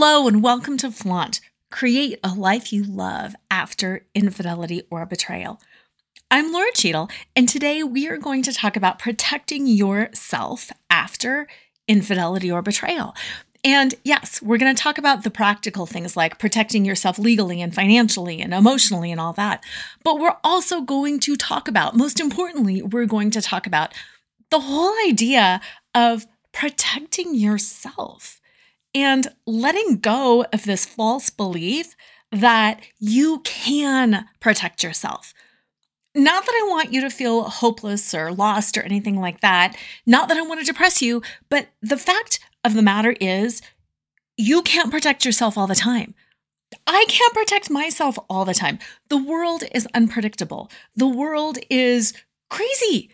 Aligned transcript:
Hello, 0.00 0.28
and 0.28 0.44
welcome 0.44 0.76
to 0.76 0.92
Flaunt. 0.92 1.40
Create 1.72 2.20
a 2.22 2.32
life 2.32 2.72
you 2.72 2.84
love 2.84 3.34
after 3.50 4.06
infidelity 4.14 4.82
or 4.92 5.04
betrayal. 5.04 5.60
I'm 6.30 6.52
Laura 6.52 6.70
Cheadle, 6.72 7.10
and 7.34 7.48
today 7.48 7.82
we 7.82 8.06
are 8.06 8.16
going 8.16 8.44
to 8.44 8.52
talk 8.52 8.76
about 8.76 9.00
protecting 9.00 9.66
yourself 9.66 10.70
after 10.88 11.48
infidelity 11.88 12.48
or 12.48 12.62
betrayal. 12.62 13.12
And 13.64 13.96
yes, 14.04 14.40
we're 14.40 14.58
going 14.58 14.72
to 14.72 14.80
talk 14.80 14.98
about 14.98 15.24
the 15.24 15.32
practical 15.32 15.84
things 15.84 16.16
like 16.16 16.38
protecting 16.38 16.84
yourself 16.84 17.18
legally 17.18 17.60
and 17.60 17.74
financially 17.74 18.40
and 18.40 18.54
emotionally 18.54 19.10
and 19.10 19.20
all 19.20 19.32
that. 19.32 19.64
But 20.04 20.20
we're 20.20 20.36
also 20.44 20.80
going 20.80 21.18
to 21.20 21.34
talk 21.34 21.66
about, 21.66 21.96
most 21.96 22.20
importantly, 22.20 22.82
we're 22.82 23.06
going 23.06 23.32
to 23.32 23.42
talk 23.42 23.66
about 23.66 23.92
the 24.52 24.60
whole 24.60 24.94
idea 25.08 25.60
of 25.92 26.24
protecting 26.52 27.34
yourself 27.34 28.37
and 29.00 29.28
letting 29.46 29.98
go 29.98 30.44
of 30.52 30.64
this 30.64 30.84
false 30.84 31.30
belief 31.30 31.94
that 32.30 32.80
you 32.98 33.40
can 33.40 34.26
protect 34.40 34.82
yourself. 34.82 35.32
Not 36.14 36.46
that 36.46 36.52
I 36.52 36.68
want 36.68 36.92
you 36.92 37.00
to 37.02 37.10
feel 37.10 37.44
hopeless 37.44 38.12
or 38.12 38.32
lost 38.32 38.76
or 38.76 38.82
anything 38.82 39.20
like 39.20 39.40
that. 39.40 39.76
Not 40.06 40.28
that 40.28 40.36
I 40.36 40.42
want 40.42 40.60
to 40.60 40.66
depress 40.66 41.00
you, 41.00 41.22
but 41.48 41.68
the 41.80 41.96
fact 41.96 42.40
of 42.64 42.74
the 42.74 42.82
matter 42.82 43.14
is, 43.20 43.62
you 44.36 44.62
can't 44.62 44.90
protect 44.90 45.24
yourself 45.24 45.56
all 45.56 45.66
the 45.66 45.74
time. 45.74 46.14
I 46.86 47.04
can't 47.08 47.34
protect 47.34 47.70
myself 47.70 48.18
all 48.28 48.44
the 48.44 48.54
time. 48.54 48.78
The 49.08 49.16
world 49.16 49.64
is 49.74 49.88
unpredictable. 49.94 50.70
The 50.96 51.08
world 51.08 51.58
is 51.70 52.14
crazy. 52.50 53.10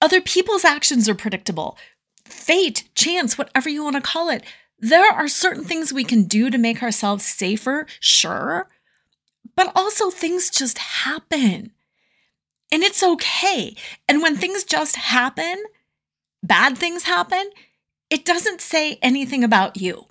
Other 0.00 0.20
people's 0.20 0.64
actions 0.64 1.08
are 1.08 1.14
predictable. 1.14 1.76
Fate, 2.24 2.88
chance, 2.94 3.38
whatever 3.38 3.68
you 3.68 3.82
want 3.84 3.96
to 3.96 4.02
call 4.02 4.28
it. 4.28 4.44
There 4.78 5.10
are 5.10 5.28
certain 5.28 5.64
things 5.64 5.92
we 5.92 6.04
can 6.04 6.24
do 6.24 6.50
to 6.50 6.58
make 6.58 6.82
ourselves 6.82 7.24
safer, 7.24 7.86
sure, 7.98 8.68
but 9.54 9.72
also 9.74 10.10
things 10.10 10.50
just 10.50 10.78
happen. 10.78 11.72
And 12.70 12.82
it's 12.82 13.02
okay. 13.02 13.74
And 14.08 14.20
when 14.20 14.36
things 14.36 14.64
just 14.64 14.96
happen, 14.96 15.62
bad 16.42 16.76
things 16.76 17.04
happen, 17.04 17.50
it 18.10 18.24
doesn't 18.24 18.60
say 18.60 18.98
anything 19.02 19.42
about 19.42 19.80
you. 19.80 20.06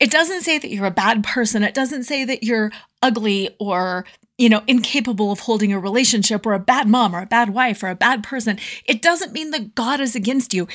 It 0.00 0.10
doesn't 0.10 0.42
say 0.42 0.58
that 0.58 0.68
you're 0.68 0.86
a 0.86 0.90
bad 0.90 1.24
person. 1.24 1.62
It 1.62 1.74
doesn't 1.74 2.04
say 2.04 2.24
that 2.24 2.42
you're 2.42 2.72
ugly 3.02 3.50
or, 3.58 4.04
you 4.36 4.48
know, 4.48 4.62
incapable 4.66 5.32
of 5.32 5.40
holding 5.40 5.72
a 5.72 5.78
relationship 5.78 6.44
or 6.44 6.54
a 6.54 6.58
bad 6.58 6.88
mom 6.88 7.14
or 7.14 7.22
a 7.22 7.26
bad 7.26 7.50
wife 7.50 7.82
or 7.82 7.88
a 7.88 7.94
bad 7.94 8.22
person. 8.22 8.58
It 8.84 9.00
doesn't 9.00 9.32
mean 9.32 9.52
that 9.52 9.74
God 9.74 10.00
is 10.00 10.16
against 10.16 10.52
you. 10.52 10.66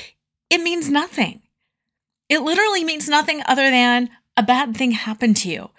It 0.50 0.62
means 0.62 0.90
nothing. 0.90 1.42
It 2.32 2.44
literally 2.44 2.86
means 2.86 3.10
nothing 3.10 3.44
other 3.46 3.70
than 3.70 4.10
a 4.38 4.42
bad 4.42 4.78
thing 4.78 4.92
happened 4.92 5.36
to 5.38 5.50
you. 5.50 5.70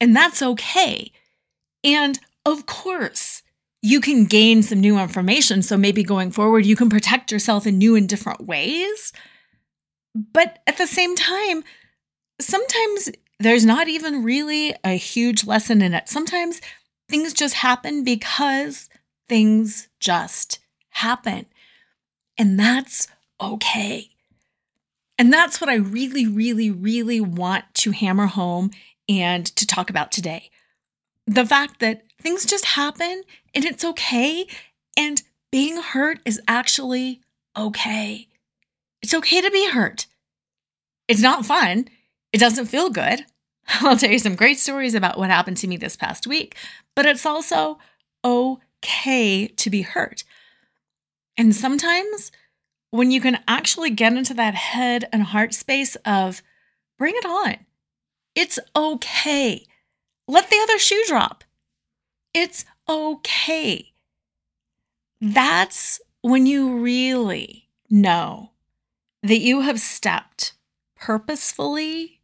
And 0.00 0.16
that's 0.16 0.42
okay. 0.42 1.12
And 1.84 2.18
of 2.44 2.66
course, 2.66 3.42
you 3.82 4.00
can 4.00 4.24
gain 4.24 4.64
some 4.64 4.80
new 4.80 4.98
information. 4.98 5.62
So 5.62 5.76
maybe 5.76 6.02
going 6.02 6.32
forward, 6.32 6.66
you 6.66 6.74
can 6.74 6.90
protect 6.90 7.30
yourself 7.30 7.68
in 7.68 7.78
new 7.78 7.94
and 7.94 8.08
different 8.08 8.48
ways. 8.48 9.12
But 10.12 10.58
at 10.66 10.76
the 10.76 10.88
same 10.88 11.14
time, 11.14 11.62
sometimes 12.40 13.10
there's 13.38 13.64
not 13.64 13.86
even 13.86 14.24
really 14.24 14.74
a 14.82 14.96
huge 14.96 15.46
lesson 15.46 15.82
in 15.82 15.94
it. 15.94 16.08
Sometimes 16.08 16.60
things 17.08 17.32
just 17.32 17.54
happen 17.54 18.02
because 18.02 18.90
things 19.28 19.86
just 20.00 20.58
happen. 20.90 21.46
And 22.36 22.58
that's 22.58 23.06
okay. 23.40 24.15
And 25.18 25.32
that's 25.32 25.60
what 25.60 25.70
I 25.70 25.76
really, 25.76 26.26
really, 26.26 26.70
really 26.70 27.20
want 27.20 27.64
to 27.74 27.90
hammer 27.90 28.26
home 28.26 28.70
and 29.08 29.46
to 29.56 29.66
talk 29.66 29.88
about 29.88 30.12
today. 30.12 30.50
The 31.26 31.46
fact 31.46 31.80
that 31.80 32.02
things 32.20 32.44
just 32.44 32.64
happen 32.64 33.22
and 33.54 33.64
it's 33.64 33.84
okay. 33.84 34.46
And 34.96 35.22
being 35.50 35.80
hurt 35.80 36.20
is 36.24 36.40
actually 36.46 37.20
okay. 37.56 38.28
It's 39.02 39.14
okay 39.14 39.40
to 39.40 39.50
be 39.50 39.70
hurt. 39.70 40.06
It's 41.08 41.22
not 41.22 41.46
fun. 41.46 41.88
It 42.32 42.38
doesn't 42.38 42.66
feel 42.66 42.90
good. 42.90 43.24
I'll 43.80 43.96
tell 43.96 44.10
you 44.10 44.18
some 44.18 44.36
great 44.36 44.58
stories 44.58 44.94
about 44.94 45.18
what 45.18 45.30
happened 45.30 45.56
to 45.58 45.66
me 45.66 45.76
this 45.76 45.96
past 45.96 46.26
week, 46.26 46.56
but 46.94 47.06
it's 47.06 47.26
also 47.26 47.78
okay 48.24 49.48
to 49.48 49.70
be 49.70 49.82
hurt. 49.82 50.24
And 51.36 51.54
sometimes 51.54 52.32
when 52.96 53.10
you 53.10 53.20
can 53.20 53.38
actually 53.46 53.90
get 53.90 54.14
into 54.14 54.34
that 54.34 54.54
head 54.54 55.08
and 55.12 55.22
heart 55.22 55.54
space 55.54 55.96
of 56.04 56.42
bring 56.98 57.14
it 57.16 57.26
on. 57.26 57.56
It's 58.34 58.58
okay. 58.74 59.64
Let 60.26 60.50
the 60.50 60.58
other 60.62 60.78
shoe 60.78 61.02
drop. 61.06 61.44
It's 62.34 62.64
okay. 62.88 63.92
That's 65.20 66.00
when 66.22 66.46
you 66.46 66.78
really 66.78 67.68
know 67.88 68.50
that 69.22 69.38
you 69.38 69.60
have 69.62 69.80
stepped 69.80 70.54
purposefully 70.96 72.20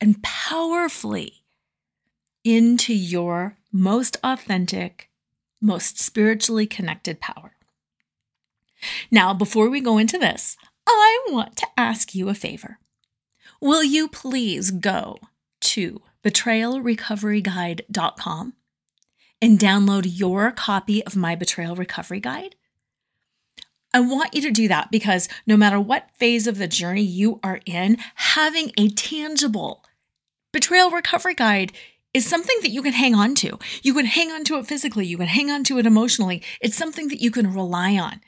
and 0.00 0.22
powerfully 0.22 1.44
into 2.44 2.94
your 2.94 3.56
most 3.72 4.16
authentic, 4.24 5.10
most 5.60 5.98
spiritually 5.98 6.66
connected 6.66 7.20
power. 7.20 7.51
Now, 9.10 9.34
before 9.34 9.68
we 9.68 9.80
go 9.80 9.98
into 9.98 10.18
this, 10.18 10.56
I 10.86 11.24
want 11.28 11.56
to 11.56 11.66
ask 11.76 12.14
you 12.14 12.28
a 12.28 12.34
favor. 12.34 12.78
Will 13.60 13.82
you 13.84 14.08
please 14.08 14.70
go 14.70 15.18
to 15.62 16.00
betrayalrecoveryguide.com 16.24 18.52
and 19.40 19.58
download 19.58 20.04
your 20.06 20.52
copy 20.52 21.04
of 21.04 21.16
my 21.16 21.34
Betrayal 21.34 21.74
Recovery 21.76 22.20
Guide? 22.20 22.54
I 23.94 24.00
want 24.00 24.34
you 24.34 24.40
to 24.42 24.50
do 24.50 24.68
that 24.68 24.90
because 24.90 25.28
no 25.46 25.56
matter 25.56 25.78
what 25.78 26.10
phase 26.18 26.46
of 26.46 26.58
the 26.58 26.66
journey 26.66 27.02
you 27.02 27.40
are 27.42 27.60
in, 27.66 27.98
having 28.14 28.72
a 28.78 28.88
tangible 28.88 29.84
betrayal 30.52 30.90
recovery 30.90 31.34
guide 31.34 31.72
is 32.14 32.26
something 32.26 32.56
that 32.62 32.70
you 32.70 32.82
can 32.82 32.92
hang 32.92 33.14
on 33.14 33.34
to. 33.34 33.58
You 33.82 33.94
can 33.94 34.06
hang 34.06 34.30
on 34.30 34.44
to 34.44 34.58
it 34.58 34.66
physically, 34.66 35.06
you 35.06 35.18
can 35.18 35.28
hang 35.28 35.50
on 35.50 35.64
to 35.64 35.78
it 35.78 35.86
emotionally. 35.86 36.42
It's 36.60 36.76
something 36.76 37.08
that 37.08 37.20
you 37.20 37.30
can 37.30 37.52
rely 37.52 37.96
on. 37.96 38.20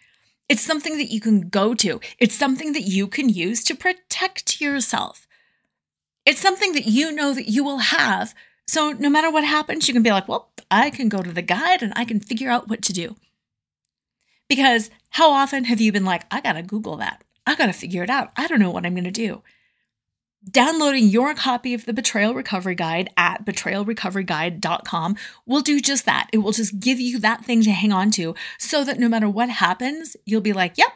It's 0.48 0.62
something 0.62 0.98
that 0.98 1.10
you 1.10 1.20
can 1.20 1.48
go 1.48 1.74
to. 1.74 2.00
It's 2.18 2.34
something 2.34 2.72
that 2.72 2.82
you 2.82 3.06
can 3.06 3.28
use 3.28 3.64
to 3.64 3.74
protect 3.74 4.60
yourself. 4.60 5.26
It's 6.26 6.40
something 6.40 6.72
that 6.72 6.86
you 6.86 7.12
know 7.12 7.32
that 7.34 7.48
you 7.48 7.64
will 7.64 7.78
have. 7.78 8.34
So 8.66 8.92
no 8.92 9.08
matter 9.10 9.30
what 9.30 9.44
happens, 9.44 9.88
you 9.88 9.94
can 9.94 10.02
be 10.02 10.10
like, 10.10 10.28
well, 10.28 10.50
I 10.70 10.90
can 10.90 11.08
go 11.08 11.22
to 11.22 11.32
the 11.32 11.42
guide 11.42 11.82
and 11.82 11.92
I 11.96 12.04
can 12.04 12.20
figure 12.20 12.50
out 12.50 12.68
what 12.68 12.82
to 12.82 12.92
do. 12.92 13.16
Because 14.48 14.90
how 15.10 15.30
often 15.30 15.64
have 15.64 15.80
you 15.80 15.92
been 15.92 16.04
like, 16.04 16.24
I 16.30 16.40
got 16.40 16.54
to 16.54 16.62
Google 16.62 16.96
that? 16.96 17.24
I 17.46 17.54
got 17.54 17.66
to 17.66 17.72
figure 17.72 18.02
it 18.02 18.10
out. 18.10 18.30
I 18.36 18.46
don't 18.46 18.60
know 18.60 18.70
what 18.70 18.86
I'm 18.86 18.94
going 18.94 19.04
to 19.04 19.10
do. 19.10 19.42
Downloading 20.50 21.08
your 21.08 21.34
copy 21.34 21.72
of 21.72 21.86
the 21.86 21.94
Betrayal 21.94 22.34
Recovery 22.34 22.74
Guide 22.74 23.08
at 23.16 23.46
betrayalrecoveryguide.com 23.46 25.16
will 25.46 25.60
do 25.60 25.80
just 25.80 26.04
that. 26.04 26.28
It 26.32 26.38
will 26.38 26.52
just 26.52 26.80
give 26.80 27.00
you 27.00 27.18
that 27.20 27.44
thing 27.44 27.62
to 27.62 27.70
hang 27.70 27.92
on 27.92 28.10
to 28.12 28.34
so 28.58 28.84
that 28.84 28.98
no 28.98 29.08
matter 29.08 29.28
what 29.28 29.48
happens, 29.48 30.16
you'll 30.26 30.42
be 30.42 30.52
like, 30.52 30.76
yep, 30.76 30.92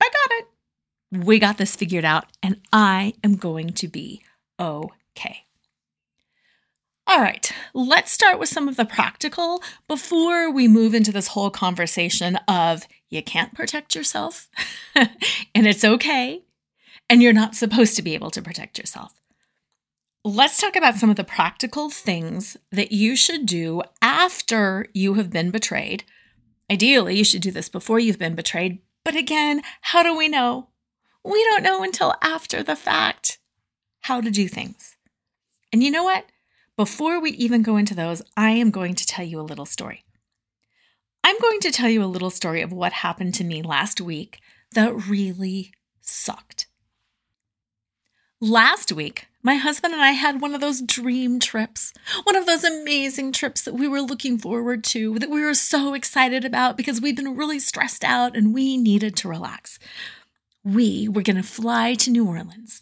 I 0.00 0.08
got 0.08 0.38
it. 0.38 1.26
We 1.26 1.38
got 1.38 1.58
this 1.58 1.76
figured 1.76 2.04
out, 2.04 2.26
and 2.42 2.60
I 2.72 3.14
am 3.24 3.34
going 3.36 3.72
to 3.74 3.88
be 3.88 4.22
okay. 4.58 5.44
All 7.06 7.20
right, 7.20 7.52
let's 7.74 8.12
start 8.12 8.38
with 8.38 8.48
some 8.48 8.68
of 8.68 8.76
the 8.76 8.84
practical 8.84 9.62
before 9.88 10.50
we 10.50 10.68
move 10.68 10.94
into 10.94 11.10
this 11.10 11.28
whole 11.28 11.50
conversation 11.50 12.36
of 12.46 12.86
you 13.10 13.20
can't 13.20 13.52
protect 13.52 13.96
yourself 13.96 14.48
and 14.94 15.66
it's 15.66 15.84
okay 15.84 16.42
and 17.10 17.20
you're 17.20 17.32
not 17.32 17.56
supposed 17.56 17.96
to 17.96 18.02
be 18.02 18.14
able 18.14 18.30
to 18.30 18.40
protect 18.40 18.78
yourself. 18.78 19.12
Let's 20.24 20.60
talk 20.60 20.76
about 20.76 20.94
some 20.94 21.10
of 21.10 21.16
the 21.16 21.24
practical 21.24 21.90
things 21.90 22.56
that 22.70 22.92
you 22.92 23.16
should 23.16 23.46
do 23.46 23.82
after 24.00 24.86
you 24.94 25.14
have 25.14 25.30
been 25.30 25.50
betrayed. 25.50 26.04
Ideally, 26.70 27.16
you 27.16 27.24
should 27.24 27.42
do 27.42 27.50
this 27.50 27.68
before 27.68 27.98
you've 27.98 28.18
been 28.18 28.36
betrayed. 28.36 28.78
But 29.04 29.16
again, 29.16 29.62
how 29.80 30.04
do 30.04 30.16
we 30.16 30.28
know? 30.28 30.68
We 31.24 31.42
don't 31.44 31.64
know 31.64 31.82
until 31.82 32.14
after 32.22 32.62
the 32.62 32.76
fact 32.76 33.38
how 34.02 34.20
to 34.20 34.30
do 34.30 34.46
things. 34.46 34.96
And 35.72 35.82
you 35.82 35.90
know 35.90 36.04
what? 36.04 36.26
Before 36.76 37.20
we 37.20 37.32
even 37.32 37.62
go 37.62 37.76
into 37.76 37.94
those, 37.94 38.22
I 38.36 38.50
am 38.50 38.70
going 38.70 38.94
to 38.94 39.06
tell 39.06 39.24
you 39.24 39.40
a 39.40 39.42
little 39.42 39.66
story. 39.66 40.04
I'm 41.24 41.38
going 41.40 41.60
to 41.60 41.72
tell 41.72 41.90
you 41.90 42.04
a 42.04 42.06
little 42.06 42.30
story 42.30 42.62
of 42.62 42.72
what 42.72 42.92
happened 42.92 43.34
to 43.34 43.44
me 43.44 43.62
last 43.62 44.00
week 44.00 44.38
that 44.74 45.08
really 45.08 45.72
sucked. 46.00 46.66
Last 48.42 48.90
week, 48.90 49.26
my 49.42 49.56
husband 49.56 49.92
and 49.92 50.02
I 50.02 50.12
had 50.12 50.40
one 50.40 50.54
of 50.54 50.62
those 50.62 50.80
dream 50.80 51.40
trips, 51.40 51.92
one 52.24 52.36
of 52.36 52.46
those 52.46 52.64
amazing 52.64 53.32
trips 53.32 53.60
that 53.60 53.74
we 53.74 53.86
were 53.86 54.00
looking 54.00 54.38
forward 54.38 54.82
to, 54.84 55.18
that 55.18 55.28
we 55.28 55.44
were 55.44 55.52
so 55.52 55.92
excited 55.92 56.46
about 56.46 56.78
because 56.78 57.02
we've 57.02 57.16
been 57.16 57.36
really 57.36 57.58
stressed 57.58 58.02
out 58.02 58.34
and 58.34 58.54
we 58.54 58.78
needed 58.78 59.14
to 59.16 59.28
relax. 59.28 59.78
We 60.64 61.06
were 61.06 61.20
going 61.20 61.36
to 61.36 61.42
fly 61.42 61.92
to 61.96 62.10
New 62.10 62.26
Orleans. 62.26 62.80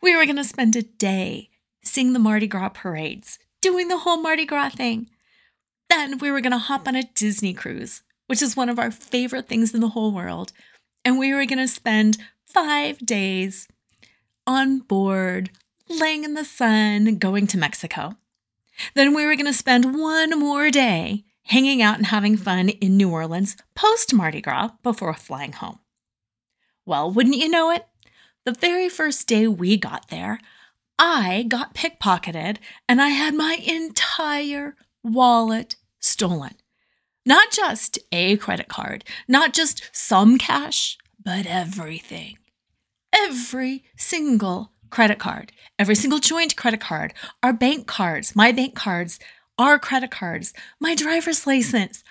We 0.00 0.14
were 0.14 0.26
going 0.26 0.36
to 0.36 0.44
spend 0.44 0.76
a 0.76 0.82
day 0.82 1.50
seeing 1.82 2.12
the 2.12 2.20
Mardi 2.20 2.46
Gras 2.46 2.68
parades, 2.68 3.40
doing 3.60 3.88
the 3.88 3.98
whole 3.98 4.22
Mardi 4.22 4.46
Gras 4.46 4.70
thing. 4.70 5.10
Then 5.88 6.18
we 6.18 6.30
were 6.30 6.40
going 6.40 6.52
to 6.52 6.58
hop 6.58 6.86
on 6.86 6.94
a 6.94 7.02
Disney 7.02 7.52
cruise, 7.52 8.04
which 8.28 8.42
is 8.42 8.56
one 8.56 8.68
of 8.68 8.78
our 8.78 8.92
favorite 8.92 9.48
things 9.48 9.74
in 9.74 9.80
the 9.80 9.88
whole 9.88 10.12
world. 10.12 10.52
And 11.04 11.18
we 11.18 11.34
were 11.34 11.46
going 11.46 11.58
to 11.58 11.66
spend 11.66 12.16
five 12.46 13.04
days 13.04 13.66
on 14.46 14.80
board, 14.80 15.50
laying 15.88 16.24
in 16.24 16.34
the 16.34 16.44
sun, 16.44 17.16
going 17.16 17.46
to 17.48 17.58
Mexico. 17.58 18.16
Then 18.94 19.14
we 19.14 19.26
were 19.26 19.34
going 19.34 19.46
to 19.46 19.52
spend 19.52 19.98
one 19.98 20.38
more 20.38 20.70
day 20.70 21.24
hanging 21.44 21.82
out 21.82 21.96
and 21.96 22.06
having 22.06 22.36
fun 22.36 22.68
in 22.68 22.96
New 22.96 23.10
Orleans 23.10 23.56
post 23.74 24.14
Mardi 24.14 24.40
Gras 24.40 24.70
before 24.82 25.12
flying 25.14 25.52
home. 25.52 25.80
Well, 26.86 27.10
wouldn't 27.10 27.36
you 27.36 27.48
know 27.48 27.70
it? 27.70 27.86
The 28.44 28.52
very 28.52 28.88
first 28.88 29.26
day 29.26 29.46
we 29.46 29.76
got 29.76 30.08
there, 30.08 30.40
I 30.98 31.44
got 31.48 31.74
pickpocketed 31.74 32.58
and 32.88 33.00
I 33.00 33.08
had 33.08 33.34
my 33.34 33.58
entire 33.64 34.76
wallet 35.02 35.76
stolen. 35.98 36.54
Not 37.26 37.50
just 37.50 37.98
a 38.12 38.36
credit 38.38 38.68
card, 38.68 39.04
not 39.28 39.52
just 39.52 39.90
some 39.92 40.38
cash, 40.38 40.96
but 41.22 41.46
everything. 41.46 42.38
Every 43.12 43.84
single 43.96 44.72
credit 44.90 45.18
card, 45.18 45.52
every 45.78 45.94
single 45.94 46.18
joint 46.18 46.56
credit 46.56 46.80
card, 46.80 47.14
our 47.42 47.52
bank 47.52 47.86
cards, 47.86 48.34
my 48.34 48.52
bank 48.52 48.74
cards, 48.74 49.18
our 49.58 49.78
credit 49.78 50.10
cards, 50.10 50.52
my 50.78 50.94
driver's 50.94 51.46
license. 51.46 52.02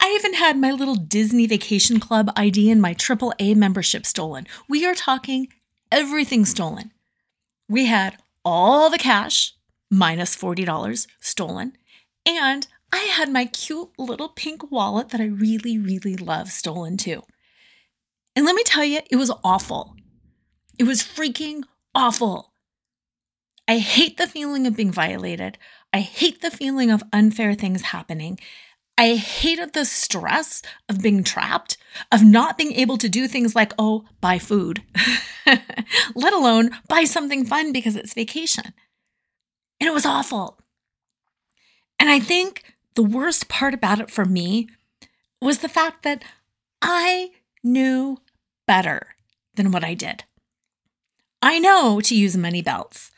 I 0.00 0.14
even 0.18 0.34
had 0.34 0.58
my 0.58 0.72
little 0.72 0.96
Disney 0.96 1.46
Vacation 1.46 2.00
Club 2.00 2.30
ID 2.36 2.70
and 2.70 2.82
my 2.82 2.94
AAA 2.94 3.54
membership 3.54 4.04
stolen. 4.04 4.46
We 4.68 4.84
are 4.84 4.94
talking 4.94 5.48
everything 5.92 6.44
stolen. 6.44 6.92
We 7.68 7.86
had 7.86 8.18
all 8.44 8.90
the 8.90 8.98
cash, 8.98 9.54
minus 9.90 10.36
$40, 10.36 11.06
stolen, 11.20 11.76
and 12.24 12.66
I 12.92 13.04
had 13.04 13.30
my 13.30 13.46
cute 13.46 13.90
little 13.98 14.28
pink 14.28 14.70
wallet 14.70 15.10
that 15.10 15.20
I 15.20 15.26
really, 15.26 15.78
really 15.78 16.16
love 16.16 16.48
stolen 16.48 16.96
too. 16.96 17.22
And 18.34 18.44
let 18.44 18.54
me 18.54 18.62
tell 18.64 18.84
you, 18.84 19.00
it 19.10 19.16
was 19.16 19.32
awful. 19.42 19.95
It 20.78 20.84
was 20.84 21.02
freaking 21.02 21.62
awful. 21.94 22.52
I 23.68 23.78
hate 23.78 24.16
the 24.16 24.26
feeling 24.26 24.66
of 24.66 24.76
being 24.76 24.92
violated. 24.92 25.58
I 25.92 26.00
hate 26.00 26.40
the 26.40 26.50
feeling 26.50 26.90
of 26.90 27.02
unfair 27.12 27.54
things 27.54 27.82
happening. 27.82 28.38
I 28.98 29.16
hated 29.16 29.72
the 29.72 29.84
stress 29.84 30.62
of 30.88 31.02
being 31.02 31.22
trapped, 31.22 31.76
of 32.10 32.22
not 32.22 32.56
being 32.56 32.72
able 32.72 32.96
to 32.98 33.08
do 33.08 33.26
things 33.28 33.54
like, 33.54 33.72
oh, 33.78 34.04
buy 34.20 34.38
food, 34.38 34.82
let 36.14 36.32
alone 36.32 36.70
buy 36.88 37.04
something 37.04 37.44
fun 37.44 37.72
because 37.72 37.96
it's 37.96 38.14
vacation. 38.14 38.72
And 39.80 39.88
it 39.88 39.92
was 39.92 40.06
awful. 40.06 40.58
And 41.98 42.08
I 42.08 42.20
think 42.20 42.74
the 42.94 43.02
worst 43.02 43.48
part 43.48 43.74
about 43.74 44.00
it 44.00 44.10
for 44.10 44.24
me 44.24 44.68
was 45.42 45.58
the 45.58 45.68
fact 45.68 46.02
that 46.04 46.24
I 46.80 47.32
knew 47.62 48.18
better 48.66 49.16
than 49.56 49.70
what 49.70 49.84
I 49.84 49.94
did. 49.94 50.24
I 51.42 51.58
know 51.58 52.00
to 52.00 52.16
use 52.16 52.36
money 52.36 52.62
belts. 52.62 53.10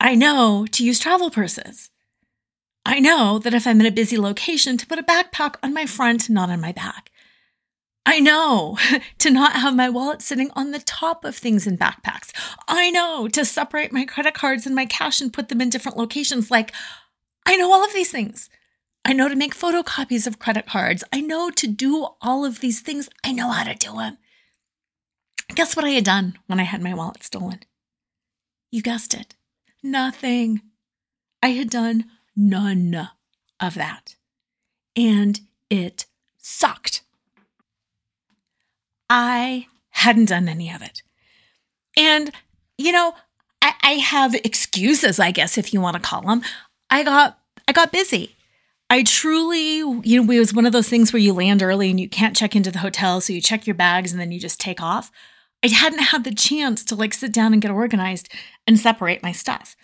I 0.00 0.14
know 0.14 0.66
to 0.72 0.84
use 0.84 0.98
travel 0.98 1.30
purses. 1.30 1.90
I 2.84 2.98
know 2.98 3.38
that 3.38 3.54
if 3.54 3.66
I'm 3.66 3.80
in 3.80 3.86
a 3.86 3.92
busy 3.92 4.18
location, 4.18 4.76
to 4.76 4.86
put 4.86 4.98
a 4.98 5.02
backpack 5.02 5.54
on 5.62 5.72
my 5.72 5.86
front, 5.86 6.28
not 6.28 6.50
on 6.50 6.60
my 6.60 6.72
back. 6.72 7.10
I 8.04 8.18
know 8.18 8.78
to 9.18 9.30
not 9.30 9.52
have 9.52 9.76
my 9.76 9.88
wallet 9.88 10.22
sitting 10.22 10.50
on 10.56 10.72
the 10.72 10.80
top 10.80 11.24
of 11.24 11.36
things 11.36 11.66
in 11.66 11.78
backpacks. 11.78 12.32
I 12.66 12.90
know 12.90 13.28
to 13.28 13.44
separate 13.44 13.92
my 13.92 14.04
credit 14.04 14.34
cards 14.34 14.66
and 14.66 14.74
my 14.74 14.86
cash 14.86 15.20
and 15.20 15.32
put 15.32 15.48
them 15.48 15.60
in 15.60 15.70
different 15.70 15.98
locations. 15.98 16.50
Like, 16.50 16.72
I 17.46 17.56
know 17.56 17.72
all 17.72 17.84
of 17.84 17.92
these 17.92 18.10
things. 18.10 18.50
I 19.04 19.12
know 19.12 19.28
to 19.28 19.36
make 19.36 19.54
photocopies 19.54 20.26
of 20.26 20.38
credit 20.38 20.66
cards. 20.66 21.04
I 21.12 21.20
know 21.20 21.50
to 21.50 21.66
do 21.66 22.08
all 22.20 22.44
of 22.44 22.60
these 22.60 22.80
things. 22.80 23.08
I 23.24 23.32
know 23.32 23.50
how 23.50 23.64
to 23.64 23.74
do 23.74 23.96
them. 23.96 24.18
Guess 25.54 25.76
what 25.76 25.84
I 25.84 25.90
had 25.90 26.04
done 26.04 26.38
when 26.46 26.60
I 26.60 26.64
had 26.64 26.82
my 26.82 26.94
wallet 26.94 27.22
stolen? 27.22 27.60
You 28.70 28.80
guessed 28.82 29.12
it. 29.12 29.34
Nothing. 29.82 30.62
I 31.42 31.48
had 31.48 31.68
done 31.68 32.06
none 32.34 33.08
of 33.60 33.74
that. 33.74 34.16
And 34.96 35.40
it 35.68 36.06
sucked. 36.38 37.02
I 39.10 39.66
hadn't 39.90 40.30
done 40.30 40.48
any 40.48 40.70
of 40.72 40.80
it. 40.80 41.02
And, 41.96 42.32
you 42.78 42.92
know, 42.92 43.14
I, 43.60 43.74
I 43.82 43.92
have 43.92 44.34
excuses, 44.34 45.20
I 45.20 45.30
guess, 45.32 45.58
if 45.58 45.74
you 45.74 45.80
want 45.80 45.96
to 45.96 46.02
call 46.02 46.22
them. 46.22 46.42
I 46.88 47.02
got 47.02 47.38
I 47.68 47.72
got 47.72 47.92
busy. 47.92 48.36
I 48.88 49.02
truly, 49.02 49.76
you 49.76 50.22
know, 50.22 50.32
it 50.32 50.38
was 50.38 50.52
one 50.52 50.66
of 50.66 50.72
those 50.72 50.88
things 50.88 51.12
where 51.12 51.20
you 51.20 51.32
land 51.32 51.62
early 51.62 51.90
and 51.90 51.98
you 52.00 52.08
can't 52.08 52.36
check 52.36 52.56
into 52.56 52.70
the 52.70 52.80
hotel, 52.80 53.20
so 53.20 53.32
you 53.32 53.40
check 53.40 53.66
your 53.66 53.74
bags 53.74 54.12
and 54.12 54.20
then 54.20 54.32
you 54.32 54.40
just 54.40 54.60
take 54.60 54.82
off. 54.82 55.10
I 55.64 55.68
hadn't 55.68 56.00
had 56.00 56.24
the 56.24 56.34
chance 56.34 56.84
to 56.84 56.96
like 56.96 57.14
sit 57.14 57.32
down 57.32 57.52
and 57.52 57.62
get 57.62 57.70
organized 57.70 58.28
and 58.66 58.78
separate 58.78 59.22
my 59.22 59.32
stuff. 59.32 59.76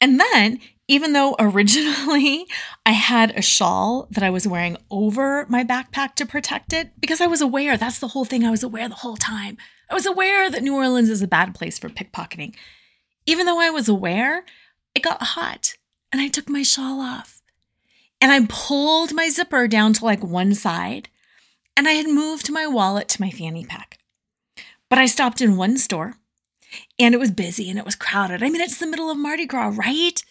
And 0.00 0.18
then, 0.18 0.60
even 0.88 1.12
though 1.12 1.36
originally 1.40 2.46
I 2.84 2.92
had 2.92 3.30
a 3.36 3.42
shawl 3.42 4.08
that 4.10 4.24
I 4.24 4.30
was 4.30 4.46
wearing 4.46 4.76
over 4.90 5.46
my 5.48 5.64
backpack 5.64 6.14
to 6.16 6.26
protect 6.26 6.72
it, 6.72 6.92
because 7.00 7.20
I 7.20 7.26
was 7.26 7.40
aware 7.40 7.76
that's 7.76 7.98
the 7.98 8.08
whole 8.08 8.24
thing, 8.24 8.44
I 8.44 8.50
was 8.50 8.62
aware 8.62 8.88
the 8.88 8.96
whole 8.96 9.16
time. 9.16 9.56
I 9.90 9.94
was 9.94 10.06
aware 10.06 10.50
that 10.50 10.62
New 10.62 10.74
Orleans 10.74 11.10
is 11.10 11.22
a 11.22 11.28
bad 11.28 11.54
place 11.54 11.78
for 11.78 11.88
pickpocketing. 11.88 12.54
Even 13.26 13.46
though 13.46 13.60
I 13.60 13.70
was 13.70 13.88
aware, 13.88 14.44
it 14.94 15.02
got 15.02 15.22
hot 15.22 15.74
and 16.10 16.20
I 16.20 16.28
took 16.28 16.48
my 16.48 16.62
shawl 16.62 17.00
off. 17.00 17.42
And 18.20 18.32
I 18.32 18.46
pulled 18.48 19.12
my 19.12 19.28
zipper 19.28 19.68
down 19.68 19.92
to 19.94 20.04
like 20.04 20.22
one 20.22 20.54
side 20.54 21.08
and 21.76 21.86
I 21.86 21.92
had 21.92 22.06
moved 22.06 22.50
my 22.50 22.66
wallet 22.66 23.08
to 23.08 23.20
my 23.20 23.30
fanny 23.30 23.64
pack. 23.64 23.98
But 24.94 25.00
I 25.00 25.06
stopped 25.06 25.40
in 25.40 25.56
one 25.56 25.76
store 25.76 26.14
and 27.00 27.16
it 27.16 27.18
was 27.18 27.32
busy 27.32 27.68
and 27.68 27.80
it 27.80 27.84
was 27.84 27.96
crowded. 27.96 28.44
I 28.44 28.48
mean, 28.48 28.60
it's 28.60 28.78
the 28.78 28.86
middle 28.86 29.10
of 29.10 29.18
Mardi 29.18 29.44
Gras, 29.44 29.72
right? 29.74 30.22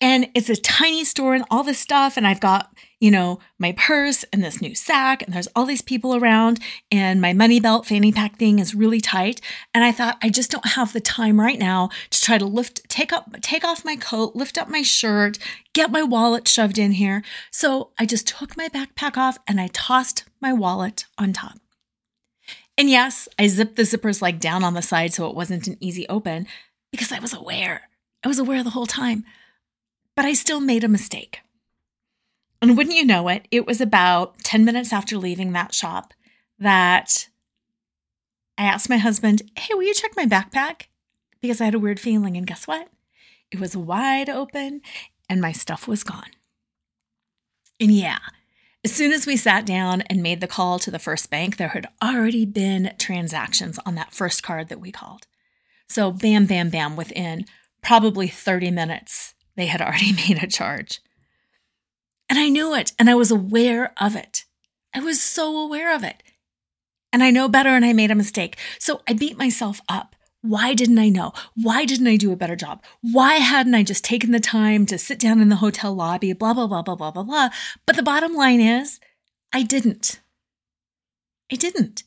And 0.00 0.30
it's 0.34 0.48
a 0.48 0.56
tiny 0.56 1.04
store 1.04 1.34
and 1.34 1.44
all 1.50 1.62
this 1.62 1.78
stuff. 1.78 2.16
And 2.16 2.26
I've 2.26 2.40
got, 2.40 2.72
you 3.00 3.10
know, 3.10 3.38
my 3.58 3.72
purse 3.72 4.24
and 4.32 4.42
this 4.42 4.62
new 4.62 4.74
sack, 4.74 5.22
and 5.22 5.34
there's 5.34 5.48
all 5.54 5.66
these 5.66 5.82
people 5.82 6.14
around, 6.14 6.58
and 6.90 7.20
my 7.20 7.34
money 7.34 7.60
belt 7.60 7.84
fanny 7.84 8.10
pack 8.10 8.38
thing 8.38 8.60
is 8.60 8.74
really 8.74 9.02
tight. 9.02 9.42
And 9.74 9.84
I 9.84 9.92
thought, 9.92 10.16
I 10.22 10.30
just 10.30 10.50
don't 10.50 10.68
have 10.68 10.94
the 10.94 11.02
time 11.02 11.38
right 11.38 11.58
now 11.58 11.90
to 12.08 12.22
try 12.22 12.38
to 12.38 12.46
lift, 12.46 12.88
take 12.88 13.12
up, 13.12 13.36
take 13.42 13.62
off 13.62 13.84
my 13.84 13.96
coat, 13.96 14.34
lift 14.34 14.56
up 14.56 14.70
my 14.70 14.80
shirt, 14.80 15.36
get 15.74 15.90
my 15.90 16.02
wallet 16.02 16.48
shoved 16.48 16.78
in 16.78 16.92
here. 16.92 17.22
So 17.50 17.90
I 17.98 18.06
just 18.06 18.26
took 18.26 18.56
my 18.56 18.70
backpack 18.70 19.18
off 19.18 19.36
and 19.46 19.60
I 19.60 19.68
tossed 19.70 20.24
my 20.40 20.54
wallet 20.54 21.04
on 21.18 21.34
top. 21.34 21.58
And 22.78 22.88
yes, 22.88 23.28
I 23.38 23.48
zipped 23.48 23.74
the 23.74 23.82
zippers 23.82 24.22
like 24.22 24.38
down 24.38 24.62
on 24.62 24.74
the 24.74 24.82
side 24.82 25.12
so 25.12 25.28
it 25.28 25.34
wasn't 25.34 25.66
an 25.66 25.76
easy 25.80 26.06
open 26.08 26.46
because 26.92 27.10
I 27.10 27.18
was 27.18 27.34
aware. 27.34 27.90
I 28.24 28.28
was 28.28 28.38
aware 28.38 28.62
the 28.62 28.70
whole 28.70 28.86
time. 28.86 29.24
But 30.14 30.24
I 30.24 30.32
still 30.32 30.60
made 30.60 30.84
a 30.84 30.88
mistake. 30.88 31.40
And 32.62 32.76
wouldn't 32.76 32.96
you 32.96 33.04
know 33.04 33.28
it, 33.28 33.46
it 33.50 33.66
was 33.66 33.80
about 33.80 34.38
10 34.44 34.64
minutes 34.64 34.92
after 34.92 35.18
leaving 35.18 35.52
that 35.52 35.74
shop 35.74 36.14
that 36.60 37.28
I 38.56 38.64
asked 38.64 38.88
my 38.88 38.96
husband, 38.96 39.42
Hey, 39.56 39.74
will 39.74 39.82
you 39.82 39.94
check 39.94 40.12
my 40.16 40.26
backpack? 40.26 40.82
Because 41.40 41.60
I 41.60 41.64
had 41.64 41.74
a 41.74 41.78
weird 41.80 41.98
feeling. 41.98 42.36
And 42.36 42.46
guess 42.46 42.68
what? 42.68 42.88
It 43.50 43.58
was 43.58 43.76
wide 43.76 44.28
open 44.28 44.82
and 45.28 45.40
my 45.40 45.52
stuff 45.52 45.88
was 45.88 46.04
gone. 46.04 46.30
And 47.80 47.92
yeah, 47.92 48.18
as 48.84 48.92
soon 48.92 49.12
as 49.12 49.26
we 49.26 49.36
sat 49.36 49.66
down 49.66 50.02
and 50.02 50.22
made 50.22 50.40
the 50.40 50.46
call 50.46 50.78
to 50.78 50.90
the 50.90 50.98
first 50.98 51.30
bank, 51.30 51.56
there 51.56 51.68
had 51.68 51.88
already 52.02 52.44
been 52.44 52.94
transactions 52.98 53.78
on 53.84 53.96
that 53.96 54.12
first 54.12 54.42
card 54.42 54.68
that 54.68 54.80
we 54.80 54.92
called. 54.92 55.26
So, 55.88 56.12
bam, 56.12 56.46
bam, 56.46 56.70
bam, 56.70 56.96
within 56.96 57.46
probably 57.82 58.28
30 58.28 58.70
minutes, 58.70 59.34
they 59.56 59.66
had 59.66 59.82
already 59.82 60.12
made 60.28 60.42
a 60.42 60.46
charge. 60.46 61.00
And 62.28 62.38
I 62.38 62.48
knew 62.48 62.74
it 62.74 62.92
and 62.98 63.08
I 63.08 63.14
was 63.14 63.30
aware 63.30 63.92
of 64.00 64.14
it. 64.14 64.44
I 64.94 65.00
was 65.00 65.20
so 65.20 65.56
aware 65.58 65.94
of 65.94 66.04
it. 66.04 66.22
And 67.12 67.22
I 67.22 67.30
know 67.30 67.48
better 67.48 67.70
and 67.70 67.84
I 67.84 67.94
made 67.94 68.10
a 68.10 68.14
mistake. 68.14 68.58
So 68.78 69.00
I 69.08 69.14
beat 69.14 69.38
myself 69.38 69.80
up 69.88 70.14
Why 70.40 70.74
didn't 70.74 70.98
I 70.98 71.08
know? 71.08 71.32
Why 71.54 71.84
didn't 71.84 72.06
I 72.06 72.16
do 72.16 72.30
a 72.30 72.36
better 72.36 72.54
job? 72.54 72.82
Why 73.00 73.34
hadn't 73.34 73.74
I 73.74 73.82
just 73.82 74.04
taken 74.04 74.30
the 74.30 74.40
time 74.40 74.86
to 74.86 74.98
sit 74.98 75.18
down 75.18 75.40
in 75.40 75.48
the 75.48 75.56
hotel 75.56 75.94
lobby? 75.94 76.32
Blah, 76.32 76.54
blah, 76.54 76.68
blah, 76.68 76.82
blah, 76.82 76.94
blah, 76.94 77.10
blah, 77.10 77.24
blah. 77.24 77.48
But 77.86 77.96
the 77.96 78.02
bottom 78.02 78.34
line 78.34 78.60
is, 78.60 79.00
I 79.52 79.62
didn't. 79.62 80.20
I 81.50 81.56
didn't. 81.56 82.04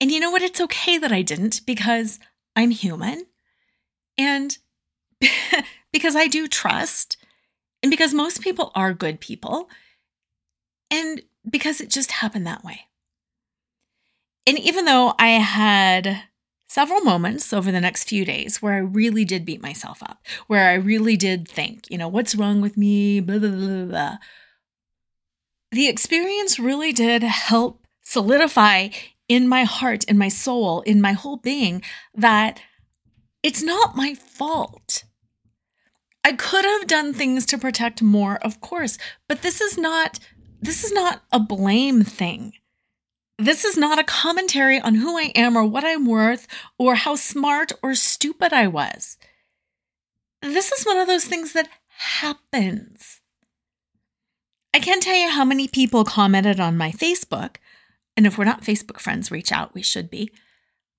And 0.00 0.10
you 0.10 0.20
know 0.20 0.30
what? 0.30 0.42
It's 0.42 0.60
okay 0.60 0.98
that 0.98 1.12
I 1.12 1.22
didn't 1.22 1.64
because 1.66 2.18
I'm 2.54 2.70
human 2.70 3.26
and 4.18 4.58
because 5.92 6.14
I 6.14 6.26
do 6.26 6.46
trust 6.46 7.16
and 7.82 7.90
because 7.90 8.12
most 8.12 8.42
people 8.42 8.70
are 8.74 8.92
good 8.92 9.20
people 9.20 9.68
and 10.90 11.22
because 11.48 11.80
it 11.80 11.90
just 11.90 12.12
happened 12.12 12.46
that 12.46 12.64
way. 12.64 12.82
And 14.46 14.58
even 14.58 14.84
though 14.84 15.14
I 15.18 15.30
had 15.30 16.22
several 16.68 17.00
moments 17.00 17.52
over 17.52 17.72
the 17.72 17.80
next 17.80 18.08
few 18.08 18.24
days 18.24 18.62
where 18.62 18.74
I 18.74 18.78
really 18.78 19.24
did 19.24 19.44
beat 19.44 19.62
myself 19.62 20.02
up, 20.02 20.24
where 20.46 20.68
I 20.68 20.74
really 20.74 21.16
did 21.16 21.48
think, 21.48 21.90
you 21.90 21.98
know, 21.98 22.08
what's 22.08 22.34
wrong 22.34 22.60
with 22.60 22.76
me, 22.76 23.20
blah, 23.20 23.38
blah, 23.38 23.50
blah, 23.50 23.84
blah. 23.86 24.16
The 25.72 25.88
experience 25.88 26.58
really 26.58 26.92
did 26.92 27.22
help 27.22 27.86
solidify 28.02 28.88
in 29.28 29.48
my 29.48 29.64
heart, 29.64 30.04
in 30.04 30.16
my 30.16 30.28
soul, 30.28 30.82
in 30.82 31.00
my 31.00 31.12
whole 31.12 31.36
being 31.36 31.82
that 32.14 32.60
it's 33.42 33.62
not 33.62 33.96
my 33.96 34.14
fault. 34.14 35.04
I 36.24 36.32
could 36.32 36.64
have 36.64 36.86
done 36.86 37.12
things 37.12 37.46
to 37.46 37.58
protect 37.58 38.02
more, 38.02 38.36
of 38.36 38.60
course, 38.60 38.98
but 39.28 39.42
this 39.42 39.60
is 39.60 39.78
not 39.78 40.18
this 40.60 40.82
is 40.82 40.92
not 40.92 41.22
a 41.32 41.38
blame 41.38 42.02
thing. 42.02 42.52
This 43.38 43.64
is 43.64 43.76
not 43.76 44.00
a 44.00 44.04
commentary 44.04 44.80
on 44.80 44.96
who 44.96 45.16
I 45.16 45.30
am 45.36 45.56
or 45.56 45.64
what 45.64 45.84
I'm 45.84 46.06
worth 46.06 46.48
or 46.76 46.96
how 46.96 47.14
smart 47.14 47.70
or 47.82 47.94
stupid 47.94 48.52
I 48.52 48.66
was. 48.66 49.16
This 50.42 50.72
is 50.72 50.84
one 50.84 50.98
of 50.98 51.06
those 51.06 51.24
things 51.24 51.52
that 51.52 51.68
happens. 51.98 53.20
I 54.74 54.80
can't 54.80 55.02
tell 55.02 55.16
you 55.16 55.30
how 55.30 55.44
many 55.44 55.68
people 55.68 56.04
commented 56.04 56.58
on 56.58 56.76
my 56.76 56.90
Facebook, 56.90 57.56
and 58.16 58.26
if 58.26 58.36
we're 58.36 58.44
not 58.44 58.62
Facebook 58.62 58.98
friends, 58.98 59.30
reach 59.30 59.52
out, 59.52 59.72
we 59.72 59.82
should 59.82 60.10
be. 60.10 60.30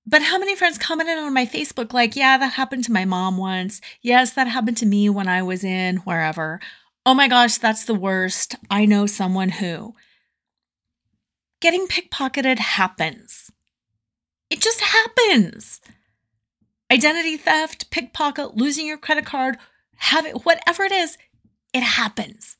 But 0.06 0.22
how 0.22 0.38
many 0.38 0.56
friends 0.56 0.78
commented 0.78 1.18
on 1.18 1.34
my 1.34 1.46
Facebook, 1.46 1.92
like, 1.92 2.16
yeah, 2.16 2.38
that 2.38 2.54
happened 2.54 2.84
to 2.84 2.92
my 2.92 3.04
mom 3.04 3.36
once. 3.36 3.80
Yes, 4.02 4.32
that 4.32 4.48
happened 4.48 4.78
to 4.78 4.86
me 4.86 5.08
when 5.08 5.28
I 5.28 5.42
was 5.42 5.62
in 5.62 5.98
wherever. 5.98 6.58
Oh 7.04 7.14
my 7.14 7.28
gosh, 7.28 7.58
that's 7.58 7.84
the 7.84 7.94
worst. 7.94 8.56
I 8.70 8.86
know 8.86 9.06
someone 9.06 9.50
who 9.50 9.94
getting 11.60 11.86
pickpocketed 11.86 12.58
happens. 12.58 13.50
It 14.48 14.60
just 14.60 14.80
happens. 14.80 15.80
Identity 16.90 17.36
theft, 17.36 17.90
pickpocket, 17.90 18.56
losing 18.56 18.86
your 18.86 18.98
credit 18.98 19.24
card, 19.24 19.58
have 19.96 20.26
it, 20.26 20.44
whatever 20.44 20.82
it 20.82 20.92
is, 20.92 21.16
it 21.72 21.82
happens. 21.82 22.56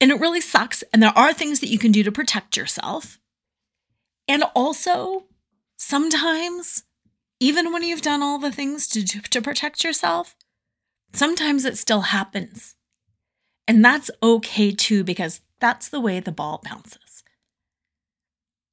And 0.00 0.10
it 0.10 0.18
really 0.18 0.40
sucks. 0.40 0.82
And 0.92 1.02
there 1.02 1.16
are 1.16 1.32
things 1.32 1.60
that 1.60 1.68
you 1.68 1.78
can 1.78 1.92
do 1.92 2.02
to 2.02 2.10
protect 2.10 2.56
yourself. 2.56 3.20
And 4.26 4.44
also, 4.54 5.26
sometimes, 5.76 6.82
even 7.38 7.72
when 7.72 7.84
you've 7.84 8.02
done 8.02 8.22
all 8.22 8.38
the 8.38 8.50
things 8.50 8.88
to, 8.88 9.04
to 9.04 9.40
protect 9.40 9.84
yourself, 9.84 10.34
sometimes 11.12 11.64
it 11.64 11.78
still 11.78 12.00
happens. 12.00 12.74
And 13.68 13.84
that's 13.84 14.10
okay 14.22 14.72
too, 14.72 15.04
because 15.04 15.40
that's 15.60 15.88
the 15.88 16.00
way 16.00 16.18
the 16.18 16.32
ball 16.32 16.60
bounces. 16.64 17.01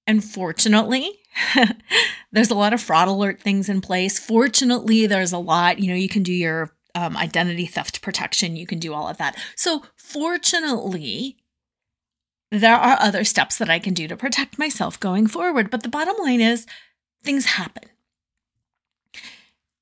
And 0.09 0.23
fortunately, 0.23 1.19
there's 2.31 2.49
a 2.49 2.55
lot 2.55 2.73
of 2.73 2.81
fraud 2.81 3.07
alert 3.07 3.39
things 3.39 3.69
in 3.69 3.79
place. 3.79 4.17
Fortunately, 4.17 5.05
there's 5.05 5.31
a 5.31 5.37
lot, 5.37 5.77
you 5.77 5.87
know, 5.87 5.93
you 5.93 6.09
can 6.09 6.23
do 6.23 6.33
your 6.33 6.71
um, 6.95 7.15
identity 7.15 7.67
theft 7.67 8.01
protection, 8.01 8.55
you 8.55 8.65
can 8.65 8.79
do 8.79 8.91
all 8.91 9.07
of 9.07 9.17
that. 9.17 9.37
So, 9.55 9.83
fortunately, 9.95 11.37
there 12.51 12.75
are 12.75 12.97
other 12.99 13.23
steps 13.23 13.59
that 13.59 13.69
I 13.69 13.77
can 13.77 13.93
do 13.93 14.07
to 14.07 14.17
protect 14.17 14.57
myself 14.57 14.99
going 14.99 15.27
forward. 15.27 15.69
But 15.69 15.83
the 15.83 15.89
bottom 15.89 16.15
line 16.17 16.41
is 16.41 16.65
things 17.23 17.45
happen. 17.45 17.87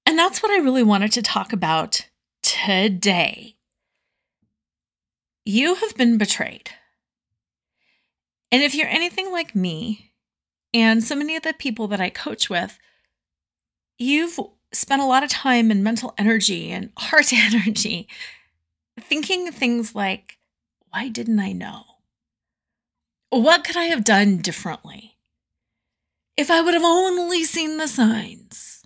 And 0.06 0.20
that's 0.20 0.44
what 0.44 0.52
I 0.52 0.62
really 0.62 0.84
wanted 0.84 1.14
to 1.14 1.22
talk 1.22 1.54
about 1.54 2.06
today. 2.44 3.56
You 5.46 5.76
have 5.76 5.96
been 5.96 6.18
betrayed. 6.18 6.72
And 8.52 8.62
if 8.62 8.76
you're 8.76 8.90
anything 8.90 9.32
like 9.32 9.56
me, 9.56 10.07
and 10.78 11.04
so 11.04 11.16
many 11.16 11.36
of 11.36 11.42
the 11.42 11.54
people 11.54 11.88
that 11.88 12.00
I 12.00 12.12
coach 12.12 12.52
with, 12.52 12.78
you've 13.98 14.40
spent 14.72 15.02
a 15.02 15.06
lot 15.06 15.24
of 15.24 15.30
time 15.32 15.72
and 15.72 15.84
mental 15.84 16.14
energy 16.20 16.72
and 16.72 16.92
heart 16.98 17.34
energy 17.34 18.08
thinking 19.00 19.52
things 19.52 19.96
like, 19.96 20.38
why 20.92 21.10
didn't 21.10 21.40
I 21.40 21.52
know? 21.52 21.84
What 23.32 23.64
could 23.64 23.76
I 23.76 23.86
have 23.86 24.04
done 24.04 24.38
differently? 24.38 25.18
If 26.38 26.52
I 26.52 26.62
would 26.62 26.76
have 26.76 26.84
only 26.84 27.44
seen 27.44 27.78
the 27.78 27.88
signs, 27.88 28.84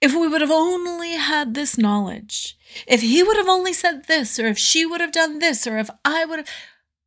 if 0.00 0.14
we 0.14 0.28
would 0.28 0.40
have 0.40 0.52
only 0.52 1.14
had 1.14 1.54
this 1.54 1.76
knowledge, 1.76 2.56
if 2.86 3.02
he 3.02 3.24
would 3.24 3.36
have 3.36 3.48
only 3.48 3.72
said 3.72 4.06
this, 4.06 4.38
or 4.38 4.46
if 4.46 4.58
she 4.58 4.86
would 4.86 5.00
have 5.00 5.10
done 5.10 5.40
this, 5.40 5.66
or 5.66 5.78
if 5.78 5.90
I 6.04 6.24
would 6.24 6.38
have, 6.38 6.48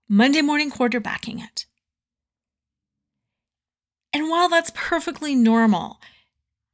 Monday 0.09 0.41
morning 0.41 0.69
quarterbacking 0.69 1.41
it. 1.41 1.65
And 4.15 4.29
while 4.29 4.48
that's 4.48 4.72
perfectly 4.74 5.36
normal, 5.36 6.00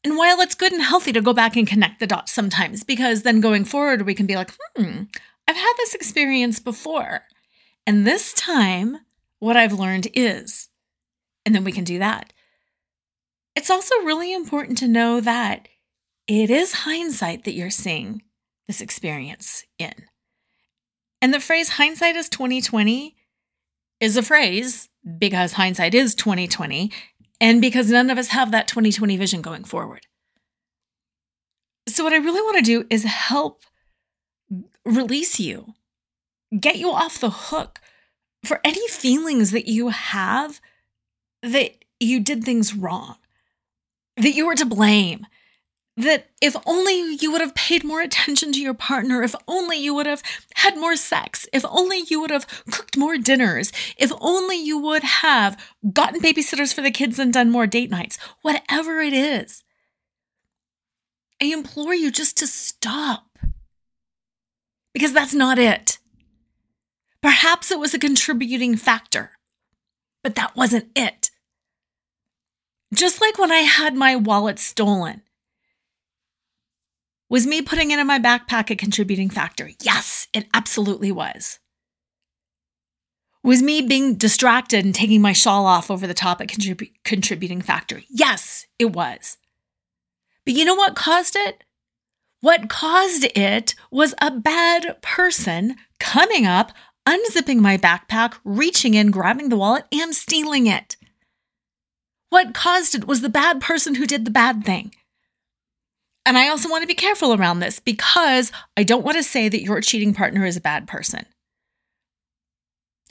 and 0.03 0.15
while 0.15 0.41
it's 0.41 0.53
good 0.53 0.73
and 0.73 0.81
healthy 0.83 1.11
to 1.11 1.21
go 1.21 1.33
back 1.33 1.55
and 1.55 1.65
connect 1.65 1.99
the 1.99 2.05
dots 2.05 2.31
sometimes, 2.31 2.83
because 2.83 3.23
then 3.23 3.41
going 3.41 3.65
forward, 3.65 4.03
we 4.03 4.13
can 4.13 4.27
be 4.27 4.35
like, 4.35 4.51
hmm, 4.75 5.05
I've 5.47 5.55
had 5.55 5.73
this 5.77 5.95
experience 5.95 6.59
before. 6.59 7.23
And 7.87 8.05
this 8.05 8.31
time, 8.33 8.97
what 9.39 9.57
I've 9.57 9.73
learned 9.73 10.07
is, 10.13 10.69
and 11.43 11.55
then 11.55 11.63
we 11.63 11.71
can 11.71 11.83
do 11.83 11.97
that. 11.97 12.31
It's 13.55 13.71
also 13.71 13.95
really 14.03 14.35
important 14.35 14.77
to 14.77 14.87
know 14.87 15.19
that 15.19 15.67
it 16.27 16.51
is 16.51 16.73
hindsight 16.73 17.45
that 17.45 17.55
you're 17.55 17.71
seeing 17.71 18.21
this 18.67 18.81
experience 18.81 19.65
in. 19.79 19.95
And 21.23 21.33
the 21.33 21.39
phrase 21.39 21.69
hindsight 21.69 22.15
is 22.15 22.29
2020 22.29 23.15
is 23.99 24.15
a 24.15 24.21
phrase 24.21 24.89
because 25.17 25.53
hindsight 25.53 25.95
is 25.95 26.13
2020 26.13 26.91
and 27.41 27.59
because 27.59 27.89
none 27.89 28.11
of 28.11 28.19
us 28.19 28.27
have 28.29 28.51
that 28.51 28.67
2020 28.67 29.17
vision 29.17 29.41
going 29.41 29.63
forward. 29.63 30.05
So, 31.89 32.03
what 32.03 32.13
I 32.13 32.17
really 32.17 32.41
want 32.41 32.57
to 32.57 32.63
do 32.63 32.85
is 32.89 33.03
help 33.03 33.63
release 34.85 35.39
you, 35.39 35.73
get 36.57 36.77
you 36.77 36.91
off 36.91 37.19
the 37.19 37.31
hook 37.31 37.79
for 38.45 38.61
any 38.63 38.87
feelings 38.87 39.51
that 39.51 39.67
you 39.67 39.89
have 39.89 40.61
that 41.41 41.83
you 41.99 42.19
did 42.19 42.43
things 42.43 42.75
wrong, 42.75 43.15
that 44.17 44.35
you 44.35 44.45
were 44.45 44.55
to 44.55 44.65
blame, 44.65 45.25
that 45.97 46.29
if 46.41 46.55
only 46.65 47.15
you 47.15 47.31
would 47.31 47.41
have 47.41 47.55
paid 47.55 47.83
more 47.83 48.01
attention 48.01 48.51
to 48.53 48.61
your 48.61 48.73
partner, 48.73 49.21
if 49.21 49.35
only 49.47 49.77
you 49.77 49.93
would 49.93 50.05
have 50.05 50.23
had 50.55 50.77
more 50.77 50.95
sex, 50.95 51.47
if 51.51 51.65
only 51.69 52.03
you 52.09 52.21
would 52.21 52.31
have 52.31 52.47
cooked 52.71 52.97
more 52.97 53.17
dinners, 53.17 53.71
if 53.97 54.11
only 54.21 54.55
you 54.55 54.77
would 54.77 55.03
have 55.03 55.61
gotten 55.93 56.21
babysitters 56.21 56.73
for 56.73 56.81
the 56.81 56.91
kids 56.91 57.19
and 57.19 57.33
done 57.33 57.51
more 57.51 57.67
date 57.67 57.89
nights, 57.89 58.17
whatever 58.41 59.01
it 59.01 59.13
is. 59.13 59.63
I 61.41 61.45
implore 61.45 61.93
you 61.93 62.11
just 62.11 62.37
to 62.37 62.47
stop 62.47 63.37
because 64.93 65.13
that's 65.13 65.33
not 65.33 65.59
it. 65.59 65.97
Perhaps 67.21 67.71
it 67.71 67.79
was 67.79 67.93
a 67.93 67.99
contributing 67.99 68.75
factor, 68.75 69.31
but 70.23 70.35
that 70.35 70.55
wasn't 70.55 70.89
it. 70.95 71.31
Just 72.93 73.21
like 73.21 73.37
when 73.37 73.51
I 73.51 73.59
had 73.59 73.95
my 73.95 74.15
wallet 74.15 74.59
stolen 74.59 75.21
was 77.31 77.47
me 77.47 77.61
putting 77.61 77.91
it 77.91 77.99
in 77.99 78.05
my 78.05 78.19
backpack 78.19 78.69
a 78.69 78.75
contributing 78.75 79.29
factor? 79.29 79.69
Yes, 79.81 80.27
it 80.33 80.47
absolutely 80.53 81.13
was. 81.13 81.59
Was 83.41 83.63
me 83.63 83.81
being 83.81 84.15
distracted 84.15 84.83
and 84.83 84.93
taking 84.93 85.21
my 85.21 85.31
shawl 85.31 85.65
off 85.65 85.89
over 85.89 86.05
the 86.05 86.13
top 86.13 86.41
a 86.41 86.45
contrib- 86.45 86.91
contributing 87.05 87.61
factor? 87.61 88.01
Yes, 88.09 88.67
it 88.77 88.91
was. 88.91 89.37
But 90.45 90.55
you 90.55 90.65
know 90.65 90.75
what 90.75 90.97
caused 90.97 91.37
it? 91.37 91.63
What 92.41 92.67
caused 92.67 93.25
it 93.33 93.75
was 93.91 94.13
a 94.21 94.29
bad 94.29 95.01
person 95.01 95.77
coming 96.01 96.45
up, 96.45 96.73
unzipping 97.07 97.59
my 97.59 97.77
backpack, 97.77 98.33
reaching 98.43 98.93
in, 98.93 99.09
grabbing 99.09 99.47
the 99.47 99.57
wallet, 99.57 99.85
and 99.93 100.13
stealing 100.13 100.67
it. 100.67 100.97
What 102.29 102.53
caused 102.53 102.93
it 102.93 103.07
was 103.07 103.21
the 103.21 103.29
bad 103.29 103.61
person 103.61 103.95
who 103.95 104.05
did 104.05 104.25
the 104.25 104.31
bad 104.31 104.65
thing. 104.65 104.91
And 106.25 106.37
I 106.37 106.49
also 106.49 106.69
want 106.69 106.83
to 106.83 106.87
be 106.87 106.93
careful 106.93 107.33
around 107.33 107.59
this 107.59 107.79
because 107.79 108.51
I 108.77 108.83
don't 108.83 109.03
want 109.03 109.17
to 109.17 109.23
say 109.23 109.49
that 109.49 109.63
your 109.63 109.81
cheating 109.81 110.13
partner 110.13 110.45
is 110.45 110.55
a 110.55 110.61
bad 110.61 110.87
person. 110.87 111.25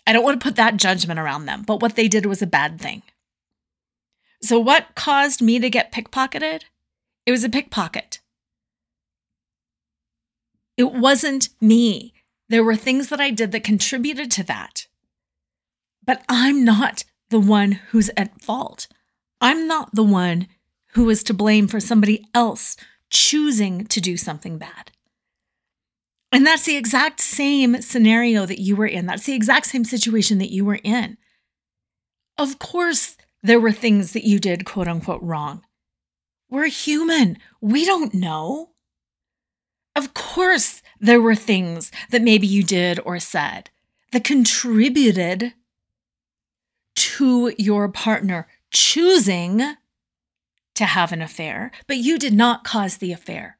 I 0.06 0.12
don't 0.12 0.24
want 0.24 0.40
to 0.40 0.44
put 0.44 0.56
that 0.56 0.76
judgment 0.76 1.20
around 1.20 1.46
them, 1.46 1.62
but 1.62 1.80
what 1.82 1.96
they 1.96 2.08
did 2.08 2.26
was 2.26 2.40
a 2.40 2.46
bad 2.46 2.80
thing. 2.80 3.02
So, 4.42 4.58
what 4.58 4.94
caused 4.94 5.42
me 5.42 5.58
to 5.58 5.68
get 5.68 5.92
pickpocketed? 5.92 6.62
It 7.26 7.30
was 7.30 7.44
a 7.44 7.50
pickpocket. 7.50 8.20
It 10.76 10.92
wasn't 10.92 11.50
me. 11.60 12.14
There 12.48 12.64
were 12.64 12.76
things 12.76 13.08
that 13.08 13.20
I 13.20 13.30
did 13.30 13.52
that 13.52 13.64
contributed 13.64 14.30
to 14.32 14.44
that. 14.44 14.86
But 16.04 16.24
I'm 16.28 16.64
not 16.64 17.04
the 17.28 17.38
one 17.38 17.72
who's 17.90 18.10
at 18.16 18.40
fault. 18.40 18.88
I'm 19.40 19.66
not 19.68 19.94
the 19.94 20.02
one 20.02 20.48
who 20.94 21.08
is 21.10 21.22
to 21.24 21.34
blame 21.34 21.68
for 21.68 21.80
somebody 21.80 22.26
else 22.34 22.76
choosing 23.10 23.84
to 23.86 24.00
do 24.00 24.16
something 24.16 24.58
bad. 24.58 24.92
And 26.32 26.46
that's 26.46 26.64
the 26.64 26.76
exact 26.76 27.20
same 27.20 27.82
scenario 27.82 28.46
that 28.46 28.60
you 28.60 28.76
were 28.76 28.86
in. 28.86 29.06
That's 29.06 29.26
the 29.26 29.34
exact 29.34 29.66
same 29.66 29.84
situation 29.84 30.38
that 30.38 30.52
you 30.52 30.64
were 30.64 30.78
in. 30.84 31.18
Of 32.38 32.58
course, 32.58 33.16
there 33.42 33.60
were 33.60 33.72
things 33.72 34.12
that 34.12 34.26
you 34.26 34.38
did, 34.38 34.64
quote 34.64 34.88
unquote, 34.88 35.22
wrong. 35.22 35.64
We're 36.48 36.66
human. 36.66 37.38
We 37.60 37.84
don't 37.84 38.14
know. 38.14 38.70
Of 39.96 40.14
course, 40.14 40.82
there 41.00 41.20
were 41.20 41.34
things 41.34 41.90
that 42.10 42.22
maybe 42.22 42.46
you 42.46 42.62
did 42.62 43.00
or 43.04 43.18
said 43.18 43.70
that 44.12 44.24
contributed 44.24 45.54
to 46.94 47.52
your 47.58 47.88
partner 47.88 48.46
choosing 48.72 49.76
to 50.80 50.86
have 50.86 51.12
an 51.12 51.22
affair, 51.22 51.70
but 51.86 51.98
you 51.98 52.18
did 52.18 52.32
not 52.32 52.64
cause 52.64 52.96
the 52.96 53.12
affair. 53.12 53.58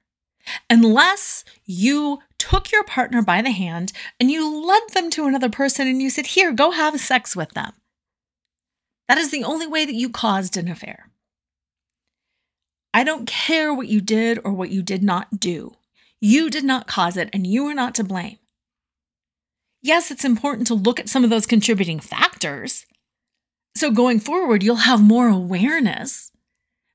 Unless 0.71 1.45
you 1.65 2.21
took 2.39 2.73
your 2.73 2.83
partner 2.83 3.23
by 3.23 3.43
the 3.43 3.50
hand 3.50 3.93
and 4.19 4.31
you 4.31 4.67
led 4.67 4.83
them 4.95 5.11
to 5.11 5.27
another 5.27 5.50
person 5.50 5.87
and 5.87 6.00
you 6.00 6.09
said, 6.09 6.29
Here, 6.29 6.50
go 6.50 6.71
have 6.71 6.99
sex 6.99 7.37
with 7.37 7.50
them. 7.50 7.73
That 9.07 9.19
is 9.19 9.31
the 9.31 9.45
only 9.45 9.67
way 9.67 9.85
that 9.85 9.95
you 9.95 10.09
caused 10.09 10.57
an 10.57 10.69
affair. 10.69 11.11
I 12.95 13.05
don't 13.05 13.27
care 13.27 13.73
what 13.73 13.89
you 13.89 14.00
did 14.00 14.39
or 14.43 14.53
what 14.53 14.71
you 14.71 14.83
did 14.83 15.03
not 15.03 15.39
do. 15.39 15.75
You 16.21 16.49
did 16.49 16.65
not 16.65 16.87
cause 16.87 17.17
it 17.17 17.29
and 17.33 17.47
you 17.47 17.67
are 17.67 17.75
not 17.75 17.95
to 17.97 18.05
blame. 18.05 18.39
Yes, 19.83 20.11
it's 20.11 20.25
important 20.25 20.67
to 20.69 20.75
look 20.75 20.99
at 20.99 21.09
some 21.09 21.25
of 21.25 21.31
those 21.31 21.47
contributing 21.47 22.00
factors. 22.00 22.87
So 23.77 23.91
going 23.91 24.21
forward, 24.21 24.62
you'll 24.62 24.77
have 24.77 25.03
more 25.03 25.29
awareness, 25.29 26.30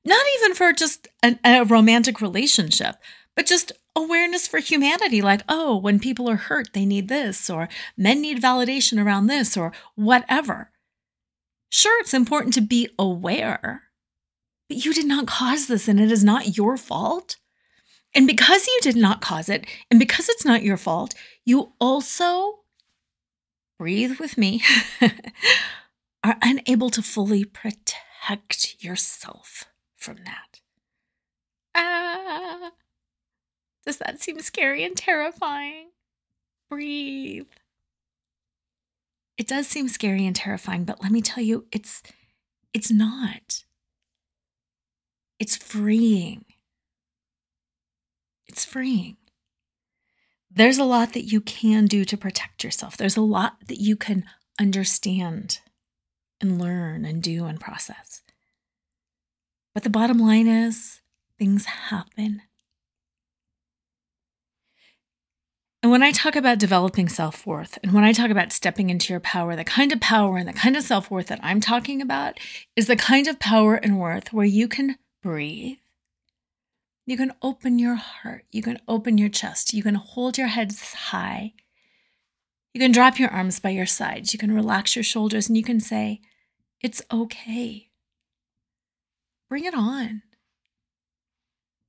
not 0.06 0.24
even 0.38 0.54
for 0.54 0.72
just 0.72 1.08
an, 1.22 1.38
a 1.44 1.64
romantic 1.64 2.20
relationship, 2.20 2.96
but 3.34 3.44
just 3.44 3.72
awareness 3.96 4.46
for 4.46 4.58
humanity 4.58 5.20
like, 5.20 5.42
oh, 5.48 5.76
when 5.76 5.98
people 5.98 6.30
are 6.30 6.36
hurt, 6.36 6.72
they 6.72 6.86
need 6.86 7.08
this, 7.08 7.50
or 7.50 7.68
men 7.96 8.20
need 8.20 8.40
validation 8.40 9.04
around 9.04 9.26
this, 9.26 9.56
or 9.56 9.72
whatever. 9.96 10.70
Sure, 11.68 12.00
it's 12.00 12.14
important 12.14 12.54
to 12.54 12.60
be 12.60 12.88
aware, 12.98 13.82
but 14.68 14.84
you 14.84 14.94
did 14.94 15.06
not 15.06 15.26
cause 15.26 15.66
this 15.66 15.88
and 15.88 15.98
it 15.98 16.12
is 16.12 16.22
not 16.22 16.56
your 16.56 16.76
fault. 16.76 17.36
And 18.14 18.26
because 18.26 18.66
you 18.66 18.78
did 18.82 18.96
not 18.96 19.20
cause 19.20 19.48
it, 19.48 19.66
and 19.90 19.98
because 19.98 20.28
it's 20.28 20.44
not 20.44 20.62
your 20.62 20.76
fault, 20.76 21.14
you 21.44 21.72
also 21.80 22.60
breathe 23.78 24.18
with 24.20 24.38
me, 24.38 24.62
are 26.22 26.36
unable 26.42 26.90
to 26.90 27.02
fully 27.02 27.44
protect 27.44 28.76
yourself 28.82 29.64
from 30.06 30.18
that. 30.24 30.60
Ah. 31.74 32.70
Does 33.84 33.98
that 33.98 34.20
seem 34.20 34.40
scary 34.40 34.84
and 34.84 34.96
terrifying? 34.96 35.88
Breathe. 36.70 37.48
It 39.36 39.46
does 39.46 39.66
seem 39.66 39.88
scary 39.88 40.24
and 40.24 40.34
terrifying, 40.34 40.84
but 40.84 41.02
let 41.02 41.12
me 41.12 41.20
tell 41.20 41.42
you, 41.42 41.66
it's 41.70 42.02
it's 42.72 42.90
not. 42.90 43.64
It's 45.38 45.56
freeing. 45.56 46.44
It's 48.46 48.64
freeing. 48.64 49.16
There's 50.50 50.78
a 50.78 50.84
lot 50.84 51.12
that 51.12 51.30
you 51.30 51.40
can 51.40 51.86
do 51.86 52.04
to 52.06 52.16
protect 52.16 52.64
yourself. 52.64 52.96
There's 52.96 53.16
a 53.16 53.20
lot 53.20 53.56
that 53.66 53.80
you 53.80 53.96
can 53.96 54.24
understand 54.58 55.58
and 56.40 56.60
learn 56.60 57.04
and 57.04 57.22
do 57.22 57.44
and 57.44 57.60
process. 57.60 58.22
But 59.76 59.82
the 59.82 59.90
bottom 59.90 60.18
line 60.18 60.46
is 60.46 61.02
things 61.38 61.66
happen. 61.66 62.40
And 65.82 65.92
when 65.92 66.02
I 66.02 66.12
talk 66.12 66.34
about 66.34 66.58
developing 66.58 67.10
self 67.10 67.46
worth 67.46 67.78
and 67.82 67.92
when 67.92 68.02
I 68.02 68.12
talk 68.12 68.30
about 68.30 68.52
stepping 68.52 68.88
into 68.88 69.12
your 69.12 69.20
power, 69.20 69.54
the 69.54 69.64
kind 69.64 69.92
of 69.92 70.00
power 70.00 70.38
and 70.38 70.48
the 70.48 70.54
kind 70.54 70.78
of 70.78 70.82
self 70.82 71.10
worth 71.10 71.26
that 71.26 71.40
I'm 71.42 71.60
talking 71.60 72.00
about 72.00 72.40
is 72.74 72.86
the 72.86 72.96
kind 72.96 73.26
of 73.26 73.38
power 73.38 73.74
and 73.74 74.00
worth 74.00 74.32
where 74.32 74.46
you 74.46 74.66
can 74.66 74.96
breathe. 75.22 75.76
You 77.04 77.18
can 77.18 77.34
open 77.42 77.78
your 77.78 77.96
heart. 77.96 78.46
You 78.50 78.62
can 78.62 78.80
open 78.88 79.18
your 79.18 79.28
chest. 79.28 79.74
You 79.74 79.82
can 79.82 79.96
hold 79.96 80.38
your 80.38 80.46
heads 80.46 80.94
high. 80.94 81.52
You 82.72 82.80
can 82.80 82.92
drop 82.92 83.18
your 83.18 83.28
arms 83.28 83.60
by 83.60 83.68
your 83.68 83.84
sides. 83.84 84.32
You 84.32 84.38
can 84.38 84.54
relax 84.54 84.96
your 84.96 85.02
shoulders 85.02 85.48
and 85.48 85.56
you 85.58 85.62
can 85.62 85.80
say, 85.80 86.22
It's 86.80 87.02
okay. 87.12 87.90
Bring 89.48 89.64
it 89.64 89.74
on. 89.74 90.22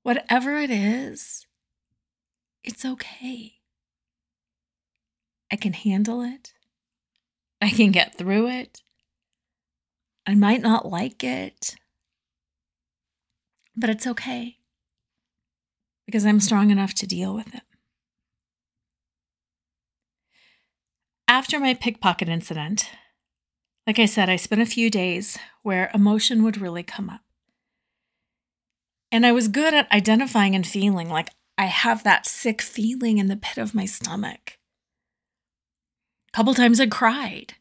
Whatever 0.03 0.57
it 0.57 0.69
is, 0.69 1.45
it's 2.63 2.85
okay. 2.85 3.53
I 5.51 5.55
can 5.55 5.73
handle 5.73 6.21
it. 6.21 6.53
I 7.61 7.69
can 7.69 7.91
get 7.91 8.17
through 8.17 8.47
it. 8.47 8.81
I 10.25 10.35
might 10.35 10.61
not 10.61 10.85
like 10.85 11.23
it, 11.23 11.75
but 13.75 13.89
it's 13.89 14.05
okay 14.05 14.57
because 16.05 16.25
I'm 16.25 16.39
strong 16.39 16.69
enough 16.69 16.93
to 16.95 17.07
deal 17.07 17.33
with 17.33 17.53
it. 17.53 17.63
After 21.27 21.59
my 21.59 21.73
pickpocket 21.73 22.29
incident, 22.29 22.89
like 23.85 23.99
I 23.99 24.05
said, 24.05 24.29
I 24.29 24.35
spent 24.35 24.61
a 24.61 24.65
few 24.65 24.89
days 24.89 25.37
where 25.63 25.91
emotion 25.93 26.43
would 26.43 26.59
really 26.59 26.83
come 26.83 27.09
up. 27.09 27.21
And 29.11 29.25
I 29.25 29.31
was 29.31 29.47
good 29.47 29.73
at 29.73 29.91
identifying 29.91 30.55
and 30.55 30.65
feeling 30.65 31.09
like 31.09 31.29
I 31.57 31.65
have 31.65 32.03
that 32.03 32.25
sick 32.25 32.61
feeling 32.61 33.17
in 33.17 33.27
the 33.27 33.37
pit 33.37 33.57
of 33.57 33.73
my 33.73 33.85
stomach 33.85 34.57
A 36.29 36.31
couple 36.33 36.53
times 36.53 36.79
I 36.79 36.87
cried. 36.87 37.53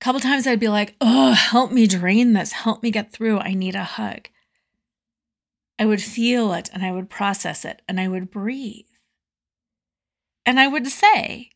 A 0.00 0.04
couple 0.04 0.20
times 0.20 0.46
I'd 0.46 0.60
be 0.60 0.68
like, 0.68 0.94
oh, 1.00 1.32
help 1.32 1.72
me 1.72 1.86
drain 1.86 2.32
this. 2.32 2.52
Help 2.52 2.82
me 2.82 2.90
get 2.90 3.12
through. 3.12 3.40
I 3.40 3.54
need 3.54 3.74
a 3.74 3.84
hug. 3.84 4.28
I 5.78 5.86
would 5.86 6.02
feel 6.02 6.52
it 6.54 6.70
and 6.72 6.84
I 6.84 6.92
would 6.92 7.10
process 7.10 7.64
it 7.64 7.82
and 7.88 8.00
I 8.00 8.08
would 8.08 8.30
breathe. 8.30 8.86
And 10.46 10.58
I 10.58 10.66
would 10.66 10.86
say, 10.86 11.50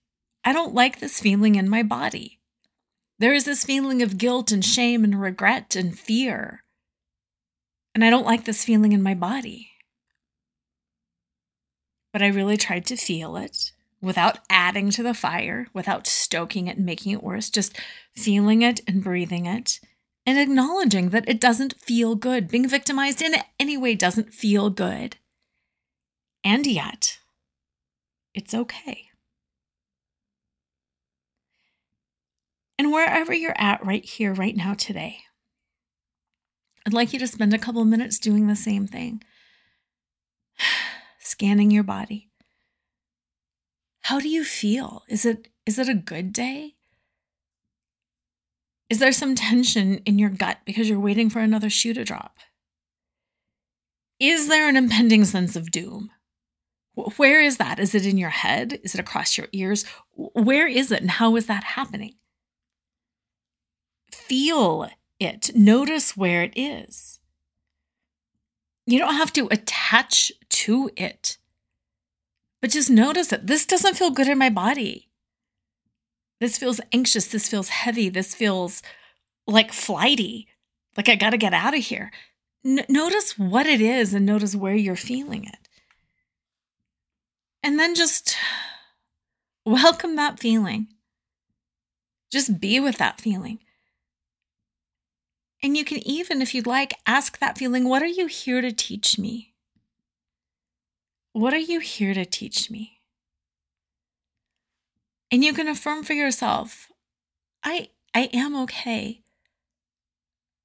I 0.45 0.53
don't 0.53 0.75
like 0.75 0.99
this 1.01 1.21
feeling 1.21 1.55
in 1.55 1.69
my 1.69 1.83
body. 1.83 2.41
There 3.19 3.33
is 3.33 3.45
this 3.45 3.65
feeling 3.65 4.03
of 4.03 4.19
guilt 4.19 4.51
and 4.51 4.65
shame 4.65 5.05
and 5.05 5.21
regret 5.21 5.77
and 5.77 5.97
fear. 5.99 6.63
And 7.95 8.05
I 8.05 8.11
don't 8.11 8.27
like 8.27 8.45
this 8.45 8.65
feeling 8.65 8.93
in 8.93 9.03
my 9.03 9.15
body. 9.15 9.71
But 12.13 12.23
I 12.23 12.29
really 12.29 12.57
tried 12.57 12.87
to 12.87 12.97
feel 12.97 13.37
it 13.37 13.73
without 14.01 14.39
adding 14.51 14.91
to 14.91 15.03
the 15.03 15.15
fire, 15.15 15.69
without 15.73 16.07
stoking 16.07 16.67
it 16.67 16.77
and 16.77 16.87
making 16.87 17.13
it 17.13 17.23
worse, 17.23 17.49
just 17.51 17.79
feeling 18.15 18.63
it 18.63 18.81
and 18.87 19.03
breathing 19.03 19.47
it 19.47 19.81
and 20.27 20.39
acknowledging 20.39 21.11
that 21.11 21.29
it 21.29 21.41
doesn't 21.41 21.81
feel 21.81 22.15
good. 22.15 22.49
Being 22.49 22.69
victimized 22.69 23.23
in 23.23 23.35
any 23.59 23.77
way 23.77 23.95
doesn't 23.95 24.35
feel 24.35 24.71
good. 24.71 25.17
And 26.45 26.67
yet, 26.67 27.19
it's 28.35 28.55
okay. 28.55 29.09
And 32.79 32.93
wherever 32.93 33.33
you're 33.33 33.55
at 33.57 33.85
right 33.85 34.05
here, 34.05 34.33
right 34.35 34.57
now, 34.57 34.75
today, 34.75 35.19
I'd 36.87 36.93
like 36.93 37.13
you 37.13 37.19
to 37.21 37.27
spend 37.27 37.55
a 37.55 37.59
couple 37.59 37.85
minutes 37.85 38.19
doing 38.19 38.47
the 38.47 38.57
same 38.57 38.87
thing, 38.87 39.23
scanning 41.19 41.71
your 41.71 41.85
body 41.85 42.33
how 44.03 44.21
do 44.21 44.29
you 44.29 44.45
feel? 44.45 45.05
Is 45.09 45.25
it 45.25 45.49
is 45.65 45.79
it 45.79 45.89
a 45.89 45.95
good 45.95 46.33
day? 46.33 46.75
Is 48.91 48.99
there 48.99 49.13
some 49.13 49.35
tension 49.35 49.99
in 50.05 50.19
your 50.19 50.29
gut 50.29 50.59
because 50.67 50.89
you're 50.89 51.01
waiting 51.01 51.31
for 51.31 51.39
another 51.39 51.71
shoe 51.71 51.95
to 51.95 52.05
drop? 52.05 52.37
Is 54.21 54.49
there 54.49 54.69
an 54.69 54.77
impending 54.77 55.25
sense 55.25 55.57
of 55.57 55.71
doom? 55.71 56.11
Where 57.17 57.41
is 57.41 57.57
that? 57.57 57.79
Is 57.79 57.95
it 57.95 58.05
in 58.05 58.19
your 58.19 58.31
head? 58.31 58.81
Is 58.85 58.95
it 58.95 59.01
across 59.01 59.39
your 59.39 59.49
ears? 59.53 59.87
Where 60.15 60.67
is 60.67 60.93
it 60.93 61.01
and 61.01 61.13
how 61.13 61.37
is 61.37 61.47
that 61.47 61.65
happening? 61.65 62.17
Feel 64.11 64.91
it. 65.23 65.51
Notice 65.55 66.17
where 66.17 66.43
it 66.43 66.53
is. 66.55 67.21
You 68.87 68.99
don't 68.99 69.15
have 69.15 69.33
to 69.35 69.49
attach 69.51 70.33
to 70.49 70.91
it. 70.97 71.39
But 72.61 72.71
just 72.71 72.91
notice 72.91 73.29
that 73.29 73.47
this 73.47 73.67
doesn't 73.67 73.97
feel 73.97 74.11
good 74.11 74.29
in 74.29 74.39
my 74.39 74.51
body. 74.51 75.09
This 76.41 76.59
feels 76.59 76.81
anxious. 76.93 77.27
This 77.27 77.49
feels 77.49 77.69
heavy. 77.69 78.09
This 78.09 78.35
feels 78.35 78.83
like 79.47 79.73
flighty. 79.73 80.49
Like 80.97 81.09
I 81.09 81.15
got 81.15 81.31
to 81.31 81.37
get 81.37 81.55
out 81.55 81.77
of 81.77 81.85
here. 81.85 82.11
N- 82.65 82.85
notice 82.89 83.39
what 83.39 83.67
it 83.67 83.81
is 83.81 84.15
and 84.15 84.27
notice 84.27 84.55
where 84.55 84.75
you're 84.75 84.97
feeling 84.97 85.45
it. 85.45 85.69
And 87.63 87.79
then 87.79 87.95
just 87.95 88.37
welcome 89.65 90.17
that 90.17 90.41
feeling. 90.41 90.89
Just 92.31 92.61
be 92.61 92.81
with 92.81 92.99
that 92.99 93.21
feeling. 93.21 93.61
And 95.63 95.77
you 95.77 95.85
can 95.85 96.07
even, 96.07 96.43
if 96.43 96.55
you'd 96.55 96.67
like, 96.67 96.95
ask 97.07 97.39
that 97.39 97.57
feeling, 97.57 97.89
What 97.89 98.03
are 98.03 98.07
you 98.07 98.27
here 98.27 98.61
to 98.61 98.73
teach 98.73 99.19
me? 99.19 99.55
What 101.33 101.55
are 101.55 101.59
you 101.59 101.81
here 101.81 102.15
to 102.15 102.25
teach 102.25 102.71
me? 102.71 103.01
And 105.31 105.43
you 105.43 105.55
can 105.55 105.69
affirm 105.69 106.03
for 106.03 106.13
yourself, 106.13 106.89
I, 107.65 107.89
I 108.15 108.29
am 108.35 108.55
okay. 108.65 109.23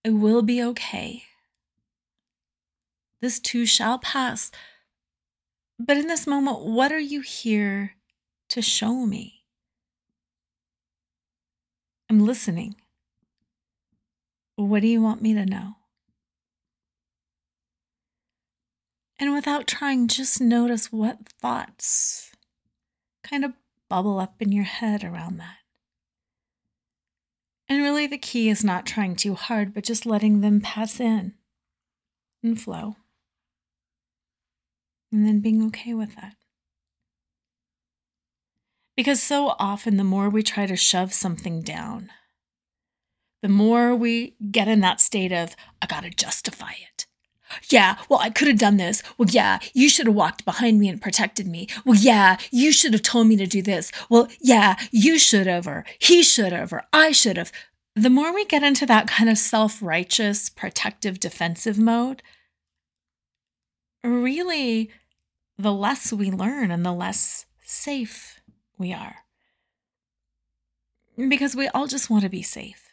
I 0.05 0.10
will 0.10 0.41
be 0.41 0.62
okay. 0.62 1.23
This 3.21 3.39
too 3.39 3.65
shall 3.65 3.97
pass. 3.99 4.51
But 5.79 5.97
in 5.97 6.07
this 6.07 6.27
moment, 6.27 6.62
what 6.62 6.91
are 6.91 6.99
you 6.99 7.21
here 7.21 7.95
to 8.49 8.62
show 8.62 9.05
me? 9.05 9.43
I'm 12.10 12.19
listening. 12.19 12.75
What 14.57 14.81
do 14.81 14.87
you 14.87 15.01
want 15.01 15.21
me 15.21 15.35
to 15.35 15.45
know? 15.45 15.75
And 19.19 19.31
without 19.33 19.67
trying, 19.67 20.07
just 20.07 20.41
notice 20.41 20.91
what 20.91 21.29
thoughts 21.41 22.31
kind 23.23 23.45
of 23.45 23.53
bubble 23.87 24.19
up 24.19 24.41
in 24.41 24.51
your 24.51 24.63
head 24.63 25.03
around 25.03 25.37
that. 25.37 25.57
And 27.69 27.83
really, 27.83 28.07
the 28.07 28.17
key 28.17 28.49
is 28.49 28.63
not 28.63 28.85
trying 28.85 29.15
too 29.15 29.35
hard, 29.35 29.75
but 29.75 29.83
just 29.83 30.07
letting 30.07 30.41
them 30.41 30.59
pass 30.59 30.99
in 30.99 31.35
and 32.41 32.59
flow. 32.59 32.95
And 35.11 35.25
then 35.25 35.39
being 35.39 35.63
okay 35.67 35.93
with 35.93 36.15
that. 36.15 36.33
Because 38.95 39.21
so 39.21 39.55
often, 39.59 39.97
the 39.97 40.03
more 40.03 40.29
we 40.29 40.41
try 40.41 40.65
to 40.65 40.75
shove 40.75 41.13
something 41.13 41.61
down, 41.61 42.09
the 43.41 43.47
more 43.47 43.95
we 43.95 44.36
get 44.52 44.67
in 44.67 44.80
that 44.82 45.02
state 45.02 45.32
of, 45.32 45.56
I 45.82 45.86
gotta 45.86 46.10
justify 46.10 46.71
it. 46.71 47.06
Yeah, 47.69 47.97
well, 48.10 48.19
I 48.19 48.30
could 48.30 48.47
have 48.47 48.58
done 48.58 48.78
this. 48.78 49.02
Well, 49.17 49.30
yeah, 49.30 49.60
you 49.73 49.89
should 49.89 50.08
have 50.08 50.15
walked 50.15 50.45
behind 50.45 50.80
me 50.80 50.89
and 50.89 51.02
protected 51.02 51.47
me. 51.47 51.67
Well, 51.86 51.95
yeah, 51.97 52.38
you 52.52 52.71
should 52.71 52.93
have 52.93 53.04
told 53.04 53.28
me 53.28 53.36
to 53.38 53.45
do 53.45 53.62
this. 53.62 53.91
Well, 54.10 54.28
yeah, 54.41 54.76
you 54.91 55.17
should 55.17 55.47
have, 55.47 55.67
or 55.67 55.86
he 56.00 56.23
should 56.23 56.52
have, 56.52 56.73
or 56.73 56.84
I 56.91 57.12
should 57.12 57.38
have. 57.38 57.52
The 57.95 58.10
more 58.10 58.34
we 58.34 58.45
get 58.45 58.63
into 58.63 58.86
that 58.86 59.08
kind 59.08 59.30
of 59.30 59.38
self 59.38 59.82
righteous, 59.82 60.50
protective, 60.50 61.19
defensive 61.19 61.80
mode, 61.80 62.21
really, 64.04 64.91
the 65.58 65.73
less 65.73 66.13
we 66.13 66.30
learn 66.30 66.69
and 66.69 66.86
the 66.86 66.93
less 66.93 67.45
safe 67.63 68.39
we 68.78 68.93
are. 68.93 69.17
Because 71.17 71.56
we 71.56 71.67
all 71.69 71.88
just 71.88 72.10
want 72.10 72.23
to 72.23 72.30
be 72.30 72.43
safe. 72.43 72.87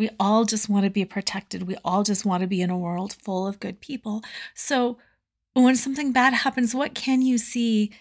We 0.00 0.08
all 0.18 0.46
just 0.46 0.70
want 0.70 0.84
to 0.84 0.90
be 0.90 1.04
protected. 1.04 1.64
We 1.64 1.76
all 1.84 2.04
just 2.04 2.24
want 2.24 2.40
to 2.40 2.46
be 2.46 2.62
in 2.62 2.70
a 2.70 2.78
world 2.78 3.12
full 3.12 3.46
of 3.46 3.60
good 3.60 3.82
people. 3.82 4.22
So, 4.54 4.96
when 5.52 5.76
something 5.76 6.10
bad 6.10 6.32
happens, 6.32 6.74
what 6.74 6.94
can 6.94 7.20
you 7.20 7.36
see 7.36 7.92